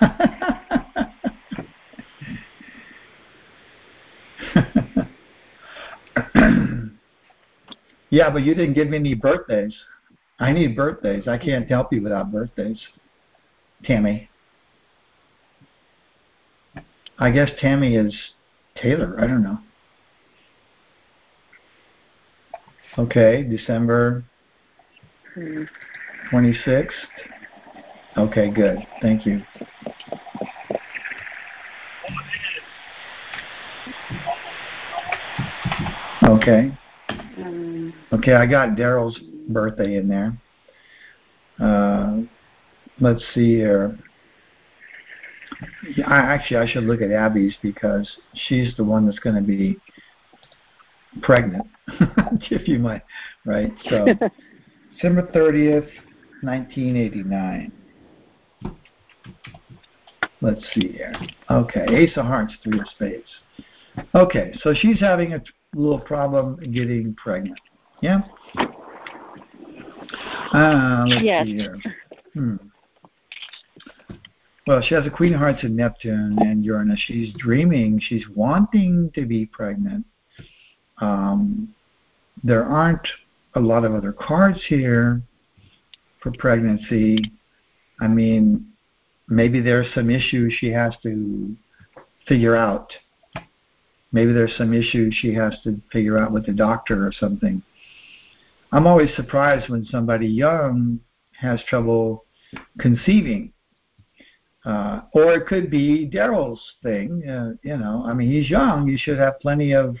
yeah, 8.10 8.30
but 8.30 8.42
you 8.42 8.54
didn't 8.54 8.74
give 8.74 8.88
me 8.88 8.96
any 8.96 9.14
birthdays. 9.14 9.74
I 10.40 10.52
need 10.52 10.74
birthdays. 10.74 11.28
I 11.28 11.38
can't 11.38 11.68
help 11.68 11.92
you 11.92 12.02
without 12.02 12.32
birthdays. 12.32 12.80
Tammy. 13.84 14.28
I 17.18 17.30
guess 17.30 17.50
Tammy 17.60 17.94
is 17.96 18.14
Taylor. 18.76 19.16
I 19.20 19.26
don't 19.26 19.42
know. 19.42 19.58
Okay, 22.98 23.44
December 23.44 24.24
26th? 26.30 26.90
Okay, 28.16 28.50
good. 28.50 28.78
Thank 29.00 29.26
you. 29.26 29.42
Okay. 36.24 36.76
Okay, 38.12 38.32
I 38.32 38.46
got 38.46 38.70
Daryl's 38.70 39.18
birthday 39.48 39.96
in 39.96 40.08
there. 40.08 40.36
Uh, 41.60 42.22
let's 43.00 43.22
see 43.34 43.54
here. 43.56 43.98
I, 46.06 46.16
actually, 46.16 46.58
I 46.58 46.66
should 46.66 46.84
look 46.84 47.00
at 47.00 47.10
Abby's 47.10 47.54
because 47.62 48.08
she's 48.34 48.76
the 48.76 48.84
one 48.84 49.06
that's 49.06 49.18
going 49.18 49.36
to 49.36 49.42
be 49.42 49.78
pregnant, 51.22 51.66
if 52.50 52.68
you 52.68 52.78
might, 52.78 53.02
right? 53.44 53.72
So 53.88 54.06
December 54.98 55.22
30th, 55.32 55.88
1989. 56.42 57.72
Let's 60.40 60.60
see 60.74 60.88
here. 60.88 61.14
Okay, 61.48 61.86
Ace 61.90 62.16
of 62.16 62.26
Hearts, 62.26 62.52
Three 62.64 62.80
of 62.80 62.86
Spades. 62.88 63.28
Okay, 64.16 64.52
so 64.60 64.74
she's 64.74 64.98
having 64.98 65.34
a 65.34 65.42
little 65.72 66.00
problem 66.00 66.56
getting 66.72 67.14
pregnant. 67.14 67.60
Yeah? 68.00 68.22
Uh, 70.52 71.04
let's 71.06 71.22
yes. 71.22 71.46
see 71.46 71.56
here. 71.58 71.78
Hmm. 72.34 72.56
Well, 74.66 74.82
she 74.82 74.96
has 74.96 75.06
a 75.06 75.10
Queen 75.10 75.34
of 75.34 75.38
Hearts 75.38 75.62
and 75.62 75.76
Neptune 75.76 76.38
and 76.40 76.64
Uranus. 76.64 76.98
She's 77.06 77.32
dreaming. 77.38 78.00
She's 78.02 78.24
wanting 78.34 79.12
to 79.14 79.26
be 79.26 79.46
pregnant. 79.46 80.06
Um, 81.00 81.72
there 82.42 82.64
aren't 82.64 83.06
a 83.54 83.60
lot 83.60 83.84
of 83.84 83.94
other 83.94 84.12
cards 84.12 84.60
here 84.68 85.22
for 86.20 86.32
pregnancy. 86.38 87.18
I 88.00 88.08
mean, 88.08 88.66
maybe 89.28 89.60
there's 89.60 89.92
some 89.94 90.10
issues 90.10 90.54
she 90.58 90.70
has 90.70 90.94
to 91.02 91.56
figure 92.26 92.56
out. 92.56 92.92
Maybe 94.12 94.32
there's 94.32 94.56
some 94.56 94.72
issues 94.72 95.14
she 95.14 95.34
has 95.34 95.54
to 95.64 95.80
figure 95.92 96.18
out 96.18 96.32
with 96.32 96.46
the 96.46 96.52
doctor 96.52 97.06
or 97.06 97.12
something. 97.12 97.62
I'm 98.72 98.86
always 98.86 99.14
surprised 99.16 99.68
when 99.68 99.84
somebody 99.84 100.26
young 100.26 101.00
has 101.32 101.62
trouble 101.68 102.24
conceiving. 102.78 103.52
Uh, 104.64 105.02
or 105.12 105.32
it 105.32 105.46
could 105.46 105.70
be 105.70 106.10
Daryl's 106.12 106.60
thing. 106.82 107.26
Uh, 107.26 107.52
you 107.62 107.76
know, 107.76 108.04
I 108.06 108.12
mean, 108.12 108.30
he's 108.30 108.50
young. 108.50 108.88
You 108.88 108.98
should 108.98 109.18
have 109.18 109.40
plenty 109.40 109.72
of 109.72 109.96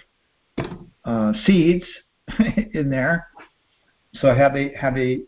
uh, 1.04 1.32
seeds 1.46 1.84
in 2.74 2.90
there. 2.90 3.28
So 4.14 4.34
have 4.34 4.56
a 4.56 4.74
have 4.74 4.96
a 4.96 5.20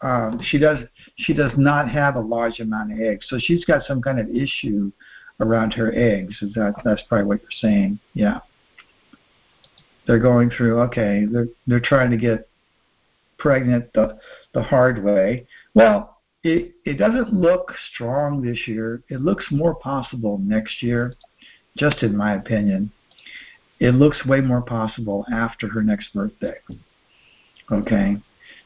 um, 0.00 0.40
she 0.42 0.58
does 0.58 0.78
she 1.16 1.34
does 1.34 1.52
not 1.56 1.88
have 1.88 2.16
a 2.16 2.20
large 2.20 2.60
amount 2.60 2.92
of 2.92 3.00
eggs, 3.00 3.26
so 3.28 3.38
she's 3.38 3.64
got 3.64 3.84
some 3.84 4.00
kind 4.00 4.20
of 4.20 4.28
issue 4.28 4.90
around 5.40 5.72
her 5.74 5.92
eggs. 5.94 6.34
Is 6.42 6.54
that 6.54 6.74
that's 6.84 7.02
probably 7.08 7.26
what 7.26 7.42
you're 7.42 7.50
saying? 7.60 7.98
Yeah. 8.14 8.40
They're 10.06 10.18
going 10.18 10.50
through. 10.50 10.80
Okay, 10.82 11.26
they're 11.30 11.48
they're 11.66 11.80
trying 11.80 12.10
to 12.10 12.16
get 12.16 12.48
pregnant 13.38 13.92
the 13.94 14.18
the 14.52 14.62
hard 14.62 15.02
way. 15.02 15.46
Well, 15.74 16.18
it 16.42 16.74
it 16.84 16.94
doesn't 16.94 17.32
look 17.32 17.72
strong 17.92 18.42
this 18.42 18.68
year. 18.68 19.02
It 19.08 19.22
looks 19.22 19.46
more 19.50 19.74
possible 19.74 20.38
next 20.38 20.82
year, 20.82 21.14
just 21.76 22.02
in 22.02 22.16
my 22.16 22.34
opinion. 22.34 22.92
It 23.80 23.94
looks 23.94 24.24
way 24.24 24.40
more 24.40 24.62
possible 24.62 25.26
after 25.32 25.68
her 25.68 25.82
next 25.82 26.12
birthday. 26.14 26.56
Okay, 27.72 28.16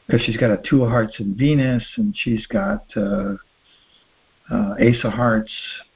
because 0.05 0.21
she's 0.25 0.37
got 0.37 0.51
a 0.51 0.61
two 0.69 0.83
of 0.83 0.89
hearts 0.89 1.15
in 1.19 1.35
Venus, 1.35 1.85
and 1.97 2.15
she's 2.17 2.45
got 2.47 2.85
uh, 2.97 3.35
uh, 4.51 4.75
Ace 4.79 5.03
of 5.03 5.13
Hearts. 5.13 5.51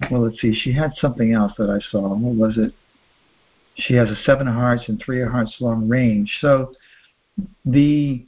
Well, 0.10 0.22
let's 0.22 0.40
see. 0.40 0.54
She 0.54 0.72
had 0.72 0.92
something 0.96 1.34
else 1.34 1.54
that 1.58 1.70
I 1.70 1.80
saw. 1.92 2.16
What 2.16 2.36
was 2.36 2.58
it? 2.58 2.74
She 3.76 3.96
has 3.96 4.10
a 4.10 4.16
seven 4.24 4.48
of 4.48 4.54
hearts 4.54 4.84
and 4.88 5.02
three 5.04 5.22
of 5.22 5.32
hearts 5.32 5.56
long 5.60 5.90
range. 5.90 6.38
So 6.42 6.74
the 7.66 8.26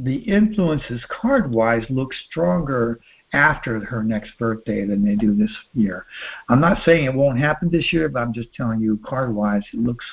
the 0.00 0.16
influences 0.16 1.04
card 1.08 1.52
wise 1.52 1.84
look 1.90 2.12
stronger 2.28 3.00
after 3.32 3.84
her 3.84 4.02
next 4.02 4.36
birthday 4.38 4.84
than 4.84 5.04
they 5.04 5.14
do 5.14 5.34
this 5.34 5.50
year. 5.74 6.06
I'm 6.48 6.60
not 6.60 6.82
saying 6.84 7.04
it 7.04 7.14
won't 7.14 7.38
happen 7.38 7.70
this 7.70 7.92
year, 7.92 8.08
but 8.08 8.20
I'm 8.20 8.32
just 8.32 8.52
telling 8.54 8.80
you 8.80 8.98
card 9.04 9.34
wise 9.34 9.64
it 9.72 9.80
looks 9.80 10.04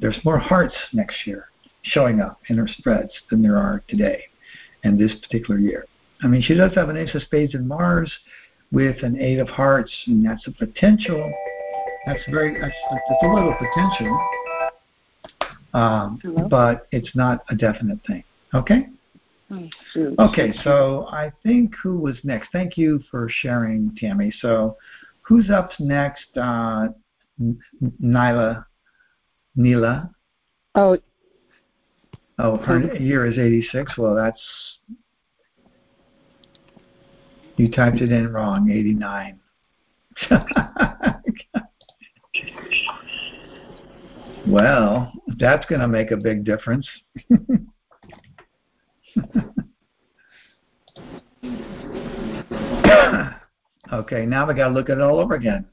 there's 0.00 0.18
more 0.24 0.38
hearts 0.38 0.74
next 0.92 1.26
year 1.26 1.48
showing 1.84 2.20
up 2.20 2.40
in 2.48 2.56
her 2.56 2.68
spreads 2.68 3.12
than 3.30 3.42
there 3.42 3.56
are 3.56 3.82
today 3.88 4.24
in 4.82 4.98
this 4.98 5.14
particular 5.22 5.58
year. 5.58 5.86
I 6.22 6.26
mean 6.26 6.42
she 6.42 6.54
does 6.54 6.74
have 6.74 6.88
an 6.88 6.96
ace 6.96 7.14
of 7.14 7.22
spades 7.22 7.54
in 7.54 7.66
Mars 7.66 8.12
with 8.72 9.02
an 9.02 9.20
eight 9.20 9.38
of 9.38 9.48
hearts 9.48 9.92
and 10.06 10.24
that's 10.24 10.46
a 10.46 10.50
potential 10.50 11.32
that's 12.06 12.20
very 12.30 12.60
that's, 12.60 12.74
that's 12.90 13.22
a 13.22 13.26
little 13.26 13.54
potential 13.54 14.20
um, 15.74 16.20
but 16.48 16.86
it's 16.92 17.14
not 17.14 17.44
a 17.50 17.54
definite 17.54 17.98
thing. 18.06 18.22
Okay. 18.54 18.86
Hmm, 19.48 19.66
okay, 20.18 20.54
so 20.62 21.06
I 21.10 21.30
think 21.42 21.74
who 21.82 21.98
was 21.98 22.16
next? 22.22 22.48
Thank 22.52 22.78
you 22.78 23.02
for 23.10 23.28
sharing, 23.28 23.94
Tammy. 23.98 24.32
So, 24.40 24.76
who's 25.22 25.50
up 25.50 25.70
next? 25.80 26.24
Uh, 26.36 26.88
Nyla, 28.00 28.64
Neela. 29.56 30.10
Oh. 30.76 30.98
Oh, 32.38 32.56
her 32.58 32.94
year 32.96 33.26
is 33.26 33.38
86. 33.38 33.96
Well, 33.96 34.14
that's 34.14 34.40
you 37.56 37.70
typed 37.70 38.00
it 38.00 38.10
in 38.10 38.32
wrong. 38.32 38.70
89. 38.70 39.38
well, 44.46 45.12
that's 45.38 45.64
going 45.66 45.80
to 45.80 45.88
make 45.88 46.10
a 46.10 46.16
big 46.16 46.44
difference. 46.44 46.88
okay, 53.92 54.26
now 54.26 54.46
we 54.48 54.54
got 54.54 54.68
to 54.68 54.74
look 54.74 54.90
at 54.90 54.98
it 54.98 55.02
all 55.02 55.20
over 55.20 55.34
again. 55.34 55.66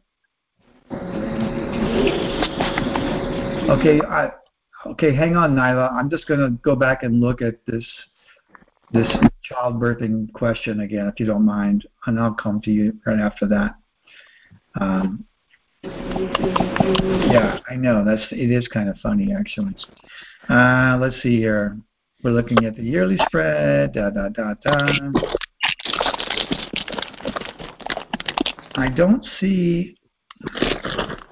Okay, 3.69 4.01
I 4.01 4.31
okay, 4.85 5.13
hang 5.15 5.35
on, 5.35 5.55
Nyla. 5.55 5.91
I'm 5.91 6.09
just 6.09 6.27
going 6.27 6.39
to 6.39 6.49
go 6.63 6.75
back 6.75 7.03
and 7.03 7.19
look 7.19 7.41
at 7.41 7.65
this 7.65 7.85
this 8.93 9.07
childbirthing 9.49 10.33
question 10.33 10.81
again, 10.81 11.07
if 11.07 11.17
you 11.17 11.25
don't 11.25 11.45
mind, 11.45 11.87
and 12.05 12.19
I'll 12.19 12.33
come 12.33 12.59
to 12.61 12.71
you 12.71 12.93
right 13.05 13.19
after 13.19 13.47
that. 13.47 13.75
Um, 14.79 15.25
yeah, 15.83 17.59
I 17.69 17.75
know. 17.75 18.03
That's 18.05 18.25
it 18.31 18.51
is 18.51 18.67
kind 18.67 18.89
of 18.89 18.97
funny 18.97 19.33
actually. 19.33 19.75
Uh, 20.49 20.97
let's 20.99 21.21
see 21.21 21.37
here. 21.37 21.77
We're 22.23 22.31
looking 22.31 22.65
at 22.65 22.75
the 22.75 22.83
yearly 22.83 23.17
spread. 23.25 23.93
Da 23.93 24.09
da 24.09 24.29
da 24.29 24.53
da. 24.61 25.11
I 28.75 28.89
don't 28.89 29.25
see. 29.39 29.95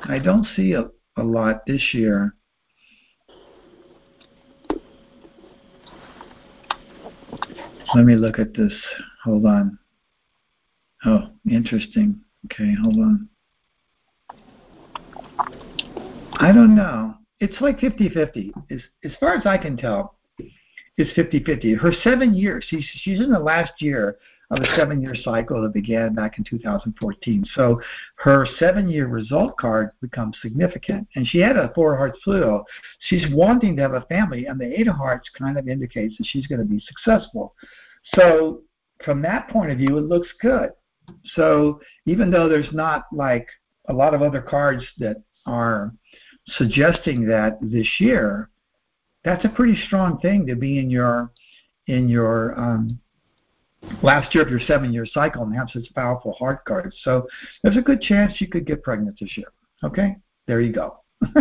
I 0.04 0.18
don't 0.18 0.48
see 0.56 0.74
a, 0.74 0.90
a 1.18 1.24
lot 1.24 1.66
this 1.68 1.94
year. 1.94 2.36
Let 7.96 8.06
me 8.06 8.16
look 8.16 8.40
at 8.40 8.54
this. 8.54 8.74
Hold 9.24 9.46
on. 9.46 9.80
Oh, 11.06 11.30
interesting. 11.50 12.20
Okay, 12.46 12.74
hold 12.82 12.98
on. 12.98 13.30
I 16.34 16.52
don't 16.52 16.76
know. 16.76 17.16
It's 17.40 17.60
like 17.62 17.80
50-50. 17.80 18.52
As, 18.70 18.82
as 19.04 19.12
far 19.20 19.36
as 19.36 19.46
I 19.46 19.58
can 19.58 19.78
tell, 19.78 20.16
it's 20.98 21.12
50-50. 21.18 21.78
Her 21.78 21.94
seven 22.04 22.34
years, 22.34 22.66
she's, 22.68 22.86
she's 23.02 23.20
in 23.20 23.32
the 23.32 23.40
last 23.40 23.74
year 23.82 24.18
of 24.52 24.62
a 24.62 24.76
seven-year 24.76 25.16
cycle 25.24 25.62
that 25.62 25.74
began 25.74 26.14
back 26.14 26.38
in 26.38 26.44
2014. 26.44 27.46
So 27.54 27.80
her 28.16 28.48
seven-year 28.58 29.08
result 29.08 29.58
card 29.58 29.92
becomes 30.02 30.38
significant. 30.42 31.08
And 31.16 31.26
she 31.28 31.40
had 31.40 31.56
a 31.56 31.72
four 31.76 31.96
hearts 31.96 32.20
Pluto. 32.24 32.66
She's 33.08 33.26
wanting 33.32 33.76
to 33.76 33.82
have 33.84 33.94
a 33.94 34.02
family, 34.02 34.46
and 34.48 34.60
the 34.60 34.80
eight 34.80 34.88
of 34.88 34.96
hearts 34.96 35.30
kind 35.38 35.58
of 35.58 35.68
indicates 35.68 36.18
that 36.18 36.28
she's 36.28 36.48
going 36.48 36.60
to 36.60 36.66
be 36.66 36.80
successful. 36.80 37.56
So 38.16 38.62
from 39.04 39.22
that 39.22 39.50
point 39.50 39.72
of 39.72 39.78
view, 39.78 39.98
it 39.98 40.06
looks 40.06 40.30
good. 40.42 40.72
So 41.36 41.80
even 42.06 42.30
though 42.30 42.48
there's 42.48 42.72
not 42.72 43.06
like 43.12 43.48
a 43.88 43.94
lot 43.94 44.14
of 44.14 44.22
other 44.22 44.42
cards 44.42 44.84
that 45.00 45.22
are 45.46 45.94
suggesting 46.58 47.26
that 47.28 47.58
this 47.62 47.88
year, 48.00 48.50
that's 49.24 49.46
a 49.46 49.50
pretty 49.50 49.76
strong 49.88 50.20
thing 50.20 50.46
to 50.48 50.56
be 50.56 50.80
in 50.80 50.90
your 50.90 51.32
in 51.88 52.08
your 52.08 52.58
um, 52.60 53.00
last 54.04 54.34
year 54.34 54.44
of 54.44 54.50
your 54.50 54.60
seven 54.60 54.94
year 54.94 55.06
cycle 55.06 55.44
and 55.44 55.56
have 55.56 55.70
such 55.72 55.94
powerful 55.96 56.34
heart 56.34 56.64
cards. 56.66 56.96
So 57.04 57.28
there's 57.64 57.78
a 57.78 57.82
good 57.82 58.02
chance 58.02 58.40
you 58.40 58.48
could 58.48 58.66
get 58.66 58.84
pregnant 58.84 59.18
this 59.20 59.36
year. 59.38 59.52
Okay, 59.84 60.18
there 60.48 60.62
you 60.62 60.72
go. 60.72 61.00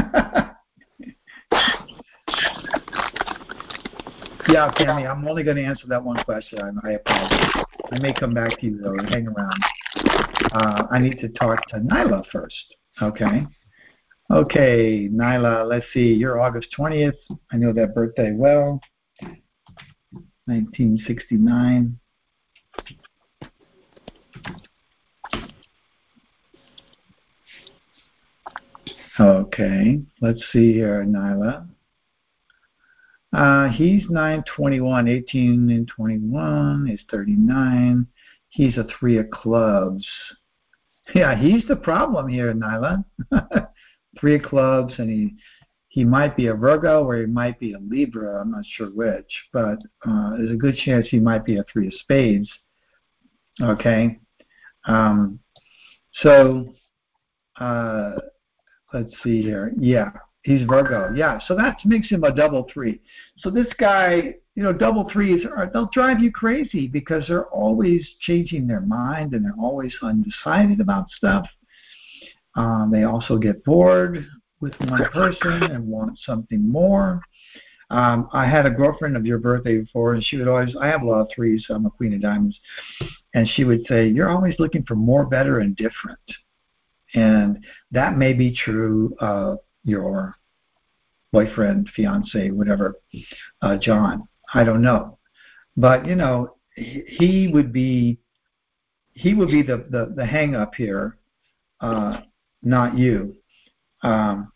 yeah, 4.58 4.72
Tammy, 4.72 5.06
I'm 5.06 5.26
only 5.28 5.44
going 5.44 5.56
to 5.56 5.62
answer 5.62 5.86
that 5.86 6.02
one 6.02 6.16
question. 6.24 6.58
I, 6.60 6.88
I 6.88 6.92
apologize. 6.94 7.64
I 7.92 7.98
may 8.00 8.12
come 8.12 8.34
back 8.34 8.58
to 8.58 8.66
you 8.66 8.78
though. 8.78 8.96
Hang 9.08 9.28
around. 9.28 9.62
Uh, 10.52 10.88
I 10.90 10.98
need 10.98 11.20
to 11.20 11.28
talk 11.28 11.64
to 11.68 11.76
Nyla 11.76 12.24
first. 12.32 12.74
Okay. 13.00 13.46
Okay, 14.32 15.08
Nyla, 15.12 15.68
let's 15.68 15.86
see. 15.94 16.12
You're 16.12 16.40
August 16.40 16.74
20th. 16.76 17.14
I 17.52 17.56
know 17.56 17.72
that 17.72 17.94
birthday 17.94 18.32
well. 18.32 18.80
1969. 20.46 21.96
Okay, 29.20 30.00
let's 30.20 30.42
see 30.52 30.72
here, 30.72 31.04
Nyla. 31.04 31.68
Uh, 33.32 33.68
he's 33.68 34.08
921, 34.08 35.06
18 35.06 35.70
and 35.70 35.88
21 35.88 36.88
is 36.90 37.00
39. 37.10 38.06
He's 38.48 38.78
a 38.78 38.86
three 38.98 39.18
of 39.18 39.30
clubs. 39.30 40.06
Yeah, 41.14 41.36
he's 41.36 41.66
the 41.68 41.76
problem 41.76 42.28
here, 42.28 42.52
Nyla. 42.52 43.04
three 44.20 44.36
of 44.36 44.42
clubs, 44.42 44.94
and 44.98 45.10
he 45.10 45.34
he 45.88 46.04
might 46.04 46.36
be 46.36 46.46
a 46.46 46.54
Virgo 46.54 47.02
or 47.04 47.16
he 47.16 47.26
might 47.26 47.58
be 47.58 47.72
a 47.72 47.78
Libra. 47.78 48.40
I'm 48.40 48.50
not 48.50 48.64
sure 48.66 48.88
which, 48.88 49.32
but 49.52 49.78
uh, 50.06 50.36
there's 50.36 50.50
a 50.52 50.56
good 50.56 50.76
chance 50.76 51.08
he 51.08 51.18
might 51.18 51.44
be 51.44 51.56
a 51.56 51.64
three 51.72 51.88
of 51.88 51.94
spades. 51.94 52.48
Okay, 53.60 54.18
um, 54.86 55.40
so 56.12 56.74
uh, 57.58 58.12
let's 58.92 59.12
see 59.22 59.42
here. 59.42 59.72
Yeah, 59.78 60.10
he's 60.42 60.66
Virgo. 60.66 61.12
Yeah, 61.14 61.38
so 61.46 61.54
that 61.56 61.78
makes 61.84 62.08
him 62.08 62.24
a 62.24 62.34
double 62.34 62.66
three. 62.72 63.00
So 63.38 63.50
this 63.50 63.66
guy, 63.78 64.34
you 64.54 64.62
know, 64.62 64.72
double 64.72 65.08
threes 65.10 65.44
are 65.44 65.70
they'll 65.72 65.90
drive 65.92 66.20
you 66.20 66.32
crazy 66.32 66.88
because 66.88 67.24
they're 67.28 67.46
always 67.46 68.06
changing 68.20 68.66
their 68.66 68.80
mind 68.80 69.34
and 69.34 69.44
they're 69.44 69.54
always 69.60 69.94
undecided 70.02 70.80
about 70.80 71.10
stuff. 71.10 71.46
Um, 72.54 72.90
they 72.92 73.04
also 73.04 73.38
get 73.38 73.64
bored 73.64 74.26
with 74.60 74.74
one 74.80 75.04
person 75.12 75.62
and 75.62 75.86
want 75.86 76.18
something 76.24 76.68
more. 76.68 77.20
Um, 77.90 78.28
I 78.32 78.46
had 78.46 78.66
a 78.66 78.70
girlfriend 78.70 79.16
of 79.16 79.24
your 79.24 79.38
birthday 79.38 79.78
before, 79.78 80.12
and 80.12 80.22
she 80.22 80.36
would 80.36 80.48
always, 80.48 80.76
I 80.78 80.88
have 80.88 81.02
a 81.02 81.06
lot 81.06 81.20
of 81.22 81.28
threes, 81.34 81.64
so 81.66 81.74
I'm 81.74 81.86
a 81.86 81.90
queen 81.90 82.12
of 82.12 82.20
diamonds, 82.20 82.58
and 83.32 83.48
she 83.48 83.64
would 83.64 83.86
say, 83.86 84.08
You're 84.08 84.28
always 84.28 84.56
looking 84.58 84.82
for 84.82 84.94
more, 84.94 85.24
better, 85.24 85.60
and 85.60 85.74
different. 85.74 86.18
And 87.14 87.64
that 87.90 88.18
may 88.18 88.34
be 88.34 88.54
true 88.54 89.16
of 89.20 89.58
your 89.84 90.36
boyfriend, 91.32 91.88
fiance, 91.94 92.50
whatever, 92.50 92.96
uh, 93.62 93.76
John. 93.76 94.28
I 94.54 94.64
don't 94.64 94.82
know. 94.82 95.18
But, 95.76 96.06
you 96.06 96.14
know, 96.14 96.56
he 96.74 97.50
would 97.52 97.72
be 97.72 98.18
he 99.12 99.34
would 99.34 99.48
be 99.48 99.62
the, 99.62 99.84
the, 99.90 100.12
the 100.14 100.24
hang 100.24 100.54
up 100.54 100.74
here 100.76 101.18
uh, 101.80 102.20
not 102.62 102.96
you. 102.96 103.34
Um, 104.02 104.52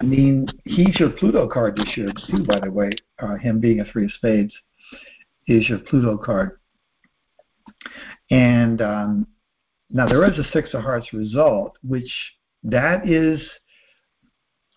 I 0.00 0.04
mean, 0.04 0.46
he's 0.64 0.98
your 0.98 1.10
Pluto 1.10 1.48
card 1.48 1.76
this 1.76 1.96
year 1.96 2.12
too. 2.26 2.44
By 2.44 2.60
the 2.60 2.70
way, 2.70 2.90
uh, 3.18 3.34
him 3.34 3.60
being 3.60 3.80
a 3.80 3.84
three 3.84 4.04
of 4.04 4.12
spades 4.12 4.54
is 5.46 5.68
your 5.68 5.78
Pluto 5.78 6.16
card. 6.16 6.58
And 8.30 8.80
um, 8.80 9.26
now 9.90 10.08
there 10.08 10.24
is 10.30 10.38
a 10.38 10.48
six 10.52 10.72
of 10.72 10.82
hearts 10.82 11.12
result, 11.12 11.76
which 11.82 12.10
that 12.62 13.08
is 13.08 13.40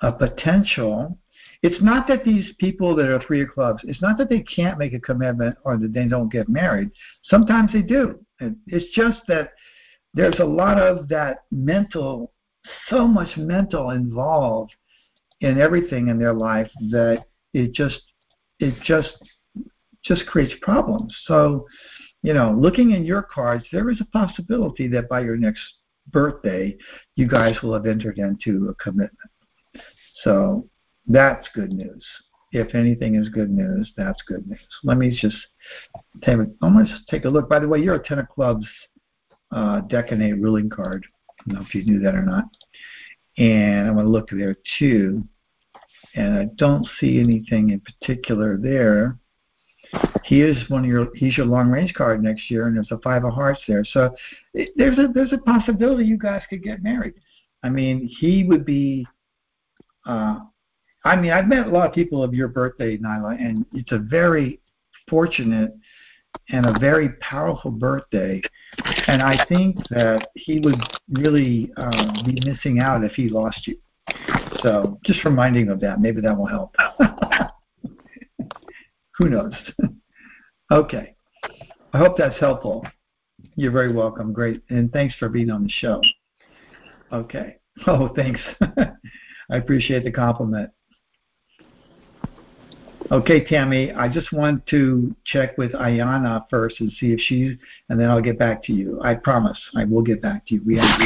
a 0.02 0.12
potential. 0.12 1.18
It's 1.62 1.82
not 1.82 2.08
that 2.08 2.26
these 2.26 2.52
people 2.60 2.96
that 2.96 3.08
are 3.08 3.24
three 3.26 3.42
of 3.42 3.50
clubs, 3.54 3.82
it's 3.86 4.02
not 4.02 4.18
that 4.18 4.30
they 4.30 4.42
can't 4.42 4.78
make 4.78 4.94
a 4.94 5.00
commitment 5.00 5.56
or 5.64 5.78
that 5.78 5.94
they 5.94 6.06
don't 6.06 6.32
get 6.32 6.50
married. 6.50 6.92
Sometimes 7.24 7.72
they 7.72 7.82
do. 7.82 8.20
It's 8.68 8.94
just 8.94 9.22
that 9.28 9.54
there's 10.14 10.40
a 10.40 10.46
lot 10.46 10.80
of 10.80 11.08
that 11.08 11.44
mental, 11.52 12.34
so 12.90 13.08
much 13.08 13.38
mental 13.38 13.92
involved 13.92 14.72
in 15.42 15.60
everything 15.60 16.08
in 16.08 16.20
their 16.20 16.34
life 16.34 16.70
that 16.92 17.26
it 17.54 17.74
just 17.74 18.02
it 18.60 18.76
just 18.84 19.12
just 20.04 20.26
creates 20.28 20.54
problems. 20.62 21.16
So, 21.26 21.66
you 22.24 22.34
know, 22.34 22.56
looking 22.58 22.92
in 22.92 23.06
your 23.06 23.22
cards, 23.22 23.66
there 23.72 23.90
is 23.90 24.02
a 24.02 24.06
possibility 24.06 24.88
that 24.90 25.10
by 25.10 25.22
your 25.22 25.38
next 25.38 25.62
birthday, 26.08 26.76
you 27.16 27.28
guys 27.28 27.62
will 27.62 27.74
have 27.74 27.86
entered 27.86 28.18
into 28.18 28.70
a 28.70 28.76
commitment. 28.76 29.32
So 30.24 30.68
that's 31.08 31.47
good 31.54 31.72
news. 31.72 32.06
If 32.51 32.76
anything 32.76 33.16
is 33.16 33.30
good 33.30 33.49
news, 33.49 33.91
that's 33.97 34.22
good 34.28 34.47
news. 34.47 34.60
Let 34.84 34.97
me 34.97 35.18
just 35.20 35.36
take, 36.24 36.38
almost 36.62 36.91
take 37.10 37.26
a 37.26 37.30
look. 37.30 37.49
By 37.49 37.60
the 37.60 37.68
way, 37.68 37.80
you're 37.80 37.95
a 37.95 38.04
Ten 38.04 38.20
of 38.20 38.30
Clubs 38.30 38.68
uh, 39.51 39.82
Decanate 39.82 40.41
ruling 40.41 40.70
card. 40.70 41.06
I 41.39 41.43
don't 41.45 41.56
know 41.56 41.66
if 41.68 41.74
you 41.74 41.84
knew 41.84 41.99
that 42.01 42.16
or 42.16 42.22
not. 42.22 42.45
And 43.38 43.88
I'm 43.88 43.95
going 43.95 44.06
to 44.06 44.12
look 44.12 44.30
there 44.30 44.56
too. 44.78 45.24
And 46.16 46.38
I 46.38 46.45
don't 46.58 46.88
see 46.99 47.20
anything 47.20 47.72
in 47.72 47.82
particular 47.82 48.58
there. 48.58 49.18
He 50.24 50.41
is 50.41 50.58
one 50.70 50.84
of 50.84 50.89
your 50.89 51.14
he's 51.16 51.38
your 51.38 51.46
long 51.46 51.70
range 51.70 51.94
card 51.94 52.24
next 52.24 52.50
year, 52.50 52.68
and 52.68 52.76
there's 52.76 52.91
a 52.91 52.98
five 53.00 53.26
of 53.26 53.34
hearts 53.34 53.62
there. 53.68 53.84
So 53.84 54.16
it, 54.54 54.70
there's 54.76 54.98
a 54.98 55.08
there's 55.14 55.34
a 55.34 55.38
possibility 55.38 56.06
you 56.06 56.18
guys 56.18 56.41
could 56.50 56.64
get 56.64 56.82
married. 56.82 57.14
I 57.64 57.70
mean, 57.70 58.08
he 58.20 58.44
would 58.44 58.66
be. 58.66 59.06
Uh, 60.06 60.39
I 61.06 61.18
mean, 61.18 61.32
I've 61.32 61.48
met 61.48 61.68
a 61.68 61.70
lot 61.70 61.88
of 61.88 61.94
people 61.94 62.24
of 62.24 62.34
your 62.34 62.48
birthday, 62.48 62.98
Nyla, 62.98 63.38
and 63.39 63.66
it's 63.74 63.91
a 63.91 63.98
very 63.98 64.60
fortunate 65.10 65.74
and 66.50 66.66
a 66.66 66.80
very 66.80 67.10
powerful 67.20 67.72
birthday. 67.72 68.41
And 69.08 69.22
I 69.22 69.46
think 69.46 69.78
that 69.89 70.30
he 70.36 70.60
would 70.60 70.80
really 71.10 71.72
uh, 71.78 72.24
be 72.24 72.39
missing 72.46 72.80
out 72.80 73.04
if 73.04 73.14
he 73.14 73.30
lost 73.30 73.68
you. 73.68 73.78
So 74.62 75.00
just 75.06 75.24
reminding 75.26 75.70
of 75.70 75.80
that. 75.82 76.00
Maybe 76.00 76.22
that 76.22 76.38
will 76.38 76.48
help. 76.48 76.76
Who 79.24 79.30
knows? 79.30 79.53
okay. 80.71 81.15
I 81.93 81.97
hope 81.97 82.17
that's 82.17 82.38
helpful. 82.41 82.86
You're 83.55 83.71
very 83.71 83.93
welcome. 83.93 84.34
Great. 84.34 84.61
And 84.69 84.91
thanks 84.91 85.15
for 85.15 85.30
being 85.30 85.49
on 85.49 85.63
the 85.63 85.69
show. 85.69 86.01
Okay. 87.11 87.57
Oh, 87.88 88.13
thanks. 88.15 88.39
I 88.61 89.57
appreciate 89.57 90.03
the 90.03 90.11
compliment. 90.11 90.69
Okay, 93.11 93.43
Tammy, 93.43 93.91
I 93.91 94.07
just 94.07 94.32
want 94.32 94.63
to 94.67 95.15
check 95.26 95.57
with 95.57 95.71
Ayana 95.71 96.45
first 96.51 96.80
and 96.82 96.91
see 96.91 97.13
if 97.13 97.19
she's, 97.19 97.57
and 97.89 97.99
then 97.99 98.11
I'll 98.11 98.21
get 98.21 98.38
back 98.38 98.63
to 98.65 98.74
you. 98.74 99.01
I 99.03 99.15
promise 99.15 99.59
I 99.76 99.86
will 99.86 100.03
get 100.03 100.21
back 100.21 100.45
to 100.45 100.53
you. 100.53 100.61
We 100.63 100.78
have 100.78 100.99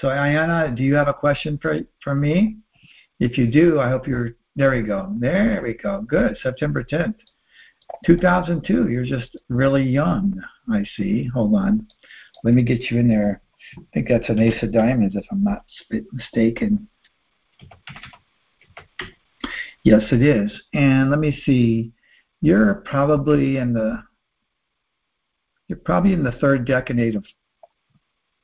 So, 0.00 0.08
Ayana, 0.08 0.74
do 0.74 0.82
you 0.82 0.94
have 0.94 1.08
a 1.08 1.12
question 1.12 1.58
for 1.60 1.78
for 2.02 2.14
me? 2.14 2.56
If 3.20 3.36
you 3.36 3.48
do, 3.48 3.80
I 3.80 3.90
hope 3.90 4.08
you're. 4.08 4.30
There 4.58 4.72
we 4.72 4.82
go. 4.82 5.14
There 5.20 5.60
we 5.62 5.74
go. 5.74 6.00
Good. 6.00 6.36
September 6.42 6.82
10th, 6.82 7.14
2002. 8.04 8.88
You're 8.88 9.04
just 9.04 9.36
really 9.48 9.84
young. 9.84 10.34
I 10.68 10.82
see. 10.96 11.28
Hold 11.32 11.54
on. 11.54 11.86
Let 12.42 12.54
me 12.54 12.64
get 12.64 12.90
you 12.90 12.98
in 12.98 13.06
there. 13.06 13.40
I 13.78 13.82
think 13.94 14.08
that's 14.08 14.28
an 14.28 14.40
ace 14.40 14.60
of 14.64 14.72
diamonds, 14.72 15.14
if 15.14 15.24
I'm 15.30 15.44
not 15.44 15.62
mistaken. 16.12 16.88
Yes, 19.84 20.02
it 20.10 20.22
is. 20.22 20.50
And 20.74 21.10
let 21.10 21.20
me 21.20 21.40
see. 21.46 21.92
You're 22.40 22.82
probably 22.84 23.58
in 23.58 23.72
the 23.72 24.02
you're 25.68 25.78
probably 25.78 26.14
in 26.14 26.24
the 26.24 26.32
third 26.32 26.66
decade 26.66 27.14
of 27.14 27.24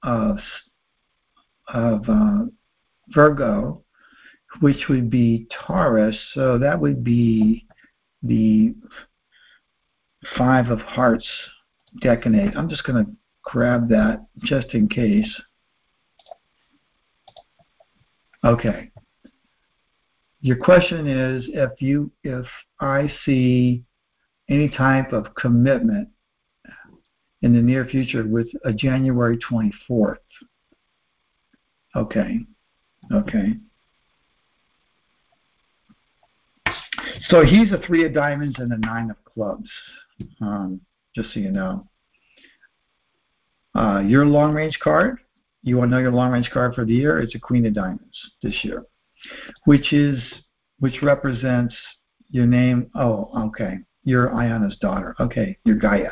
of, 0.05 0.39
of 1.73 2.09
uh, 2.09 2.45
Virgo, 3.09 3.84
which 4.61 4.89
would 4.89 5.11
be 5.11 5.47
Taurus. 5.67 6.17
So 6.33 6.59
that 6.59 6.81
would 6.81 7.05
be 7.05 7.67
the 8.23 8.75
five 10.37 10.71
of 10.71 10.81
hearts 10.81 11.29
decanate. 12.03 12.57
I'm 12.57 12.69
just 12.69 12.85
going 12.85 13.05
to 13.05 13.11
grab 13.43 13.89
that 13.91 14.25
just 14.45 14.75
in 14.75 14.89
case. 14.89 15.41
Okay 18.45 18.91
your 20.45 20.57
question 20.57 21.07
is 21.07 21.47
if 21.55 21.81
you 21.81 22.11
if 22.23 22.45
I 22.79 23.11
see 23.25 23.83
any 24.51 24.69
type 24.69 25.15
of 25.15 25.35
commitment 25.35 26.11
in 27.41 27.55
the 27.55 27.63
near 27.63 27.87
future 27.87 28.27
with 28.27 28.49
a 28.63 28.71
January 28.71 29.39
24th. 29.39 30.17
Okay. 31.97 32.41
Okay. 33.11 33.55
So 37.29 37.45
he's 37.45 37.73
a 37.73 37.79
three 37.87 38.05
of 38.05 38.15
diamonds 38.15 38.57
and 38.59 38.73
a 38.73 38.79
nine 38.79 39.11
of 39.11 39.17
clubs, 39.25 39.71
um, 40.41 40.81
just 41.15 41.33
so 41.33 41.41
you 41.41 41.51
know. 41.51 41.87
Uh, 43.75 44.01
your 44.01 44.25
long 44.27 44.53
range 44.53 44.79
card, 44.83 45.19
you 45.63 45.77
want 45.77 45.91
to 45.91 45.97
know 45.97 46.03
your 46.03 46.13
long 46.13 46.31
range 46.31 46.51
card 46.53 46.75
for 46.75 46.85
the 46.85 46.93
year? 46.95 47.19
It's 47.19 47.35
a 47.35 47.41
queen 47.41 47.67
of 47.67 47.75
diamonds 47.75 48.17
this 48.43 48.61
year 48.63 48.85
which 49.65 49.93
is 49.93 50.21
which 50.79 51.03
represents 51.03 51.75
your 52.31 52.47
name. 52.47 52.91
Oh, 52.95 53.31
okay. 53.49 53.79
You're 54.05 54.29
Ayana's 54.29 54.77
daughter. 54.81 55.15
Okay, 55.19 55.57
you're 55.65 55.77
Gaia. 55.77 56.11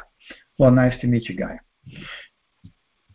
Well, 0.58 0.70
nice 0.70 0.98
to 1.00 1.06
meet 1.06 1.28
you, 1.28 1.36
Gaia. 1.36 1.58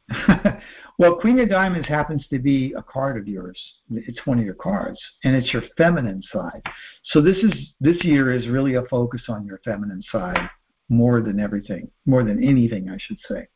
well, 0.98 1.16
Queen 1.16 1.40
of 1.40 1.50
Diamonds 1.50 1.88
happens 1.88 2.26
to 2.30 2.40
be 2.40 2.74
a 2.78 2.84
card 2.84 3.18
of 3.18 3.28
yours. 3.28 3.60
It's 3.92 4.26
one 4.26 4.40
of 4.40 4.46
your 4.46 4.56
cards, 4.56 5.00
and 5.24 5.36
it's 5.36 5.52
your 5.54 5.64
feminine 5.78 6.22
side. 6.32 6.62
So 7.06 7.22
this 7.22 7.38
is 7.38 7.54
this 7.80 8.04
year 8.04 8.32
is 8.32 8.48
really 8.48 8.76
a 8.76 8.84
focus 8.84 9.24
on 9.28 9.46
your 9.46 9.60
feminine 9.66 10.04
side 10.12 10.50
more 10.90 11.22
than 11.22 11.40
everything, 11.40 11.90
more 12.06 12.24
than 12.24 12.42
anything, 12.44 12.90
I 12.90 12.98
should 13.00 13.18
say. 13.28 13.48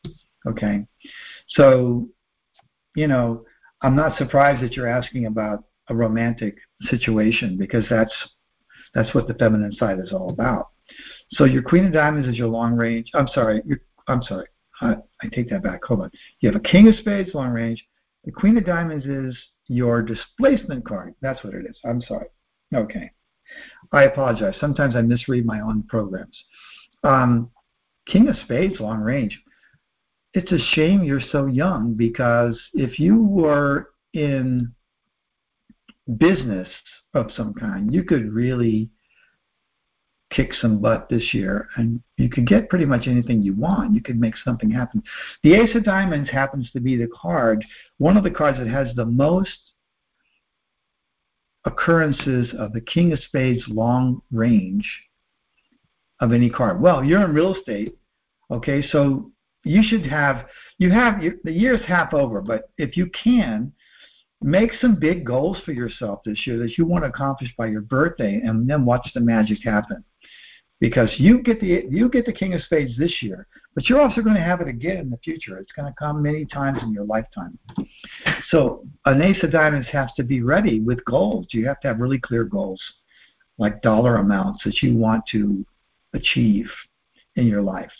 Okay, 0.45 0.85
so 1.49 2.09
you 2.95 3.07
know, 3.07 3.45
I'm 3.81 3.95
not 3.95 4.17
surprised 4.17 4.61
that 4.63 4.73
you're 4.73 4.87
asking 4.87 5.25
about 5.25 5.63
a 5.87 5.95
romantic 5.95 6.57
situation 6.89 7.57
because 7.57 7.85
that's 7.89 8.13
that's 8.93 9.13
what 9.13 9.27
the 9.27 9.33
feminine 9.35 9.73
side 9.73 9.99
is 9.99 10.11
all 10.11 10.29
about. 10.29 10.69
So 11.31 11.45
your 11.45 11.61
Queen 11.61 11.85
of 11.85 11.93
Diamonds 11.93 12.27
is 12.27 12.37
your 12.37 12.49
long 12.49 12.75
range. 12.75 13.09
I'm 13.13 13.27
sorry. 13.29 13.61
I'm 14.07 14.21
sorry. 14.23 14.47
I, 14.81 14.95
take 15.31 15.49
that 15.49 15.63
back. 15.63 15.83
Hold 15.85 16.01
on. 16.01 16.11
You 16.39 16.49
have 16.51 16.55
a 16.55 16.67
King 16.67 16.87
of 16.87 16.95
Spades 16.95 17.33
long 17.33 17.51
range. 17.51 17.85
The 18.25 18.31
Queen 18.31 18.57
of 18.57 18.65
Diamonds 18.65 19.05
is 19.05 19.37
your 19.67 20.01
displacement 20.01 20.85
card. 20.85 21.13
That's 21.21 21.43
what 21.43 21.53
it 21.53 21.65
is. 21.65 21.77
I'm 21.85 22.01
sorry. 22.01 22.27
Okay. 22.73 23.11
I 23.91 24.03
apologize. 24.03 24.55
Sometimes 24.59 24.95
I 24.95 25.01
misread 25.01 25.45
my 25.45 25.61
own 25.61 25.83
programs. 25.83 26.37
Um, 27.03 27.49
King 28.07 28.27
of 28.27 28.35
Spades 28.43 28.79
long 28.79 29.01
range. 29.01 29.39
It's 30.33 30.51
a 30.51 30.75
shame 30.75 31.03
you're 31.03 31.21
so 31.31 31.45
young 31.45 31.93
because 31.93 32.59
if 32.73 32.99
you 32.99 33.23
were 33.23 33.89
in 34.13 34.73
business 36.17 36.67
of 37.13 37.31
some 37.35 37.53
kind, 37.53 37.93
you 37.93 38.03
could 38.03 38.31
really 38.31 38.89
kick 40.31 40.53
some 40.53 40.79
butt 40.79 41.09
this 41.09 41.33
year 41.33 41.67
and 41.75 42.01
you 42.17 42.29
could 42.29 42.47
get 42.47 42.69
pretty 42.69 42.85
much 42.85 43.07
anything 43.07 43.41
you 43.41 43.53
want. 43.53 43.93
You 43.93 44.01
could 44.01 44.19
make 44.19 44.35
something 44.37 44.71
happen. 44.71 45.03
The 45.43 45.53
Ace 45.53 45.75
of 45.75 45.83
Diamonds 45.83 46.29
happens 46.29 46.71
to 46.71 46.79
be 46.79 46.95
the 46.95 47.09
card, 47.13 47.63
one 47.97 48.17
of 48.17 48.23
the 48.23 48.31
cards 48.31 48.57
that 48.57 48.67
has 48.67 48.95
the 48.95 49.05
most 49.05 49.73
occurrences 51.65 52.53
of 52.57 52.73
the 52.73 52.81
King 52.81 53.13
of 53.13 53.19
Spades 53.19 53.63
long 53.67 54.21
range 54.31 54.89
of 56.21 56.31
any 56.31 56.49
card. 56.49 56.81
Well, 56.81 57.03
you're 57.03 57.25
in 57.25 57.33
real 57.33 57.55
estate, 57.55 57.97
okay, 58.49 58.81
so 58.81 59.31
you 59.63 59.83
should 59.83 60.05
have, 60.05 60.47
you 60.77 60.91
have, 60.91 61.21
the 61.43 61.51
year's 61.51 61.85
half 61.85 62.13
over, 62.13 62.41
but 62.41 62.69
if 62.77 62.95
you 62.95 63.07
can, 63.07 63.73
make 64.41 64.71
some 64.79 64.95
big 64.95 65.23
goals 65.23 65.59
for 65.65 65.71
yourself 65.71 66.21
this 66.25 66.47
year 66.47 66.57
that 66.57 66.77
you 66.77 66.85
want 66.85 67.03
to 67.03 67.09
accomplish 67.09 67.53
by 67.57 67.67
your 67.67 67.81
birthday 67.81 68.41
and 68.43 68.67
then 68.67 68.85
watch 68.85 69.07
the 69.13 69.19
magic 69.19 69.63
happen 69.63 70.03
because 70.81 71.09
you 71.17 71.41
get 71.41 71.61
the 71.61 71.85
you 71.89 72.09
get 72.09 72.25
the 72.25 72.33
king 72.33 72.53
of 72.53 72.61
spades 72.63 72.97
this 72.97 73.21
year 73.21 73.47
but 73.73 73.87
you're 73.87 74.01
also 74.01 74.21
going 74.21 74.35
to 74.35 74.41
have 74.41 74.59
it 74.59 74.67
again 74.67 74.97
in 74.97 75.09
the 75.09 75.17
future 75.17 75.57
it's 75.57 75.71
going 75.71 75.87
to 75.87 75.95
come 75.97 76.21
many 76.21 76.43
times 76.43 76.79
in 76.83 76.91
your 76.91 77.05
lifetime 77.05 77.57
so 78.49 78.83
an 79.05 79.21
ace 79.21 79.41
of 79.43 79.51
diamonds 79.51 79.87
has 79.91 80.09
to 80.17 80.23
be 80.23 80.41
ready 80.41 80.79
with 80.79 81.03
goals. 81.05 81.47
You 81.51 81.67
have 81.67 81.79
to 81.81 81.87
have 81.87 81.99
really 81.99 82.19
clear 82.19 82.43
goals, 82.43 82.81
like 83.57 83.81
dollar 83.81 84.17
amounts 84.17 84.63
that 84.65 84.81
you 84.81 84.95
want 84.95 85.23
to 85.31 85.65
achieve 86.13 86.69
in 87.35 87.47
your 87.47 87.61
life, 87.61 87.91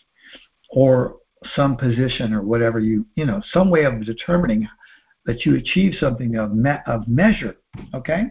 or 0.70 1.18
some 1.56 1.76
position 1.78 2.34
or 2.34 2.42
whatever 2.42 2.80
you 2.80 3.06
you 3.16 3.26
know 3.26 3.42
some 3.52 3.70
way 3.70 3.86
of 3.86 4.06
determining 4.06 4.68
that 5.26 5.46
you 5.46 5.56
achieve 5.56 5.94
something 6.00 6.36
of 6.36 6.54
me- 6.54 6.84
of 6.86 7.08
measure. 7.08 7.56
Okay, 7.94 8.26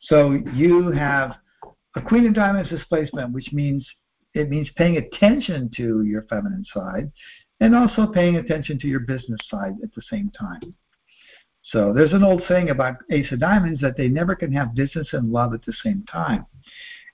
so 0.00 0.32
you 0.54 0.90
have 0.92 1.36
a 1.96 2.00
queen 2.00 2.26
of 2.26 2.34
diamonds 2.34 2.70
displacement, 2.70 3.32
which 3.32 3.52
means 3.52 3.86
it 4.34 4.48
means 4.48 4.68
paying 4.76 4.96
attention 4.96 5.70
to 5.76 6.02
your 6.04 6.22
feminine 6.22 6.64
side 6.72 7.12
and 7.60 7.76
also 7.76 8.06
paying 8.06 8.36
attention 8.36 8.78
to 8.78 8.88
your 8.88 9.00
business 9.00 9.40
side 9.50 9.74
at 9.82 9.94
the 9.94 10.02
same 10.10 10.30
time. 10.30 10.74
So 11.64 11.92
there's 11.92 12.12
an 12.12 12.24
old 12.24 12.42
saying 12.48 12.70
about 12.70 12.96
Ace 13.10 13.30
of 13.30 13.40
Diamonds 13.40 13.80
that 13.82 13.96
they 13.96 14.08
never 14.08 14.34
can 14.34 14.52
have 14.52 14.74
business 14.74 15.08
and 15.12 15.30
love 15.30 15.54
at 15.54 15.64
the 15.64 15.72
same 15.84 16.04
time. 16.10 16.46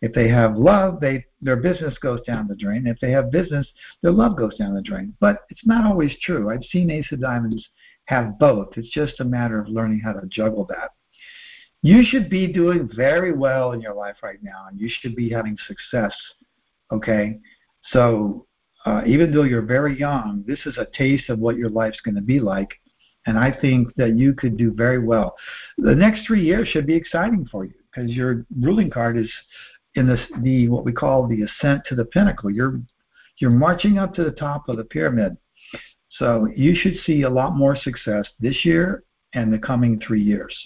If 0.01 0.13
they 0.13 0.29
have 0.29 0.57
love, 0.57 1.01
they 1.01 1.25
their 1.43 1.57
business 1.57 1.99
goes 1.99 2.21
down 2.23 2.47
the 2.47 2.55
drain. 2.55 2.87
If 2.87 3.01
they 3.01 3.11
have 3.11 3.31
business, 3.31 3.67
their 4.01 4.13
love 4.13 4.37
goes 4.37 4.57
down 4.57 4.75
the 4.75 4.83
drain. 4.83 5.15
But 5.21 5.45
it's 5.51 5.67
not 5.67 5.85
always 5.85 6.17
true. 6.23 6.51
I've 6.51 6.65
seen 6.65 6.91
Ace 6.91 7.11
of 7.13 7.21
Diamonds 7.21 7.69
have 8.05 8.39
both. 8.39 8.79
It's 8.79 8.91
just 8.91 9.21
a 9.21 9.25
matter 9.25 9.61
of 9.61 9.69
learning 9.69 10.01
how 10.01 10.13
to 10.13 10.27
juggle 10.29 10.65
that. 10.67 10.93
You 11.83 12.03
should 12.03 12.29
be 12.29 12.53
doing 12.53 12.91
very 12.95 13.33
well 13.33 13.73
in 13.73 13.81
your 13.81 13.95
life 13.95 14.17
right 14.23 14.43
now, 14.43 14.67
and 14.69 14.81
you 14.81 14.89
should 14.89 15.15
be 15.15 15.31
having 15.31 15.57
success. 15.67 16.15
Okay, 16.91 17.39
so 17.93 18.47
uh, 18.85 19.03
even 19.07 19.33
though 19.33 19.43
you're 19.45 19.63
very 19.63 19.99
young, 19.99 20.45
this 20.47 20.61
is 20.67 20.77
a 20.77 20.89
taste 20.97 21.29
of 21.29 21.39
what 21.39 21.57
your 21.57 21.71
life's 21.71 22.01
going 22.01 22.15
to 22.15 22.21
be 22.21 22.41
like, 22.41 22.71
and 23.27 23.39
I 23.39 23.53
think 23.53 23.95
that 23.97 24.17
you 24.17 24.33
could 24.33 24.57
do 24.57 24.73
very 24.73 24.99
well. 24.99 25.37
The 25.77 25.95
next 25.95 26.27
three 26.27 26.43
years 26.43 26.69
should 26.69 26.87
be 26.87 26.95
exciting 26.95 27.47
for 27.51 27.65
you 27.65 27.75
because 27.95 28.11
your 28.11 28.47
ruling 28.61 28.91
card 28.91 29.19
is 29.19 29.31
in 29.95 30.07
this 30.07 30.21
the 30.43 30.69
what 30.69 30.85
we 30.85 30.93
call 30.93 31.27
the 31.27 31.43
ascent 31.43 31.83
to 31.87 31.95
the 31.95 32.07
pinnacle. 32.07 32.51
You're 32.51 32.81
you're 33.39 33.51
marching 33.51 33.99
up 33.99 34.15
to 34.15 34.25
the 34.25 34.31
top 34.31 34.69
of 34.69 34.79
the 34.79 34.85
pyramid. 34.85 35.37
So 36.11 36.49
you 36.57 36.75
should 36.75 36.97
see 37.05 37.23
a 37.23 37.31
lot 37.31 37.57
more 37.57 37.77
success 37.77 38.27
this 38.41 38.65
year 38.65 39.05
and 39.35 39.53
the 39.53 39.59
coming 39.59 40.01
three 40.01 40.23
years. 40.23 40.57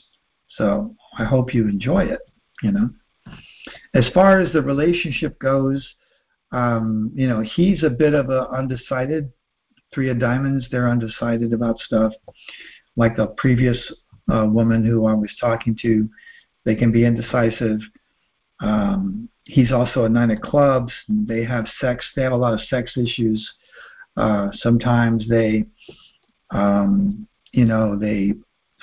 So 0.57 0.95
I 1.19 1.25
hope 1.25 1.55
you 1.55 1.69
enjoy 1.69 2.05
it. 2.05 2.21
You 2.63 2.73
know, 2.73 2.91
as 3.95 4.09
far 4.15 4.41
as 4.41 4.53
the 4.53 4.63
relationship 4.63 5.39
goes, 5.39 5.87
um, 6.53 7.11
you 7.15 7.29
know, 7.29 7.41
he's 7.41 7.83
a 7.83 7.91
bit 7.91 8.15
of 8.15 8.31
a 8.31 8.49
undecided. 8.51 9.33
Three 9.93 10.09
of 10.09 10.19
Diamonds, 10.19 10.67
they're 10.71 10.89
undecided 10.89 11.53
about 11.53 11.79
stuff. 11.81 12.13
Like 12.97 13.17
the 13.17 13.27
previous 13.37 13.79
uh, 14.33 14.47
woman 14.47 14.85
who 14.85 15.07
I 15.07 15.15
was 15.15 15.31
talking 15.41 15.77
to, 15.83 16.09
they 16.65 16.75
can 16.75 16.93
be 16.93 17.05
indecisive. 17.05 17.81
Um, 18.61 19.29
he's 19.45 19.73
also 19.73 20.05
a 20.05 20.09
nine 20.09 20.31
of 20.31 20.41
clubs. 20.41 20.93
They 21.09 21.45
have 21.45 21.67
sex. 21.81 22.07
They 22.15 22.23
have 22.23 22.33
a 22.33 22.37
lot 22.37 22.55
of 22.55 22.61
sex 22.61 22.97
issues. 22.97 23.47
Uh, 24.17 24.49
sometimes 24.55 25.29
they, 25.29 25.65
um, 26.51 27.27
you 27.53 27.65
know, 27.65 27.99
they, 27.99 28.35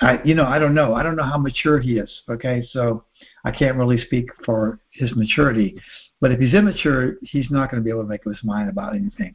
I, 0.02 0.18
you 0.24 0.34
know, 0.34 0.46
I 0.46 0.58
don't 0.58 0.74
know. 0.74 0.94
I 0.94 1.02
don't 1.02 1.16
know 1.16 1.24
how 1.24 1.36
mature 1.36 1.78
he 1.78 1.98
is. 1.98 2.22
Okay, 2.28 2.66
so 2.72 3.04
I 3.44 3.50
can't 3.50 3.76
really 3.76 3.98
speak 4.00 4.26
for 4.44 4.80
his 4.90 5.14
maturity. 5.14 5.76
But 6.20 6.32
if 6.32 6.40
he's 6.40 6.54
immature, 6.54 7.16
he's 7.22 7.50
not 7.50 7.70
going 7.70 7.82
to 7.82 7.84
be 7.84 7.90
able 7.90 8.02
to 8.02 8.08
make 8.08 8.26
up 8.26 8.32
his 8.32 8.44
mind 8.44 8.68
about 8.68 8.94
anything 8.94 9.34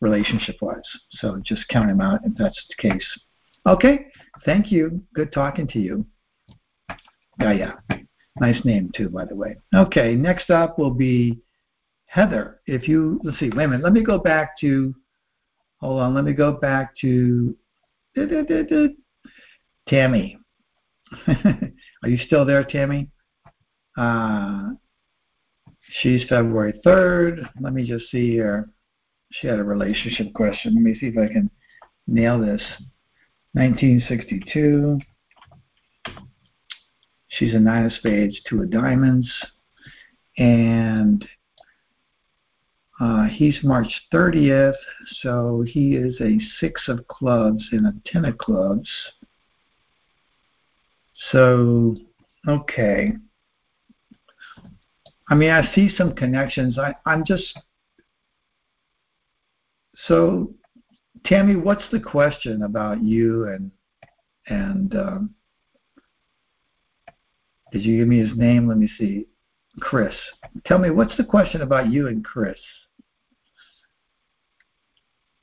relationship-wise. 0.00 0.80
So 1.10 1.40
just 1.44 1.68
count 1.68 1.90
him 1.90 2.00
out 2.00 2.20
if 2.24 2.32
that's 2.36 2.60
the 2.68 2.88
case. 2.88 3.06
Okay, 3.66 4.06
thank 4.44 4.72
you. 4.72 5.00
Good 5.14 5.32
talking 5.32 5.68
to 5.68 5.78
you. 5.78 6.04
Yeah. 7.38 7.74
Nice 8.40 8.64
name 8.64 8.90
too, 8.94 9.08
by 9.08 9.24
the 9.24 9.34
way. 9.34 9.56
Okay, 9.74 10.14
next 10.14 10.50
up 10.50 10.78
will 10.78 10.92
be 10.92 11.38
Heather. 12.06 12.60
If 12.66 12.88
you 12.88 13.20
let's 13.22 13.38
see, 13.38 13.50
wait 13.54 13.64
a 13.64 13.68
minute. 13.68 13.84
Let 13.84 13.92
me 13.92 14.02
go 14.02 14.18
back 14.18 14.58
to. 14.60 14.94
Hold 15.80 16.00
on. 16.00 16.14
Let 16.14 16.24
me 16.24 16.32
go 16.32 16.52
back 16.52 16.96
to. 17.00 17.56
Tammy. 19.88 20.38
Are 21.26 22.08
you 22.08 22.18
still 22.18 22.44
there, 22.44 22.64
Tammy? 22.64 23.08
Uh, 23.96 24.70
she's 26.00 26.24
February 26.28 26.80
3rd. 26.84 27.48
Let 27.60 27.72
me 27.72 27.86
just 27.86 28.10
see 28.10 28.30
here. 28.30 28.68
She 29.32 29.46
had 29.46 29.58
a 29.58 29.64
relationship 29.64 30.32
question. 30.34 30.74
Let 30.74 30.82
me 30.82 30.94
see 30.98 31.06
if 31.06 31.18
I 31.18 31.32
can 31.32 31.50
nail 32.06 32.38
this. 32.38 32.62
1962. 33.52 35.00
She's 37.28 37.54
a 37.54 37.58
nine 37.58 37.86
of 37.86 37.92
spades, 37.92 38.40
two 38.48 38.62
of 38.62 38.70
diamonds, 38.70 39.28
and 40.36 41.26
uh, 43.00 43.24
he's 43.24 43.58
March 43.62 43.88
30th, 44.12 44.74
so 45.22 45.64
he 45.66 45.94
is 45.96 46.20
a 46.20 46.38
six 46.58 46.88
of 46.88 47.06
clubs 47.08 47.64
and 47.72 47.86
a 47.86 47.94
ten 48.04 48.24
of 48.24 48.36
clubs. 48.36 48.88
So, 51.32 51.96
okay. 52.48 53.12
I 55.28 55.34
mean, 55.34 55.50
I 55.50 55.72
see 55.74 55.94
some 55.96 56.14
connections. 56.14 56.78
I, 56.78 56.94
I'm 57.06 57.24
just 57.24 57.44
so, 60.06 60.54
Tammy, 61.24 61.56
what's 61.56 61.84
the 61.92 62.00
question 62.00 62.62
about 62.62 63.02
you 63.02 63.48
and 63.48 63.70
and 64.46 64.96
um, 64.96 65.34
did 67.70 67.84
you 67.84 67.98
give 67.98 68.08
me 68.08 68.18
his 68.18 68.36
name? 68.36 68.66
Let 68.66 68.78
me 68.78 68.90
see. 68.98 69.26
Chris. 69.78 70.14
Tell 70.66 70.78
me, 70.78 70.90
what's 70.90 71.16
the 71.16 71.24
question 71.24 71.62
about 71.62 71.92
you 71.92 72.08
and 72.08 72.24
Chris? 72.24 72.58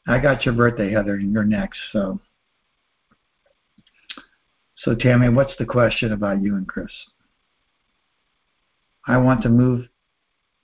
I 0.07 0.19
got 0.19 0.45
your 0.45 0.53
birthday, 0.53 0.91
Heather, 0.91 1.15
and 1.15 1.31
you're 1.31 1.43
next. 1.43 1.79
So, 1.91 2.19
so 4.79 4.93
Tammy, 4.93 5.29
what's 5.29 5.55
the 5.57 5.65
question 5.65 6.11
about 6.11 6.41
you 6.41 6.55
and 6.55 6.67
Chris? 6.67 6.91
I 9.07 9.17
want 9.17 9.41
to 9.43 9.49
move. 9.49 9.87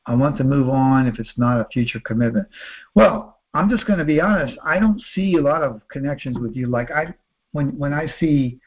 I 0.06 0.16
want 0.16 0.38
to 0.38 0.44
move 0.44 0.70
on 0.70 1.08
if 1.08 1.18
it's 1.18 1.38
not 1.38 1.62
a 1.62 1.68
future 1.72 2.02
commitment. 2.04 2.48
Well, 2.94 3.40
I'm 3.54 3.70
just 3.70 3.88
going 3.88 4.00
to 4.00 4.06
be 4.06 4.20
honest. 4.20 4.58
I 4.64 4.80
don't 4.80 5.02
see 5.16 5.36
a 5.36 5.42
lot 5.42 5.64
of 5.64 5.82
connections 5.90 6.38
with 6.38 6.56
you. 6.56 6.68
Like 6.68 6.92
I, 6.92 7.14
when 7.54 7.78
when 7.78 7.94
I 7.94 8.08
see 8.20 8.60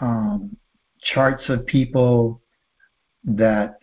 um, 0.00 0.56
charts 1.02 1.44
of 1.48 1.66
people 1.66 2.40
that 3.24 3.78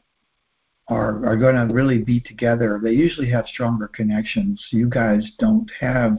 are 0.87 1.25
are 1.25 1.37
going 1.37 1.55
to 1.55 1.73
really 1.73 1.99
be 1.99 2.19
together, 2.19 2.81
they 2.83 2.91
usually 2.91 3.29
have 3.29 3.45
stronger 3.47 3.87
connections. 3.87 4.61
You 4.71 4.89
guys 4.89 5.23
don't 5.39 5.69
have 5.79 6.17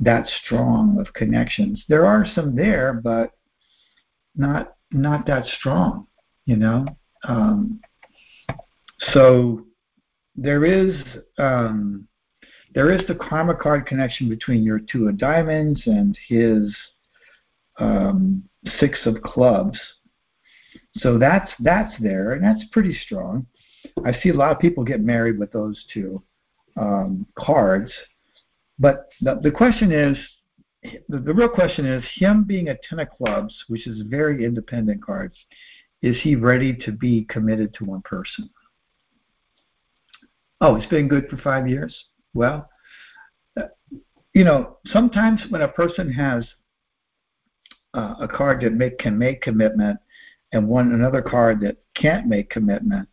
that 0.00 0.28
strong 0.44 1.00
of 1.00 1.12
connections. 1.14 1.82
There 1.88 2.06
are 2.06 2.24
some 2.34 2.54
there, 2.54 2.92
but 2.92 3.32
not 4.38 4.76
not 4.90 5.26
that 5.26 5.44
strong. 5.58 6.06
You 6.46 6.56
know. 6.56 6.86
Um, 7.24 7.80
so 9.12 9.66
there 10.36 10.64
is 10.64 10.94
um, 11.38 12.06
there 12.74 12.90
is 12.92 13.06
the 13.06 13.14
karma 13.14 13.54
card 13.54 13.86
connection 13.86 14.28
between 14.28 14.62
your 14.62 14.78
two 14.78 15.08
of 15.08 15.18
diamonds 15.18 15.82
and 15.86 16.16
his 16.28 16.74
um, 17.78 18.44
six 18.78 18.98
of 19.04 19.20
clubs. 19.22 19.78
So 20.98 21.18
that's 21.18 21.50
that's 21.60 21.94
there, 22.00 22.32
and 22.32 22.44
that's 22.44 22.64
pretty 22.72 22.96
strong. 23.04 23.46
I 24.04 24.18
see 24.20 24.30
a 24.30 24.34
lot 24.34 24.52
of 24.52 24.58
people 24.58 24.84
get 24.84 25.00
married 25.00 25.38
with 25.38 25.52
those 25.52 25.82
two 25.92 26.22
um, 26.76 27.26
cards. 27.36 27.92
But 28.78 29.08
the, 29.20 29.40
the 29.42 29.50
question 29.50 29.92
is, 29.92 30.16
the, 30.82 31.18
the 31.18 31.34
real 31.34 31.48
question 31.48 31.86
is, 31.86 32.04
him 32.14 32.44
being 32.44 32.68
a 32.68 32.76
ten 32.88 33.00
of 33.00 33.10
clubs, 33.10 33.54
which 33.68 33.86
is 33.86 34.02
very 34.06 34.44
independent 34.44 35.02
cards. 35.04 35.34
is 36.02 36.16
he 36.22 36.36
ready 36.36 36.72
to 36.72 36.92
be 36.92 37.24
committed 37.28 37.74
to 37.74 37.84
one 37.84 38.02
person? 38.02 38.48
Oh, 40.60 40.76
it's 40.76 40.86
been 40.86 41.08
good 41.08 41.28
for 41.28 41.36
five 41.38 41.68
years. 41.68 41.96
Well, 42.34 42.68
you 44.34 44.44
know, 44.44 44.78
sometimes 44.86 45.42
when 45.48 45.62
a 45.62 45.68
person 45.68 46.12
has 46.12 46.46
uh, 47.94 48.14
a 48.20 48.28
card 48.28 48.60
that 48.62 48.72
make, 48.72 48.98
can 48.98 49.18
make 49.18 49.42
commitment 49.42 49.98
and 50.52 50.68
one 50.68 50.92
another 50.92 51.22
card 51.22 51.60
that 51.60 51.76
can't 51.94 52.26
make 52.26 52.50
commitment, 52.50 53.08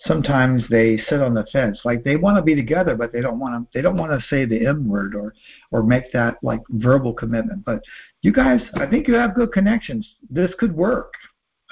sometimes 0.00 0.62
they 0.70 0.98
sit 1.08 1.20
on 1.20 1.34
the 1.34 1.46
fence. 1.52 1.80
Like 1.84 2.04
they 2.04 2.16
want 2.16 2.36
to 2.36 2.42
be 2.42 2.54
together, 2.54 2.94
but 2.94 3.12
they 3.12 3.20
don't 3.20 3.38
want 3.38 3.54
to. 3.54 3.68
They 3.76 3.82
don't 3.82 3.96
want 3.96 4.12
to 4.12 4.26
say 4.28 4.44
the 4.44 4.66
M 4.66 4.88
word 4.88 5.14
or 5.14 5.34
or 5.70 5.82
make 5.82 6.12
that 6.12 6.36
like 6.42 6.60
verbal 6.70 7.12
commitment. 7.12 7.64
But 7.64 7.82
you 8.22 8.32
guys, 8.32 8.60
I 8.74 8.86
think 8.86 9.08
you 9.08 9.14
have 9.14 9.34
good 9.34 9.52
connections. 9.52 10.08
This 10.30 10.50
could 10.58 10.74
work. 10.74 11.12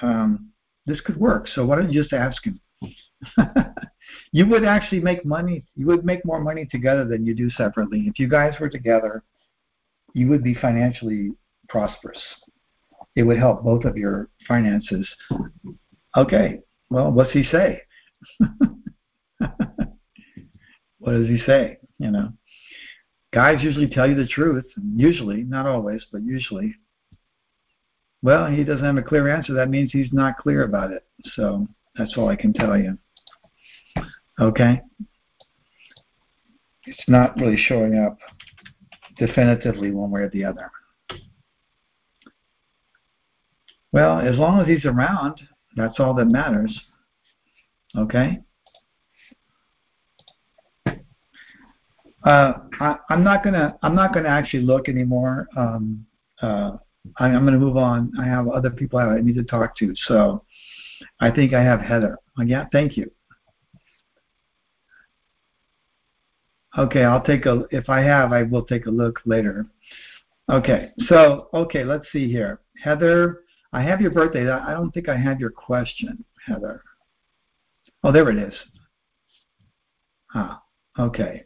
Um, 0.01 0.49
this 0.85 1.01
could 1.01 1.17
work. 1.17 1.47
So 1.47 1.65
why 1.65 1.75
don't 1.75 1.91
you 1.91 2.01
just 2.01 2.13
ask 2.13 2.43
him? 2.45 2.59
you 4.31 4.47
would 4.47 4.63
actually 4.63 5.01
make 5.01 5.25
money. 5.25 5.65
You 5.75 5.87
would 5.87 6.05
make 6.05 6.23
more 6.25 6.39
money 6.39 6.65
together 6.65 7.05
than 7.05 7.25
you 7.25 7.33
do 7.33 7.49
separately. 7.49 8.05
If 8.07 8.19
you 8.19 8.27
guys 8.27 8.53
were 8.59 8.69
together, 8.69 9.23
you 10.13 10.27
would 10.29 10.43
be 10.43 10.53
financially 10.55 11.31
prosperous. 11.69 12.21
it 13.15 13.23
would 13.23 13.37
help 13.37 13.63
both 13.63 13.83
of 13.83 13.97
your 13.97 14.29
finances. 14.47 15.07
Okay, 16.15 16.59
well, 16.89 17.11
what's 17.11 17.31
he 17.31 17.43
say? 17.43 17.81
what 20.99 21.11
does 21.11 21.27
he 21.27 21.39
say? 21.45 21.77
You 21.99 22.11
know, 22.11 22.33
guys 23.33 23.63
usually 23.63 23.87
tell 23.87 24.07
you 24.07 24.15
the 24.15 24.27
truth. 24.27 24.65
Usually, 24.95 25.43
not 25.43 25.65
always, 25.65 26.05
but 26.11 26.23
usually. 26.23 26.75
Well, 28.21 28.47
he 28.47 28.63
doesn't 28.63 28.83
have 28.83 28.97
a 28.97 29.01
clear 29.01 29.33
answer. 29.33 29.53
That 29.53 29.69
means 29.69 29.91
he's 29.91 30.11
not 30.11 30.37
clear 30.37 30.63
about 30.63 30.91
it. 30.91 31.05
So 31.35 31.67
that's 31.95 32.15
all 32.17 32.29
I 32.29 32.35
can 32.35 32.53
tell 32.53 32.77
you. 32.77 32.97
Okay? 34.39 34.81
It's 36.85 37.03
not 37.07 37.35
really 37.37 37.57
showing 37.57 37.97
up 37.97 38.17
definitively 39.17 39.91
one 39.91 40.11
way 40.11 40.21
or 40.21 40.29
the 40.29 40.45
other. 40.45 40.71
Well, 43.91 44.19
as 44.19 44.37
long 44.37 44.61
as 44.61 44.67
he's 44.67 44.85
around, 44.85 45.41
that's 45.75 45.99
all 45.99 46.13
that 46.15 46.25
matters. 46.25 46.79
Okay? 47.97 48.39
Uh, 52.23 52.53
I, 52.79 52.97
am 53.09 53.23
not 53.23 53.43
gonna. 53.43 53.77
I'm 53.81 53.95
not 53.95 54.13
gonna 54.13 54.27
actually 54.27 54.63
look 54.63 54.89
anymore. 54.89 55.47
Um, 55.55 56.05
uh, 56.41 56.71
I, 57.17 57.29
am 57.29 57.45
gonna 57.45 57.57
move 57.57 57.77
on. 57.77 58.11
I 58.19 58.25
have 58.25 58.49
other 58.49 58.69
people 58.69 58.99
I 58.99 59.19
need 59.21 59.35
to 59.35 59.43
talk 59.43 59.77
to. 59.77 59.93
So, 60.07 60.43
I 61.19 61.31
think 61.31 61.53
I 61.53 61.63
have 61.63 61.79
Heather. 61.79 62.17
Uh, 62.37 62.43
yeah, 62.43 62.65
thank 62.71 62.97
you. 62.97 63.09
Okay, 66.77 67.03
I'll 67.05 67.23
take 67.23 67.45
a. 67.45 67.65
If 67.71 67.89
I 67.89 68.01
have, 68.01 68.33
I 68.33 68.43
will 68.43 68.63
take 68.63 68.87
a 68.87 68.91
look 68.91 69.19
later. 69.25 69.65
Okay, 70.49 70.91
so 71.07 71.49
okay, 71.53 71.83
let's 71.83 72.11
see 72.11 72.29
here, 72.29 72.59
Heather. 72.83 73.43
I 73.73 73.81
have 73.83 74.01
your 74.01 74.11
birthday. 74.11 74.49
I 74.49 74.73
don't 74.73 74.91
think 74.91 75.07
I 75.07 75.15
have 75.15 75.39
your 75.39 75.51
question, 75.51 76.23
Heather. 76.45 76.81
Oh, 78.03 78.11
there 78.11 78.29
it 78.29 78.37
is. 78.37 78.53
Ah, 80.33 80.61
okay. 80.99 81.43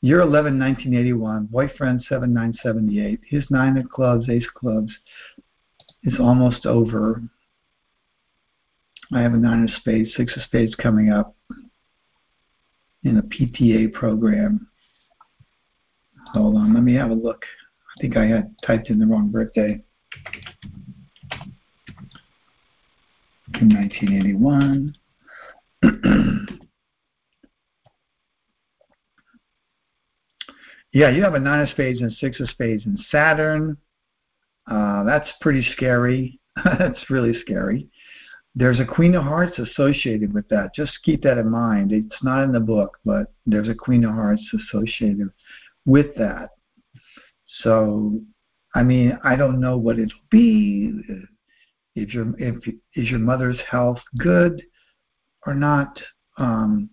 Year 0.00 0.20
11, 0.20 0.58
1981. 0.58 1.46
Boyfriend 1.46 2.02
7978. 2.08 3.20
His 3.26 3.44
nine 3.50 3.76
of 3.76 3.88
clubs, 3.90 4.28
ace 4.28 4.46
clubs 4.54 4.92
is 6.04 6.18
almost 6.20 6.66
over. 6.66 7.22
I 9.12 9.20
have 9.20 9.34
a 9.34 9.36
nine 9.36 9.64
of 9.64 9.70
spades, 9.70 10.10
six 10.16 10.36
of 10.36 10.42
spades 10.42 10.74
coming 10.74 11.10
up 11.10 11.36
in 13.04 13.18
a 13.18 13.22
PTA 13.22 13.92
program. 13.92 14.68
Hold 16.32 16.56
on, 16.56 16.74
let 16.74 16.82
me 16.82 16.94
have 16.94 17.10
a 17.10 17.14
look. 17.14 17.44
I 17.96 18.00
think 18.00 18.16
I 18.16 18.26
had 18.26 18.54
typed 18.64 18.90
in 18.90 18.98
the 18.98 19.06
wrong 19.06 19.30
birthday. 19.30 19.80
In 23.54 23.68
1981. 23.68 24.94
yeah, 30.92 31.10
you 31.10 31.22
have 31.22 31.34
a 31.34 31.38
nine 31.38 31.60
of 31.60 31.68
spades 31.68 32.00
and 32.00 32.12
six 32.12 32.40
of 32.40 32.50
spades 32.50 32.84
in 32.86 32.98
Saturn. 33.10 33.76
Uh, 34.68 35.04
that's 35.04 35.30
pretty 35.40 35.62
scary. 35.72 36.40
that's 36.64 37.08
really 37.08 37.38
scary. 37.40 37.88
There's 38.54 38.80
a 38.80 38.84
Queen 38.84 39.14
of 39.14 39.22
Hearts 39.22 39.58
associated 39.58 40.32
with 40.34 40.48
that. 40.48 40.74
Just 40.74 40.98
keep 41.04 41.22
that 41.22 41.38
in 41.38 41.48
mind. 41.48 41.92
It's 41.92 42.22
not 42.24 42.42
in 42.42 42.52
the 42.52 42.60
book, 42.60 42.98
but 43.04 43.32
there's 43.44 43.68
a 43.68 43.74
Queen 43.74 44.04
of 44.04 44.12
Hearts 44.12 44.42
associated 44.54 45.28
with 45.84 46.14
that. 46.16 46.50
So 47.62 48.20
I 48.74 48.82
mean, 48.82 49.18
I 49.24 49.36
don't 49.36 49.60
know 49.60 49.78
what 49.78 49.98
it'll 49.98 50.18
be. 50.30 50.92
If 51.96 52.14
your 52.14 52.32
if 52.38 52.56
is 52.94 53.10
your 53.10 53.18
mother's 53.18 53.58
health 53.68 53.98
good 54.18 54.62
or 55.46 55.54
not? 55.54 56.00
Um, 56.38 56.90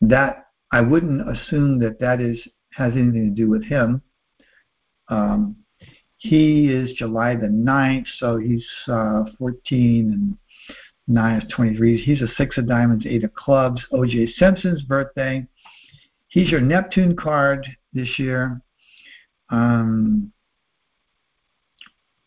that 0.00 0.46
I 0.70 0.80
wouldn't 0.80 1.28
assume 1.28 1.78
that 1.80 1.98
that 1.98 2.20
is 2.20 2.38
has 2.74 2.92
anything 2.92 3.34
to 3.34 3.42
do 3.42 3.48
with 3.48 3.64
him. 3.64 4.02
Um, 5.08 5.56
he 6.18 6.68
is 6.68 6.92
July 6.92 7.34
the 7.34 7.46
9th, 7.46 8.06
so 8.18 8.36
he's 8.36 8.66
uh, 8.88 9.24
14 9.38 10.12
and 10.12 10.38
9 11.06 11.40
is 11.40 11.52
23. 11.52 12.02
He's 12.02 12.22
a 12.22 12.28
6 12.36 12.58
of 12.58 12.68
diamonds, 12.68 13.06
8 13.06 13.24
of 13.24 13.34
clubs. 13.34 13.80
O.J. 13.92 14.32
Simpson's 14.36 14.82
birthday. 14.82 15.46
He's 16.28 16.50
your 16.50 16.60
Neptune 16.60 17.16
card 17.16 17.66
this 17.92 18.18
year. 18.18 18.60
Um, 19.50 20.32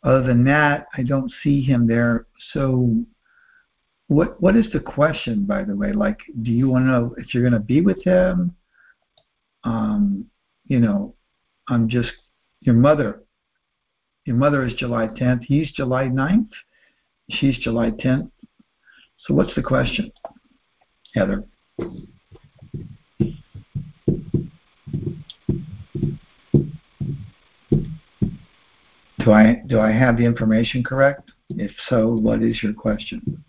other 0.03 0.23
than 0.23 0.43
that, 0.45 0.87
I 0.95 1.03
don't 1.03 1.31
see 1.43 1.61
him 1.61 1.87
there. 1.87 2.25
So, 2.53 3.03
what 4.07 4.41
what 4.41 4.55
is 4.55 4.65
the 4.73 4.79
question, 4.79 5.45
by 5.45 5.63
the 5.63 5.75
way? 5.75 5.93
Like, 5.93 6.19
do 6.41 6.51
you 6.51 6.69
want 6.69 6.85
to 6.85 6.91
know 6.91 7.15
if 7.17 7.33
you're 7.33 7.43
going 7.43 7.53
to 7.53 7.59
be 7.59 7.81
with 7.81 8.03
him? 8.03 8.55
Um, 9.63 10.25
you 10.65 10.79
know, 10.79 11.15
I'm 11.67 11.87
just 11.87 12.11
your 12.61 12.75
mother. 12.75 13.21
Your 14.25 14.35
mother 14.35 14.65
is 14.65 14.73
July 14.73 15.07
10th. 15.07 15.43
He's 15.43 15.71
July 15.71 16.05
9th. 16.05 16.49
She's 17.31 17.57
July 17.57 17.91
10th. 17.91 18.29
So, 19.19 19.33
what's 19.33 19.53
the 19.55 19.61
question, 19.61 20.11
Heather? 21.13 21.43
Do 29.23 29.31
I 29.31 29.61
do 29.67 29.79
I 29.79 29.91
have 29.91 30.17
the 30.17 30.25
information 30.25 30.83
correct? 30.83 31.31
If 31.49 31.71
so, 31.89 32.15
what 32.15 32.41
is 32.41 32.61
your 32.63 32.73
question? 32.73 33.43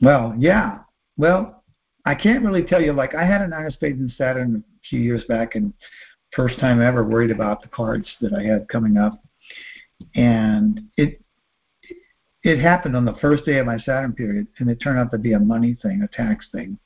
Well, 0.00 0.34
yeah. 0.38 0.80
Well, 1.16 1.62
I 2.04 2.14
can't 2.14 2.44
really 2.44 2.62
tell 2.62 2.80
you. 2.80 2.92
Like 2.92 3.14
I 3.14 3.24
had 3.24 3.40
an 3.40 3.52
of 3.52 3.72
spades 3.72 4.00
in 4.00 4.12
Saturn 4.16 4.62
a 4.66 4.88
few 4.88 5.00
years 5.00 5.24
back, 5.28 5.54
and 5.54 5.72
first 6.34 6.58
time 6.60 6.82
ever 6.82 7.04
worried 7.04 7.30
about 7.30 7.62
the 7.62 7.68
cards 7.68 8.08
that 8.20 8.32
I 8.34 8.42
had 8.42 8.68
coming 8.68 8.96
up, 8.96 9.22
and 10.14 10.80
it 10.96 11.20
it 12.42 12.60
happened 12.60 12.96
on 12.96 13.04
the 13.04 13.16
first 13.20 13.44
day 13.44 13.58
of 13.58 13.66
my 13.66 13.78
Saturn 13.78 14.12
period, 14.12 14.46
and 14.58 14.70
it 14.70 14.76
turned 14.76 14.98
out 14.98 15.10
to 15.10 15.18
be 15.18 15.32
a 15.32 15.38
money 15.38 15.76
thing, 15.80 16.02
a 16.02 16.08
tax 16.08 16.46
thing. 16.52 16.78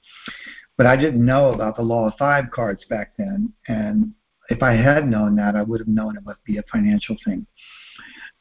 But 0.77 0.87
I 0.87 0.97
didn't 0.97 1.25
know 1.25 1.53
about 1.53 1.77
the 1.77 1.83
law 1.83 2.07
of 2.07 2.15
five 2.19 2.51
cards 2.51 2.85
back 2.89 3.13
then, 3.19 3.53
and 3.69 4.15
if 4.51 4.63
I 4.63 4.73
had 4.73 5.09
known 5.09 5.37
that, 5.37 5.57
I 5.57 5.63
would 5.63 5.81
have 5.81 5.89
known 5.89 6.17
it 6.17 6.25
must 6.25 6.45
be 6.45 6.59
a 6.59 6.65
financial 6.71 7.17
thing. 7.25 7.47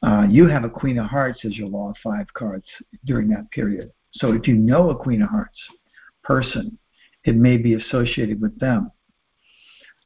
Uh, 0.02 0.26
you 0.28 0.48
have 0.48 0.64
a 0.64 0.68
Queen 0.68 0.98
of 0.98 1.06
Hearts 1.06 1.44
as 1.44 1.56
your 1.56 1.68
Law 1.68 1.90
of 1.90 1.96
Five 2.02 2.26
cards 2.34 2.66
during 3.04 3.28
that 3.28 3.50
period. 3.50 3.92
So 4.12 4.32
if 4.32 4.48
you 4.48 4.54
know 4.54 4.90
a 4.90 4.96
Queen 4.96 5.22
of 5.22 5.28
Hearts 5.28 5.58
person, 6.24 6.78
it 7.24 7.36
may 7.36 7.56
be 7.56 7.74
associated 7.74 8.40
with 8.40 8.58
them. 8.58 8.90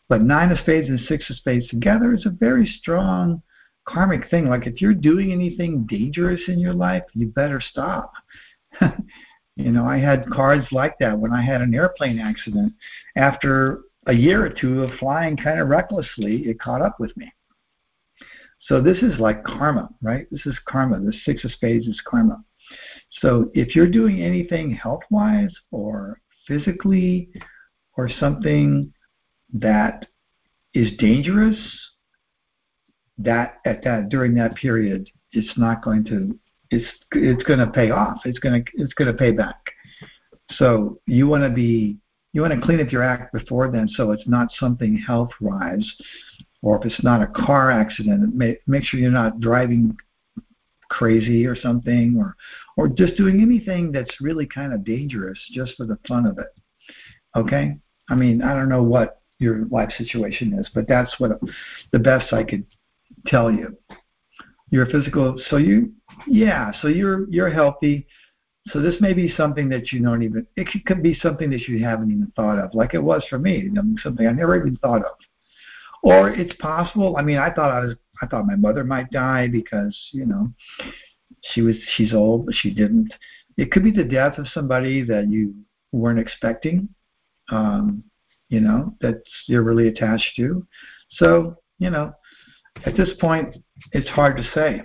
But 0.09 0.23
Nine 0.23 0.53
of 0.53 0.59
Spades 0.59 0.89
and 0.89 1.01
Six 1.01 1.31
of 1.31 1.37
Spades 1.37 1.69
together 1.69 2.13
is 2.15 2.27
a 2.27 2.31
very 2.31 2.67
strong 2.67 3.43
karmic 3.87 4.29
thing. 4.31 4.49
Like 4.49 4.67
if 4.67 4.81
you're 4.83 4.95
doing 4.95 5.33
anything 5.33 5.87
dangerous 5.89 6.43
in 6.49 6.59
your 6.59 6.75
life, 6.75 7.05
you 7.15 7.29
better 7.29 7.61
stop. 7.61 8.13
you 9.57 9.71
know, 9.71 9.87
I 9.87 9.99
had 9.99 10.29
cards 10.29 10.67
like 10.73 10.99
that 10.99 11.19
when 11.19 11.33
I 11.33 11.43
had 11.43 11.63
an 11.63 11.75
airplane 11.75 12.19
accident. 12.19 12.75
After 13.17 13.83
a 14.07 14.13
year 14.13 14.45
or 14.45 14.51
two 14.51 14.83
of 14.83 14.91
flying 14.99 15.37
kind 15.37 15.61
of 15.61 15.69
recklessly, 15.69 16.47
it 16.49 16.61
caught 16.61 16.83
up 16.83 17.01
with 17.01 17.17
me. 17.17 17.33
So 18.67 18.81
this 18.81 18.99
is 18.99 19.19
like 19.19 19.45
karma, 19.45 19.91
right? 20.03 20.27
This 20.31 20.47
is 20.47 20.57
karma. 20.67 21.01
The 21.01 21.15
six 21.25 21.45
of 21.45 21.53
spades 21.53 21.87
is 21.87 22.01
karma. 22.07 22.43
So 23.21 23.51
if 23.55 23.77
you're 23.77 23.91
doing 23.91 24.23
anything 24.23 24.73
health 24.73 25.03
wise 25.11 25.55
or 25.71 26.21
physically 26.47 27.31
or 27.97 28.09
something 28.09 28.93
that 29.53 30.07
is 30.73 30.97
dangerous, 30.99 31.59
that 33.19 33.59
at 33.65 33.85
that 33.85 34.09
during 34.09 34.35
that 34.35 34.57
period 34.57 35.09
it's 35.33 35.57
not 35.57 35.83
going 35.85 36.05
to 36.05 36.37
it's 36.71 36.87
it's 37.13 37.43
going 37.45 37.61
to 37.61 37.67
pay 37.67 37.91
off. 37.91 38.21
It's 38.25 38.39
going 38.39 38.65
to 38.65 38.71
it's 38.75 38.95
going 38.95 39.13
to 39.13 39.17
pay 39.17 39.31
back. 39.31 39.57
So 40.53 41.01
you 41.07 41.29
want 41.29 41.45
to 41.45 41.51
be 41.51 41.99
you 42.35 42.43
want 42.43 42.53
to 42.53 42.61
clean 42.61 42.81
up 42.81 42.93
your 42.93 43.03
act 43.03 43.33
before 43.33 43.71
then 43.71 43.89
so 43.89 44.11
it's 44.11 44.27
not 44.27 44.49
something 44.59 44.99
health 44.99 45.31
wise 45.41 45.91
or 46.61 46.79
if 46.79 46.85
it's 46.85 47.03
not 47.03 47.23
a 47.23 47.27
car 47.29 47.71
accident 47.71 48.35
make 48.35 48.59
make 48.67 48.85
sure 48.85 49.01
you're 49.01 49.11
not 49.11 49.41
driving 49.41 49.97
crazy 50.91 51.47
or 51.47 51.57
something 51.57 52.17
or 52.19 52.37
or 52.77 52.89
just 52.89 53.17
doing 53.17 53.41
anything 53.41 53.91
that's 53.91 54.21
really 54.21 54.47
kind 54.47 54.75
of 54.75 54.85
dangerous 54.85 55.39
just 55.53 55.73
for 55.77 55.87
the 55.87 55.99
fun 56.07 56.27
of 56.27 56.39
it. 56.39 56.53
Okay? 57.37 57.77
I 58.11 58.15
mean 58.15 58.43
i 58.43 58.53
don't 58.55 58.69
know 58.69 58.83
what 58.83 59.23
your 59.39 59.67
life 59.67 59.91
situation 59.97 60.59
is 60.59 60.69
but 60.75 60.87
that's 60.87 61.19
what 61.19 61.41
the 61.93 61.99
best 61.99 62.33
i 62.33 62.43
could 62.43 62.67
tell 63.27 63.51
you. 63.51 63.77
You're 64.71 64.87
physical 64.87 65.41
so 65.49 65.57
you 65.57 65.93
yeah 66.27 66.73
so 66.83 66.89
you're 66.89 67.29
you're 67.31 67.51
healthy 67.51 68.07
so 68.69 68.81
this 68.81 68.95
may 69.01 69.13
be 69.13 69.35
something 69.37 69.69
that 69.69 69.93
you 69.93 70.03
don't 70.03 70.23
even, 70.23 70.47
it 70.57 70.69
could 70.87 71.03
be 71.03 71.15
something 71.15 71.51
that 71.51 71.69
you 71.69 71.85
haven't 71.85 72.11
even 72.11 72.33
thought 72.35 72.59
of, 72.59 72.75
like 72.75 72.95
it 72.95 73.03
was 73.03 73.23
for 73.29 73.39
me, 73.39 73.69
something 74.03 74.27
I 74.27 74.33
never 74.33 74.57
even 74.57 74.77
thought 74.77 75.05
of. 75.05 75.17
or 76.03 76.31
it's 76.31 76.55
possible. 76.61 77.17
I 77.17 77.23
mean, 77.23 77.39
I 77.39 77.51
thought 77.51 77.71
I 77.71 77.81
was, 77.81 77.97
I 78.23 78.27
thought 78.27 78.47
my 78.47 78.57
mother 78.57 78.85
might 78.85 79.11
die 79.11 79.49
because 79.49 79.97
you 80.13 80.25
know, 80.25 80.51
she 81.53 81.63
was, 81.63 81.77
she's 81.97 82.15
old, 82.15 82.47
but 82.47 82.55
she 82.55 82.71
didn't. 82.71 83.13
It 83.57 83.71
could 83.71 83.85
be 83.85 83.91
the 83.91 84.05
death 84.05 84.39
of 84.39 84.49
somebody 84.49 85.03
that 85.05 85.29
you 85.29 85.55
weren't 85.93 86.19
expecting, 86.19 86.89
um, 87.51 88.03
you 88.49 88.61
know, 88.61 88.95
that 89.01 89.23
you're 89.47 89.63
really 89.63 89.89
attached 89.89 90.37
to. 90.37 90.67
So, 91.11 91.57
you 91.79 91.91
know, 91.91 92.13
at 92.87 92.97
this 92.97 93.11
point, 93.21 93.57
it's 93.93 94.09
hard 94.09 94.37
to 94.37 94.45
say. 94.55 94.83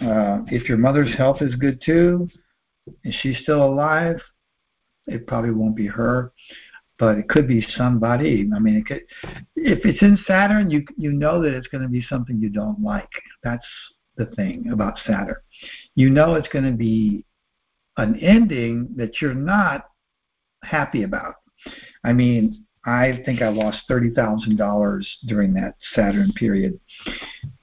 Uh, 0.00 0.40
if 0.48 0.68
your 0.68 0.78
mother's 0.78 1.14
health 1.16 1.42
is 1.42 1.54
good 1.54 1.80
too, 1.84 2.28
and 3.04 3.14
she's 3.20 3.38
still 3.38 3.64
alive, 3.64 4.20
it 5.06 5.26
probably 5.26 5.50
won't 5.50 5.76
be 5.76 5.86
her, 5.86 6.32
but 6.98 7.18
it 7.18 7.28
could 7.28 7.48
be 7.48 7.66
somebody. 7.76 8.48
I 8.54 8.58
mean, 8.58 8.76
it 8.76 8.86
could, 8.86 9.02
if 9.56 9.84
it's 9.84 10.02
in 10.02 10.18
Saturn, 10.26 10.70
you 10.70 10.84
you 10.96 11.12
know 11.12 11.42
that 11.42 11.54
it's 11.54 11.68
going 11.68 11.82
to 11.82 11.88
be 11.88 12.02
something 12.02 12.38
you 12.38 12.50
don't 12.50 12.80
like. 12.80 13.10
That's 13.42 13.66
the 14.16 14.26
thing 14.26 14.70
about 14.72 14.98
Saturn. 15.06 15.36
You 15.94 16.10
know 16.10 16.34
it's 16.34 16.48
going 16.48 16.64
to 16.64 16.76
be 16.76 17.24
an 17.96 18.18
ending 18.20 18.88
that 18.96 19.20
you're 19.20 19.34
not 19.34 19.88
happy 20.64 21.02
about. 21.02 21.34
I 22.04 22.12
mean, 22.12 22.64
I 22.84 23.22
think 23.24 23.42
I 23.42 23.48
lost 23.48 23.82
thirty 23.88 24.10
thousand 24.10 24.56
dollars 24.56 25.08
during 25.26 25.54
that 25.54 25.76
Saturn 25.94 26.32
period, 26.32 26.78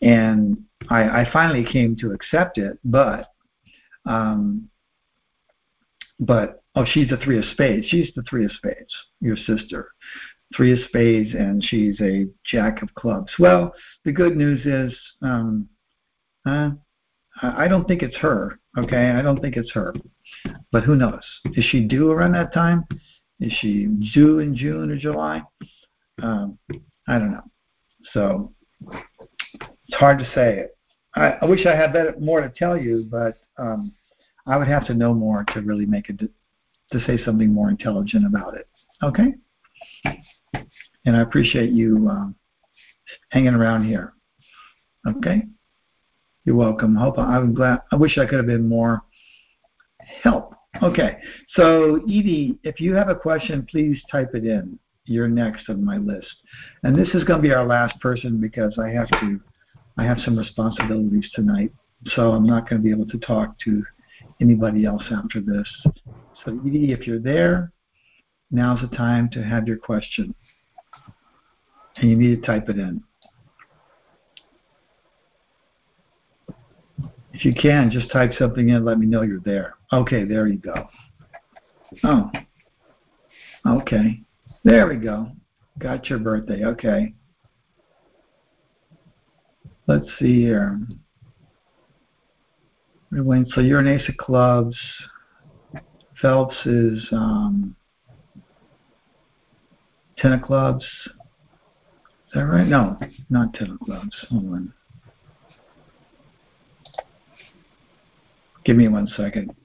and 0.01 0.57
I, 0.89 1.21
I 1.21 1.29
finally 1.31 1.65
came 1.69 1.95
to 1.97 2.11
accept 2.11 2.57
it. 2.57 2.79
But, 2.85 3.27
um, 4.05 4.68
but 6.19 6.63
oh, 6.75 6.85
she's 6.85 7.09
the 7.09 7.17
three 7.17 7.37
of 7.37 7.45
spades. 7.45 7.87
She's 7.87 8.11
the 8.15 8.23
three 8.23 8.45
of 8.45 8.51
spades. 8.51 8.93
Your 9.21 9.37
sister, 9.37 9.91
three 10.55 10.73
of 10.73 10.79
spades, 10.87 11.33
and 11.33 11.63
she's 11.63 11.99
a 12.01 12.27
jack 12.45 12.81
of 12.81 12.93
clubs. 12.95 13.31
Well, 13.39 13.73
the 14.05 14.11
good 14.11 14.35
news 14.35 14.65
is, 14.65 14.97
um, 15.21 15.69
uh, 16.45 16.71
I 17.41 17.67
don't 17.67 17.87
think 17.87 18.03
it's 18.03 18.17
her. 18.17 18.59
Okay, 18.77 19.11
I 19.11 19.21
don't 19.21 19.41
think 19.41 19.57
it's 19.57 19.71
her. 19.71 19.93
But 20.71 20.83
who 20.83 20.95
knows? 20.95 21.23
Is 21.53 21.65
she 21.65 21.81
due 21.81 22.11
around 22.11 22.33
that 22.33 22.53
time? 22.53 22.85
Is 23.39 23.53
she 23.53 23.87
due 24.13 24.39
in 24.39 24.55
June 24.55 24.91
or 24.91 24.97
July? 24.97 25.41
Um, 26.21 26.59
I 27.07 27.17
don't 27.17 27.31
know. 27.31 27.43
So 28.13 28.53
it's 29.87 29.97
hard 29.97 30.19
to 30.19 30.29
say. 30.35 30.65
I, 31.15 31.37
I 31.41 31.45
wish 31.45 31.65
I 31.65 31.75
had 31.75 31.93
better, 31.93 32.13
more 32.19 32.41
to 32.41 32.49
tell 32.49 32.77
you, 32.77 33.07
but 33.09 33.37
um, 33.57 33.93
I 34.49 34.57
would 34.57 34.67
have 34.67 34.85
to 34.87 34.93
know 34.93 35.13
more 35.13 35.43
to 35.53 35.61
really 35.61 35.85
make 35.85 36.09
it 36.09 36.19
to 36.19 36.99
say 37.05 37.23
something 37.23 37.53
more 37.53 37.69
intelligent 37.69 38.25
about 38.25 38.55
it. 38.55 38.67
Okay. 39.03 39.33
And 41.05 41.15
I 41.15 41.21
appreciate 41.21 41.71
you 41.71 42.09
um, 42.09 42.35
hanging 43.29 43.53
around 43.53 43.85
here. 43.85 44.13
Okay. 45.07 45.43
You're 46.45 46.55
welcome. 46.55 46.97
I 46.97 47.01
hope 47.01 47.19
I'm 47.19 47.53
glad. 47.53 47.81
I 47.91 47.95
wish 47.95 48.17
I 48.17 48.25
could 48.25 48.37
have 48.37 48.47
been 48.47 48.67
more 48.67 49.03
help 50.23 50.55
Okay, 50.83 51.17
so 51.55 51.95
Edie, 52.03 52.57
if 52.63 52.79
you 52.79 52.93
have 52.93 53.09
a 53.09 53.15
question, 53.15 53.67
please 53.69 54.01
type 54.11 54.35
it 54.35 54.45
in. 54.45 54.77
You're 55.05 55.27
next 55.27 55.67
on 55.69 55.83
my 55.83 55.97
list, 55.97 56.33
and 56.83 56.95
this 56.95 57.09
is 57.15 57.23
going 57.23 57.41
to 57.41 57.47
be 57.47 57.53
our 57.53 57.65
last 57.65 57.99
person 57.99 58.39
because 58.39 58.77
I 58.77 58.89
have 58.89 59.09
to, 59.19 59.41
I 59.97 60.03
have 60.03 60.19
some 60.19 60.37
responsibilities 60.37 61.29
tonight, 61.33 61.73
so 62.15 62.31
I'm 62.31 62.45
not 62.45 62.69
going 62.69 62.81
to 62.81 62.85
be 62.85 62.91
able 62.91 63.07
to 63.07 63.17
talk 63.17 63.57
to 63.65 63.83
anybody 64.41 64.85
else 64.85 65.03
after 65.11 65.41
this. 65.41 65.67
So 66.45 66.59
Edie, 66.65 66.91
if 66.91 67.05
you're 67.05 67.19
there, 67.19 67.71
now's 68.51 68.81
the 68.81 68.95
time 68.95 69.29
to 69.33 69.43
have 69.43 69.67
your 69.67 69.77
question, 69.77 70.33
and 71.97 72.09
you 72.09 72.15
need 72.15 72.41
to 72.41 72.47
type 72.47 72.69
it 72.69 72.77
in. 72.77 73.03
If 77.33 77.45
you 77.45 77.53
can, 77.53 77.89
just 77.89 78.11
type 78.11 78.31
something 78.37 78.69
in. 78.69 78.83
Let 78.83 78.99
me 78.99 79.05
know 79.05 79.21
you're 79.21 79.39
there. 79.39 79.75
Okay, 79.93 80.25
there 80.25 80.47
you 80.47 80.57
go. 80.57 80.89
Oh, 82.03 82.29
okay. 83.65 84.21
There 84.63 84.87
we 84.87 84.97
go. 84.97 85.31
Got 85.77 86.09
your 86.09 86.19
birthday. 86.19 86.65
Okay. 86.65 87.13
Let's 89.87 90.05
see 90.19 90.41
here. 90.41 90.79
So 93.53 93.61
an 93.79 93.87
ace 93.87 94.07
of 94.07 94.17
clubs. 94.17 94.77
Phelps 96.21 96.55
is 96.65 97.07
um, 97.11 97.75
ten 100.17 100.33
of 100.33 100.41
clubs. 100.41 100.83
Is 100.83 102.35
that 102.35 102.41
right? 102.41 102.67
No, 102.67 102.99
not 103.29 103.53
ten 103.53 103.71
of 103.71 103.79
clubs. 103.79 104.15
Hold 104.29 104.45
on. 104.45 104.73
Give 108.63 108.75
me 108.75 108.87
one 108.87 109.07
second. 109.07 109.55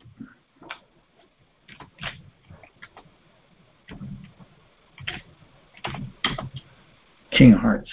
King 7.31 7.53
of 7.53 7.59
Hearts. 7.59 7.91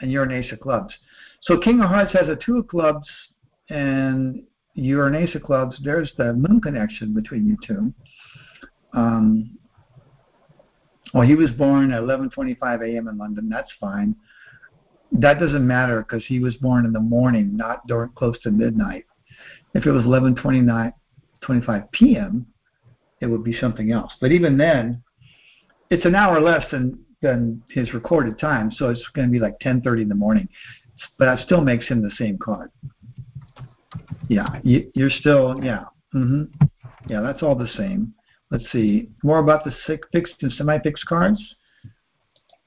And 0.00 0.10
of 0.52 0.60
Clubs. 0.60 0.94
So 1.42 1.58
King 1.58 1.80
of 1.80 1.88
Hearts 1.88 2.12
has 2.12 2.28
a 2.28 2.36
two 2.36 2.58
of 2.58 2.68
clubs, 2.68 3.08
and 3.68 4.42
of 5.34 5.42
Clubs. 5.42 5.78
There's 5.82 6.12
the 6.16 6.32
moon 6.32 6.60
connection 6.60 7.14
between 7.14 7.46
you 7.46 7.56
two. 7.66 7.92
Um, 8.92 9.58
well, 11.12 11.26
he 11.26 11.34
was 11.34 11.50
born 11.50 11.92
at 11.92 12.02
11:25 12.02 12.82
a.m. 12.82 13.08
in 13.08 13.18
London. 13.18 13.48
That's 13.48 13.70
fine 13.80 14.14
that 15.12 15.40
doesn't 15.40 15.66
matter 15.66 16.02
because 16.02 16.24
he 16.26 16.38
was 16.38 16.54
born 16.56 16.84
in 16.84 16.92
the 16.92 17.00
morning, 17.00 17.56
not 17.56 17.86
during 17.86 18.10
close 18.10 18.38
to 18.40 18.50
midnight. 18.50 19.06
If 19.74 19.86
it 19.86 19.92
was 19.92 20.04
11:29, 20.04 20.92
25 21.40 21.92
p.m., 21.92 22.46
it 23.20 23.26
would 23.26 23.44
be 23.44 23.58
something 23.58 23.92
else. 23.92 24.12
But 24.20 24.32
even 24.32 24.56
then, 24.56 25.02
it's 25.90 26.04
an 26.04 26.14
hour 26.14 26.40
less 26.40 26.64
than 26.70 26.98
than 27.22 27.62
his 27.70 27.92
recorded 27.92 28.38
time, 28.38 28.70
so 28.72 28.88
it's 28.88 29.06
going 29.14 29.28
to 29.28 29.32
be 29.32 29.38
like 29.38 29.58
10:30 29.60 30.02
in 30.02 30.08
the 30.08 30.14
morning. 30.14 30.48
But 31.18 31.26
that 31.26 31.44
still 31.44 31.60
makes 31.60 31.86
him 31.86 32.02
the 32.02 32.10
same 32.16 32.38
card. 32.38 32.70
Yeah, 34.28 34.60
you, 34.62 34.90
you're 34.94 35.10
still 35.10 35.60
yeah. 35.62 35.84
hmm 36.12 36.44
Yeah, 37.08 37.20
that's 37.20 37.42
all 37.42 37.54
the 37.54 37.68
same. 37.76 38.14
Let's 38.50 38.70
see 38.72 39.10
more 39.22 39.38
about 39.38 39.64
the 39.64 39.72
fixed 40.12 40.42
and 40.42 40.52
semi-fixed 40.52 41.06
cards. 41.06 41.40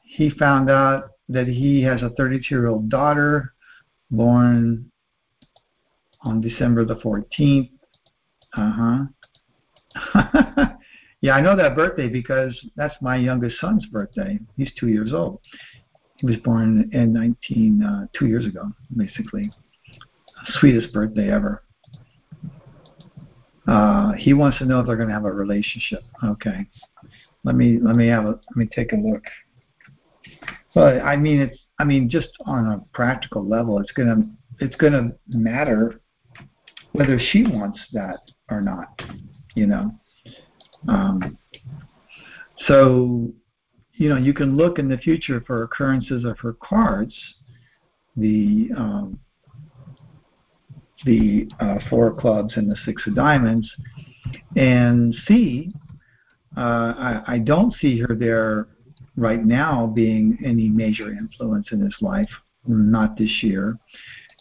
He 0.04 0.30
found 0.30 0.70
out 0.70 1.10
that 1.30 1.48
he 1.48 1.82
has 1.84 2.02
a 2.02 2.10
32 2.12 2.46
year 2.50 2.68
old 2.68 2.90
daughter 2.90 3.54
born 4.12 4.92
on 6.22 6.42
December 6.42 6.86
the 6.86 6.96
14th. 6.98 7.70
Uh 8.56 9.08
huh. 9.96 10.68
Yeah, 11.24 11.36
I 11.36 11.42
know 11.42 11.56
that 11.56 11.74
birthday 11.74 12.10
because 12.10 12.54
that's 12.76 12.96
my 13.00 13.16
youngest 13.16 13.58
son's 13.62 13.86
birthday. 13.86 14.38
He's 14.58 14.70
two 14.78 14.90
years 14.90 15.14
old. 15.14 15.40
He 16.18 16.26
was 16.26 16.36
born 16.44 16.90
in 16.92 17.14
19 17.14 17.82
uh, 17.82 18.08
two 18.14 18.28
years 18.28 18.46
ago, 18.46 18.70
basically. 18.98 19.50
Sweetest 20.60 20.92
birthday 20.92 21.32
ever. 21.32 21.64
Uh, 23.66 24.12
he 24.18 24.34
wants 24.34 24.58
to 24.58 24.66
know 24.66 24.82
if 24.82 24.86
they're 24.88 24.98
going 24.98 25.08
to 25.08 25.14
have 25.14 25.24
a 25.24 25.32
relationship. 25.32 26.04
Okay, 26.26 26.68
let 27.46 27.56
me 27.56 27.80
let 27.82 27.96
me 27.96 28.08
have 28.08 28.26
a 28.26 28.32
let 28.32 28.58
me 28.58 28.68
take 28.76 28.92
a 28.92 28.98
look. 28.98 29.24
Well, 30.76 31.00
I 31.02 31.16
mean, 31.16 31.40
it's 31.40 31.58
I 31.80 31.86
mean, 31.86 32.10
just 32.10 32.32
on 32.46 32.66
a 32.66 32.82
practical 32.94 33.48
level, 33.48 33.80
it's 33.80 33.94
gonna 33.94 34.28
it's 34.60 34.76
gonna 34.76 35.14
matter 35.30 36.02
whether 36.92 37.18
she 37.18 37.44
wants 37.44 37.80
that 37.94 38.20
or 38.50 38.60
not, 38.60 39.02
you 39.56 39.68
know. 39.68 39.98
Um, 40.88 41.38
so, 42.68 43.32
you 43.94 44.10
know, 44.10 44.18
you 44.18 44.34
can 44.34 44.56
look 44.56 44.80
in 44.80 44.90
the 44.90 44.98
future 44.98 45.44
for 45.46 45.64
occurrences 45.64 46.26
of 46.26 46.38
her 46.40 46.54
cards, 46.54 47.16
the 48.16 48.70
um, 48.78 49.20
the 51.06 51.50
uh, 51.60 51.80
four 51.90 52.14
clubs 52.14 52.54
and 52.56 52.70
the 52.72 52.78
six 52.86 53.06
of 53.08 53.16
diamonds, 53.16 53.70
and 54.56 55.14
see. 55.28 55.72
Uh, 56.56 56.94
I, 56.98 57.24
I 57.28 57.38
don't 57.40 57.74
see 57.74 58.00
her 58.00 58.16
there 58.16 58.68
right 59.18 59.44
now 59.44 59.88
being 59.88 60.38
any 60.46 60.70
major 60.70 61.12
influence 61.12 61.68
in 61.72 61.82
his 61.82 61.96
life, 62.00 62.30
not 62.68 63.18
this 63.18 63.42
year. 63.42 63.78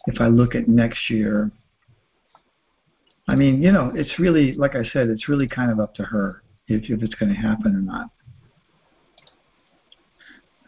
If 0.05 0.21
I 0.21 0.27
look 0.27 0.53
at 0.55 0.67
next 0.67 1.09
year, 1.09 1.51
I 3.27 3.35
mean, 3.35 3.61
you 3.61 3.71
know, 3.71 3.91
it's 3.95 4.19
really, 4.19 4.53
like 4.53 4.75
I 4.75 4.83
said, 4.83 5.09
it's 5.09 5.29
really 5.29 5.47
kind 5.47 5.71
of 5.71 5.79
up 5.79 5.95
to 5.95 6.03
her 6.03 6.43
if, 6.67 6.89
if 6.89 7.01
it's 7.01 7.15
going 7.15 7.33
to 7.33 7.39
happen 7.39 7.75
or 7.75 7.81
not. 7.81 8.09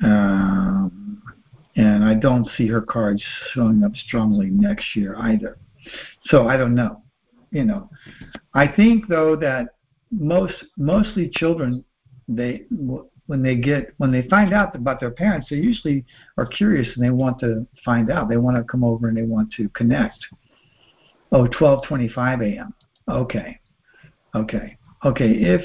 Um, 0.03 1.21
and 1.75 2.03
I 2.03 2.13
don't 2.13 2.47
see 2.57 2.67
her 2.67 2.81
cards 2.81 3.23
showing 3.53 3.83
up 3.83 3.95
strongly 3.95 4.47
next 4.49 4.95
year 4.95 5.15
either. 5.19 5.57
So 6.25 6.47
I 6.47 6.57
don't 6.57 6.75
know. 6.75 7.01
You 7.51 7.63
know, 7.63 7.89
I 8.53 8.67
think 8.67 9.07
though 9.07 9.35
that 9.37 9.75
most 10.11 10.55
mostly 10.77 11.29
children 11.29 11.83
they 12.27 12.63
when 13.27 13.41
they 13.41 13.55
get 13.55 13.93
when 13.97 14.11
they 14.11 14.27
find 14.29 14.53
out 14.53 14.75
about 14.75 14.99
their 14.99 15.11
parents, 15.11 15.47
they 15.49 15.57
usually 15.57 16.03
are 16.37 16.45
curious 16.45 16.87
and 16.95 17.03
they 17.03 17.11
want 17.11 17.39
to 17.39 17.65
find 17.83 18.11
out. 18.11 18.29
They 18.29 18.37
want 18.37 18.57
to 18.57 18.63
come 18.63 18.83
over 18.83 19.07
and 19.07 19.17
they 19.17 19.23
want 19.23 19.53
to 19.53 19.69
connect. 19.69 20.25
Oh, 21.31 21.47
12:25 21.47 22.55
a.m. 22.55 22.73
Okay, 23.09 23.59
okay, 24.35 24.77
okay. 25.05 25.31
If 25.31 25.61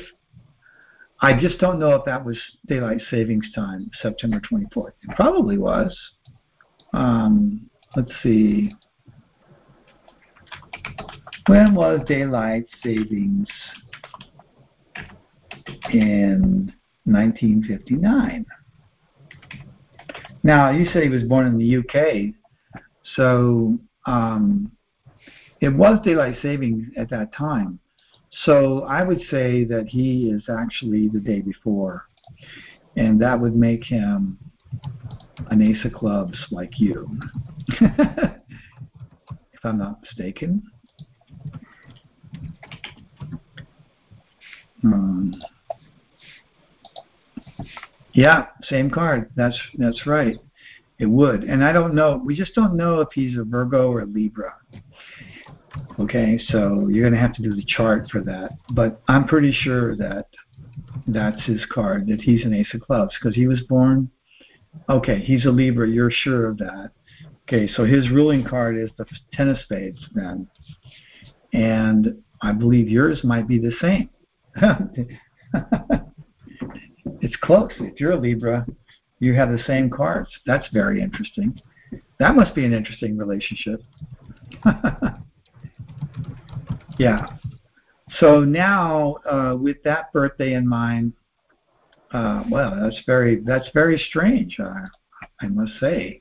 I 1.22 1.38
just 1.38 1.58
don't 1.58 1.78
know 1.78 1.94
if 1.94 2.04
that 2.06 2.24
was 2.24 2.38
daylight 2.66 3.00
savings 3.10 3.46
time, 3.54 3.90
September 4.00 4.40
24th. 4.40 4.92
It 5.02 5.16
probably 5.16 5.58
was. 5.58 5.96
Um, 6.94 7.68
let's 7.94 8.10
see. 8.22 8.72
When 11.46 11.74
was 11.74 12.00
daylight 12.06 12.66
savings 12.82 13.48
in 15.92 16.72
1959? 17.04 18.46
Now, 20.42 20.70
you 20.70 20.86
said 20.86 21.02
he 21.02 21.10
was 21.10 21.24
born 21.24 21.46
in 21.46 21.58
the 21.58 21.76
UK, 21.76 22.34
so 23.14 23.78
um, 24.06 24.72
it 25.60 25.68
was 25.68 26.00
daylight 26.04 26.36
savings 26.42 26.88
at 26.96 27.10
that 27.10 27.32
time. 27.32 27.78
So 28.44 28.82
I 28.82 29.02
would 29.02 29.20
say 29.30 29.64
that 29.64 29.86
he 29.88 30.30
is 30.30 30.44
actually 30.48 31.08
the 31.08 31.18
day 31.18 31.40
before, 31.40 32.06
and 32.96 33.20
that 33.20 33.38
would 33.38 33.56
make 33.56 33.84
him 33.84 34.38
an 35.50 35.60
ace 35.60 35.84
of 35.84 35.92
clubs 35.92 36.38
like 36.50 36.78
you, 36.78 37.08
if 37.68 38.40
I'm 39.64 39.78
not 39.78 40.00
mistaken. 40.02 40.62
Um, 44.84 45.34
yeah, 48.12 48.46
same 48.62 48.90
card. 48.90 49.30
That's 49.36 49.58
that's 49.76 50.06
right. 50.06 50.36
It 50.98 51.06
would, 51.06 51.44
and 51.44 51.64
I 51.64 51.72
don't 51.72 51.94
know. 51.94 52.22
We 52.24 52.36
just 52.36 52.54
don't 52.54 52.76
know 52.76 53.00
if 53.00 53.08
he's 53.14 53.38
a 53.38 53.44
Virgo 53.44 53.90
or 53.90 54.00
a 54.02 54.06
Libra. 54.06 54.54
Okay, 55.98 56.38
so 56.48 56.88
you're 56.88 57.08
going 57.08 57.14
to 57.14 57.20
have 57.20 57.34
to 57.34 57.42
do 57.42 57.54
the 57.54 57.64
chart 57.64 58.08
for 58.10 58.20
that. 58.22 58.52
But 58.72 59.02
I'm 59.08 59.26
pretty 59.26 59.52
sure 59.52 59.96
that 59.96 60.26
that's 61.06 61.44
his 61.44 61.64
card, 61.72 62.06
that 62.08 62.20
he's 62.20 62.44
an 62.44 62.54
ace 62.54 62.72
of 62.74 62.80
clubs 62.80 63.14
because 63.20 63.34
he 63.34 63.46
was 63.46 63.60
born. 63.68 64.10
Okay, 64.88 65.20
he's 65.20 65.44
a 65.46 65.50
Libra. 65.50 65.88
You're 65.88 66.10
sure 66.10 66.46
of 66.46 66.58
that. 66.58 66.90
Okay, 67.42 67.68
so 67.74 67.84
his 67.84 68.10
ruling 68.10 68.44
card 68.44 68.76
is 68.78 68.90
the 68.96 69.04
ten 69.32 69.48
of 69.48 69.58
spades 69.58 70.00
then. 70.14 70.46
And 71.52 72.22
I 72.42 72.52
believe 72.52 72.88
yours 72.88 73.24
might 73.24 73.48
be 73.48 73.58
the 73.58 73.72
same. 73.80 74.08
it's 77.20 77.36
close. 77.42 77.72
If 77.80 77.98
you're 78.00 78.12
a 78.12 78.16
Libra, 78.16 78.66
you 79.18 79.34
have 79.34 79.50
the 79.50 79.62
same 79.66 79.90
cards. 79.90 80.30
That's 80.46 80.68
very 80.72 81.02
interesting. 81.02 81.60
That 82.18 82.36
must 82.36 82.54
be 82.54 82.64
an 82.64 82.72
interesting 82.72 83.16
relationship. 83.16 83.82
Yeah. 87.00 87.24
So 88.18 88.44
now, 88.44 89.16
uh, 89.24 89.56
with 89.56 89.82
that 89.84 90.12
birthday 90.12 90.52
in 90.52 90.68
mind, 90.68 91.14
uh, 92.12 92.44
well, 92.50 92.78
that's 92.78 93.00
very 93.06 93.40
that's 93.40 93.68
very 93.72 93.96
strange. 94.10 94.60
Uh, 94.60 94.86
I 95.40 95.46
must 95.46 95.72
say, 95.80 96.20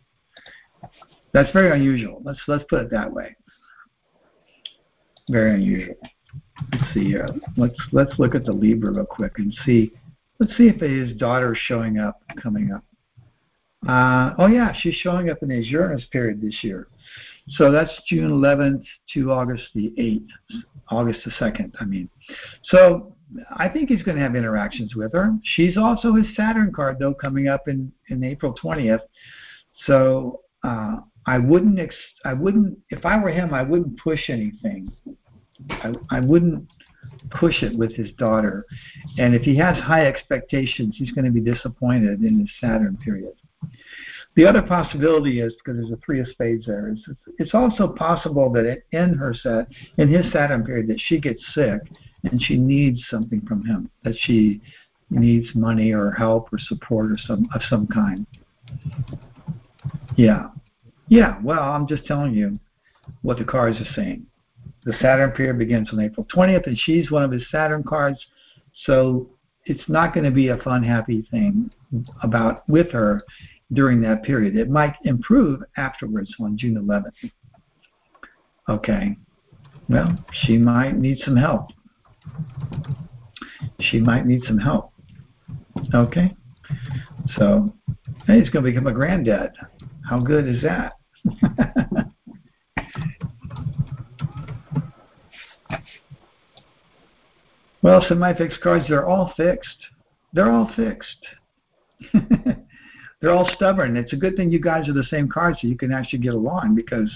that's 1.33 1.51
very 1.51 1.77
unusual. 1.77 2.21
Let's 2.23 2.39
let's 2.47 2.63
put 2.69 2.83
it 2.83 2.91
that 2.91 3.11
way. 3.11 3.35
Very 5.29 5.55
unusual. 5.55 5.95
Let's 6.71 6.93
see. 6.93 7.17
Uh, 7.17 7.27
let's 7.57 7.75
let's 7.91 8.17
look 8.17 8.33
at 8.33 8.45
the 8.45 8.53
Libra 8.53 8.93
real 8.93 9.05
quick 9.05 9.33
and 9.37 9.53
see. 9.65 9.91
Let's 10.39 10.55
see 10.55 10.69
if 10.69 10.79
his 10.79 11.17
daughter's 11.17 11.57
showing 11.57 11.99
up 11.99 12.21
coming 12.41 12.71
up. 12.71 12.85
Uh, 13.87 14.31
oh 14.37 14.47
yeah, 14.47 14.73
she's 14.77 14.95
showing 14.95 15.29
up 15.29 15.37
in 15.41 15.49
his 15.49 15.67
Uranus 15.69 16.05
period 16.11 16.41
this 16.41 16.63
year. 16.63 16.87
So 17.51 17.71
that's 17.71 17.91
June 18.07 18.29
11th 18.29 18.83
to 19.13 19.31
August 19.31 19.63
the 19.73 19.93
8th, 19.97 20.61
August 20.89 21.21
the 21.25 21.31
2nd, 21.31 21.71
I 21.79 21.85
mean. 21.85 22.09
So 22.63 23.15
I 23.55 23.69
think 23.69 23.89
he's 23.89 24.03
going 24.03 24.17
to 24.17 24.23
have 24.23 24.35
interactions 24.35 24.95
with 24.95 25.13
her. 25.13 25.33
She's 25.43 25.77
also 25.77 26.13
his 26.13 26.27
Saturn 26.35 26.71
card, 26.71 26.97
though, 26.99 27.13
coming 27.13 27.47
up 27.47 27.67
in, 27.67 27.91
in 28.09 28.23
April 28.23 28.55
20th. 28.61 29.01
So 29.85 30.41
uh, 30.63 30.97
I 31.25 31.37
wouldn't, 31.37 31.79
ex- 31.79 31.95
I 32.25 32.33
wouldn't, 32.33 32.77
if 32.89 33.05
I 33.05 33.17
were 33.17 33.29
him, 33.29 33.53
I 33.53 33.63
wouldn't 33.63 33.99
push 33.99 34.29
anything. 34.29 34.91
I, 35.69 35.93
I 36.11 36.19
wouldn't 36.19 36.67
push 37.31 37.63
it 37.63 37.77
with 37.77 37.93
his 37.93 38.11
daughter. 38.13 38.65
And 39.17 39.33
if 39.33 39.41
he 39.41 39.55
has 39.57 39.77
high 39.77 40.05
expectations, 40.05 40.95
he's 40.97 41.11
going 41.11 41.25
to 41.25 41.31
be 41.31 41.41
disappointed 41.41 42.23
in 42.23 42.39
his 42.39 42.49
Saturn 42.59 42.97
period. 42.97 43.33
The 44.35 44.45
other 44.45 44.61
possibility 44.61 45.41
is 45.41 45.53
because 45.55 45.79
there's 45.79 45.91
a 45.91 45.97
three 46.05 46.19
of 46.19 46.27
spades 46.27 46.65
there. 46.65 46.89
Is 46.89 47.03
it's 47.39 47.53
also 47.53 47.87
possible 47.87 48.51
that 48.53 48.83
in 48.91 49.13
her 49.15 49.33
set, 49.33 49.67
in 49.97 50.07
his 50.07 50.31
Saturn 50.31 50.63
period, 50.63 50.87
that 50.87 50.99
she 50.99 51.19
gets 51.19 51.43
sick 51.53 51.81
and 52.23 52.41
she 52.41 52.57
needs 52.57 53.01
something 53.09 53.41
from 53.41 53.65
him. 53.65 53.89
That 54.03 54.15
she 54.17 54.61
needs 55.09 55.47
money 55.55 55.91
or 55.91 56.11
help 56.11 56.53
or 56.53 56.59
support 56.59 57.11
or 57.11 57.17
some 57.17 57.49
of 57.53 57.61
some 57.69 57.87
kind. 57.87 58.25
Yeah, 60.15 60.49
yeah. 61.07 61.39
Well, 61.43 61.63
I'm 61.63 61.87
just 61.87 62.05
telling 62.05 62.33
you 62.33 62.59
what 63.23 63.39
the 63.39 63.45
cards 63.45 63.77
are 63.77 63.93
saying. 63.95 64.25
The 64.85 64.93
Saturn 65.01 65.31
period 65.31 65.57
begins 65.57 65.89
on 65.91 65.99
April 65.99 66.25
20th, 66.33 66.67
and 66.67 66.77
she's 66.77 67.11
one 67.11 67.23
of 67.23 67.31
his 67.31 67.43
Saturn 67.51 67.83
cards. 67.83 68.23
So 68.85 69.29
it's 69.65 69.87
not 69.89 70.13
going 70.13 70.23
to 70.23 70.31
be 70.31 70.49
a 70.49 70.57
fun, 70.57 70.83
happy 70.83 71.27
thing 71.29 71.71
about 72.21 72.67
with 72.69 72.91
her 72.91 73.23
during 73.73 74.01
that 74.01 74.23
period. 74.23 74.55
It 74.55 74.69
might 74.69 74.95
improve 75.03 75.61
afterwards 75.77 76.33
on 76.39 76.57
June 76.57 76.75
11th. 76.75 77.31
Okay. 78.67 79.17
Well, 79.87 80.23
she 80.31 80.57
might 80.57 80.97
need 80.97 81.19
some 81.23 81.35
help. 81.35 81.69
She 83.79 83.99
might 83.99 84.25
need 84.25 84.43
some 84.45 84.57
help. 84.59 84.91
Okay. 85.93 86.35
So, 87.35 87.73
hey, 88.25 88.39
he's 88.39 88.49
going 88.49 88.65
to 88.65 88.71
become 88.71 88.87
a 88.87 88.93
granddad. 88.93 89.51
How 90.07 90.19
good 90.19 90.47
is 90.47 90.61
that? 90.63 90.93
well, 97.81 98.05
semi-fixed 98.07 98.61
cards, 98.61 98.85
they're 98.87 99.07
all 99.07 99.33
fixed. 99.35 99.87
They're 100.33 100.51
all 100.51 100.71
fixed. 100.75 101.25
they're 103.21 103.31
all 103.31 103.49
stubborn. 103.55 103.97
It's 103.97 104.13
a 104.13 104.15
good 104.15 104.35
thing 104.35 104.51
you 104.51 104.59
guys 104.59 104.87
are 104.87 104.93
the 104.93 105.03
same 105.03 105.27
cards 105.27 105.59
so 105.61 105.67
you 105.67 105.77
can 105.77 105.91
actually 105.91 106.19
get 106.19 106.33
along 106.33 106.75
because 106.75 107.11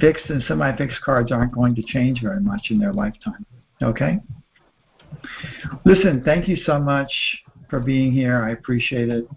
fixed 0.00 0.28
and 0.28 0.42
semi-fixed 0.42 1.00
cards 1.02 1.32
aren't 1.32 1.52
going 1.52 1.74
to 1.74 1.82
change 1.82 2.20
very 2.22 2.40
much 2.40 2.68
in 2.70 2.78
their 2.78 2.92
lifetime. 2.92 3.46
Okay? 3.82 4.18
Listen, 5.84 6.22
thank 6.24 6.48
you 6.48 6.56
so 6.56 6.78
much 6.78 7.10
for 7.68 7.80
being 7.80 8.12
here. 8.12 8.42
I 8.44 8.50
appreciate 8.50 9.08
it. 9.08 9.28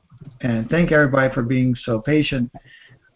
And 0.41 0.69
thank 0.69 0.91
everybody 0.91 1.33
for 1.33 1.43
being 1.43 1.75
so 1.83 1.99
patient. 1.99 2.51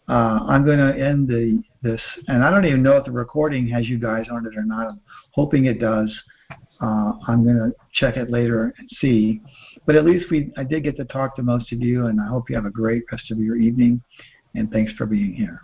Uh, 0.08 0.40
I'm 0.48 0.64
going 0.64 0.78
to 0.78 0.98
end 0.98 1.28
the 1.28 1.62
this, 1.82 2.00
and 2.26 2.42
I 2.42 2.50
don't 2.50 2.64
even 2.64 2.82
know 2.82 2.96
if 2.96 3.04
the 3.04 3.12
recording 3.12 3.68
has 3.68 3.88
you 3.88 3.98
guys 3.98 4.26
on 4.32 4.46
it 4.46 4.56
or 4.56 4.64
not. 4.64 4.88
I'm 4.88 5.00
hoping 5.30 5.66
it 5.66 5.78
does. 5.78 6.12
Uh, 6.80 7.12
I'm 7.26 7.44
going 7.44 7.56
to 7.56 7.72
check 7.92 8.16
it 8.16 8.30
later 8.30 8.74
and 8.78 8.88
see. 9.00 9.40
But 9.86 9.96
at 9.96 10.04
least 10.04 10.30
we, 10.30 10.52
I 10.56 10.64
did 10.64 10.84
get 10.84 10.96
to 10.96 11.04
talk 11.04 11.34
to 11.36 11.42
most 11.42 11.72
of 11.72 11.80
you, 11.80 12.06
and 12.06 12.20
I 12.20 12.26
hope 12.26 12.48
you 12.48 12.56
have 12.56 12.66
a 12.66 12.70
great 12.70 13.04
rest 13.10 13.30
of 13.30 13.38
your 13.38 13.56
evening. 13.56 14.02
And 14.54 14.70
thanks 14.70 14.92
for 14.92 15.06
being 15.06 15.34
here. 15.34 15.62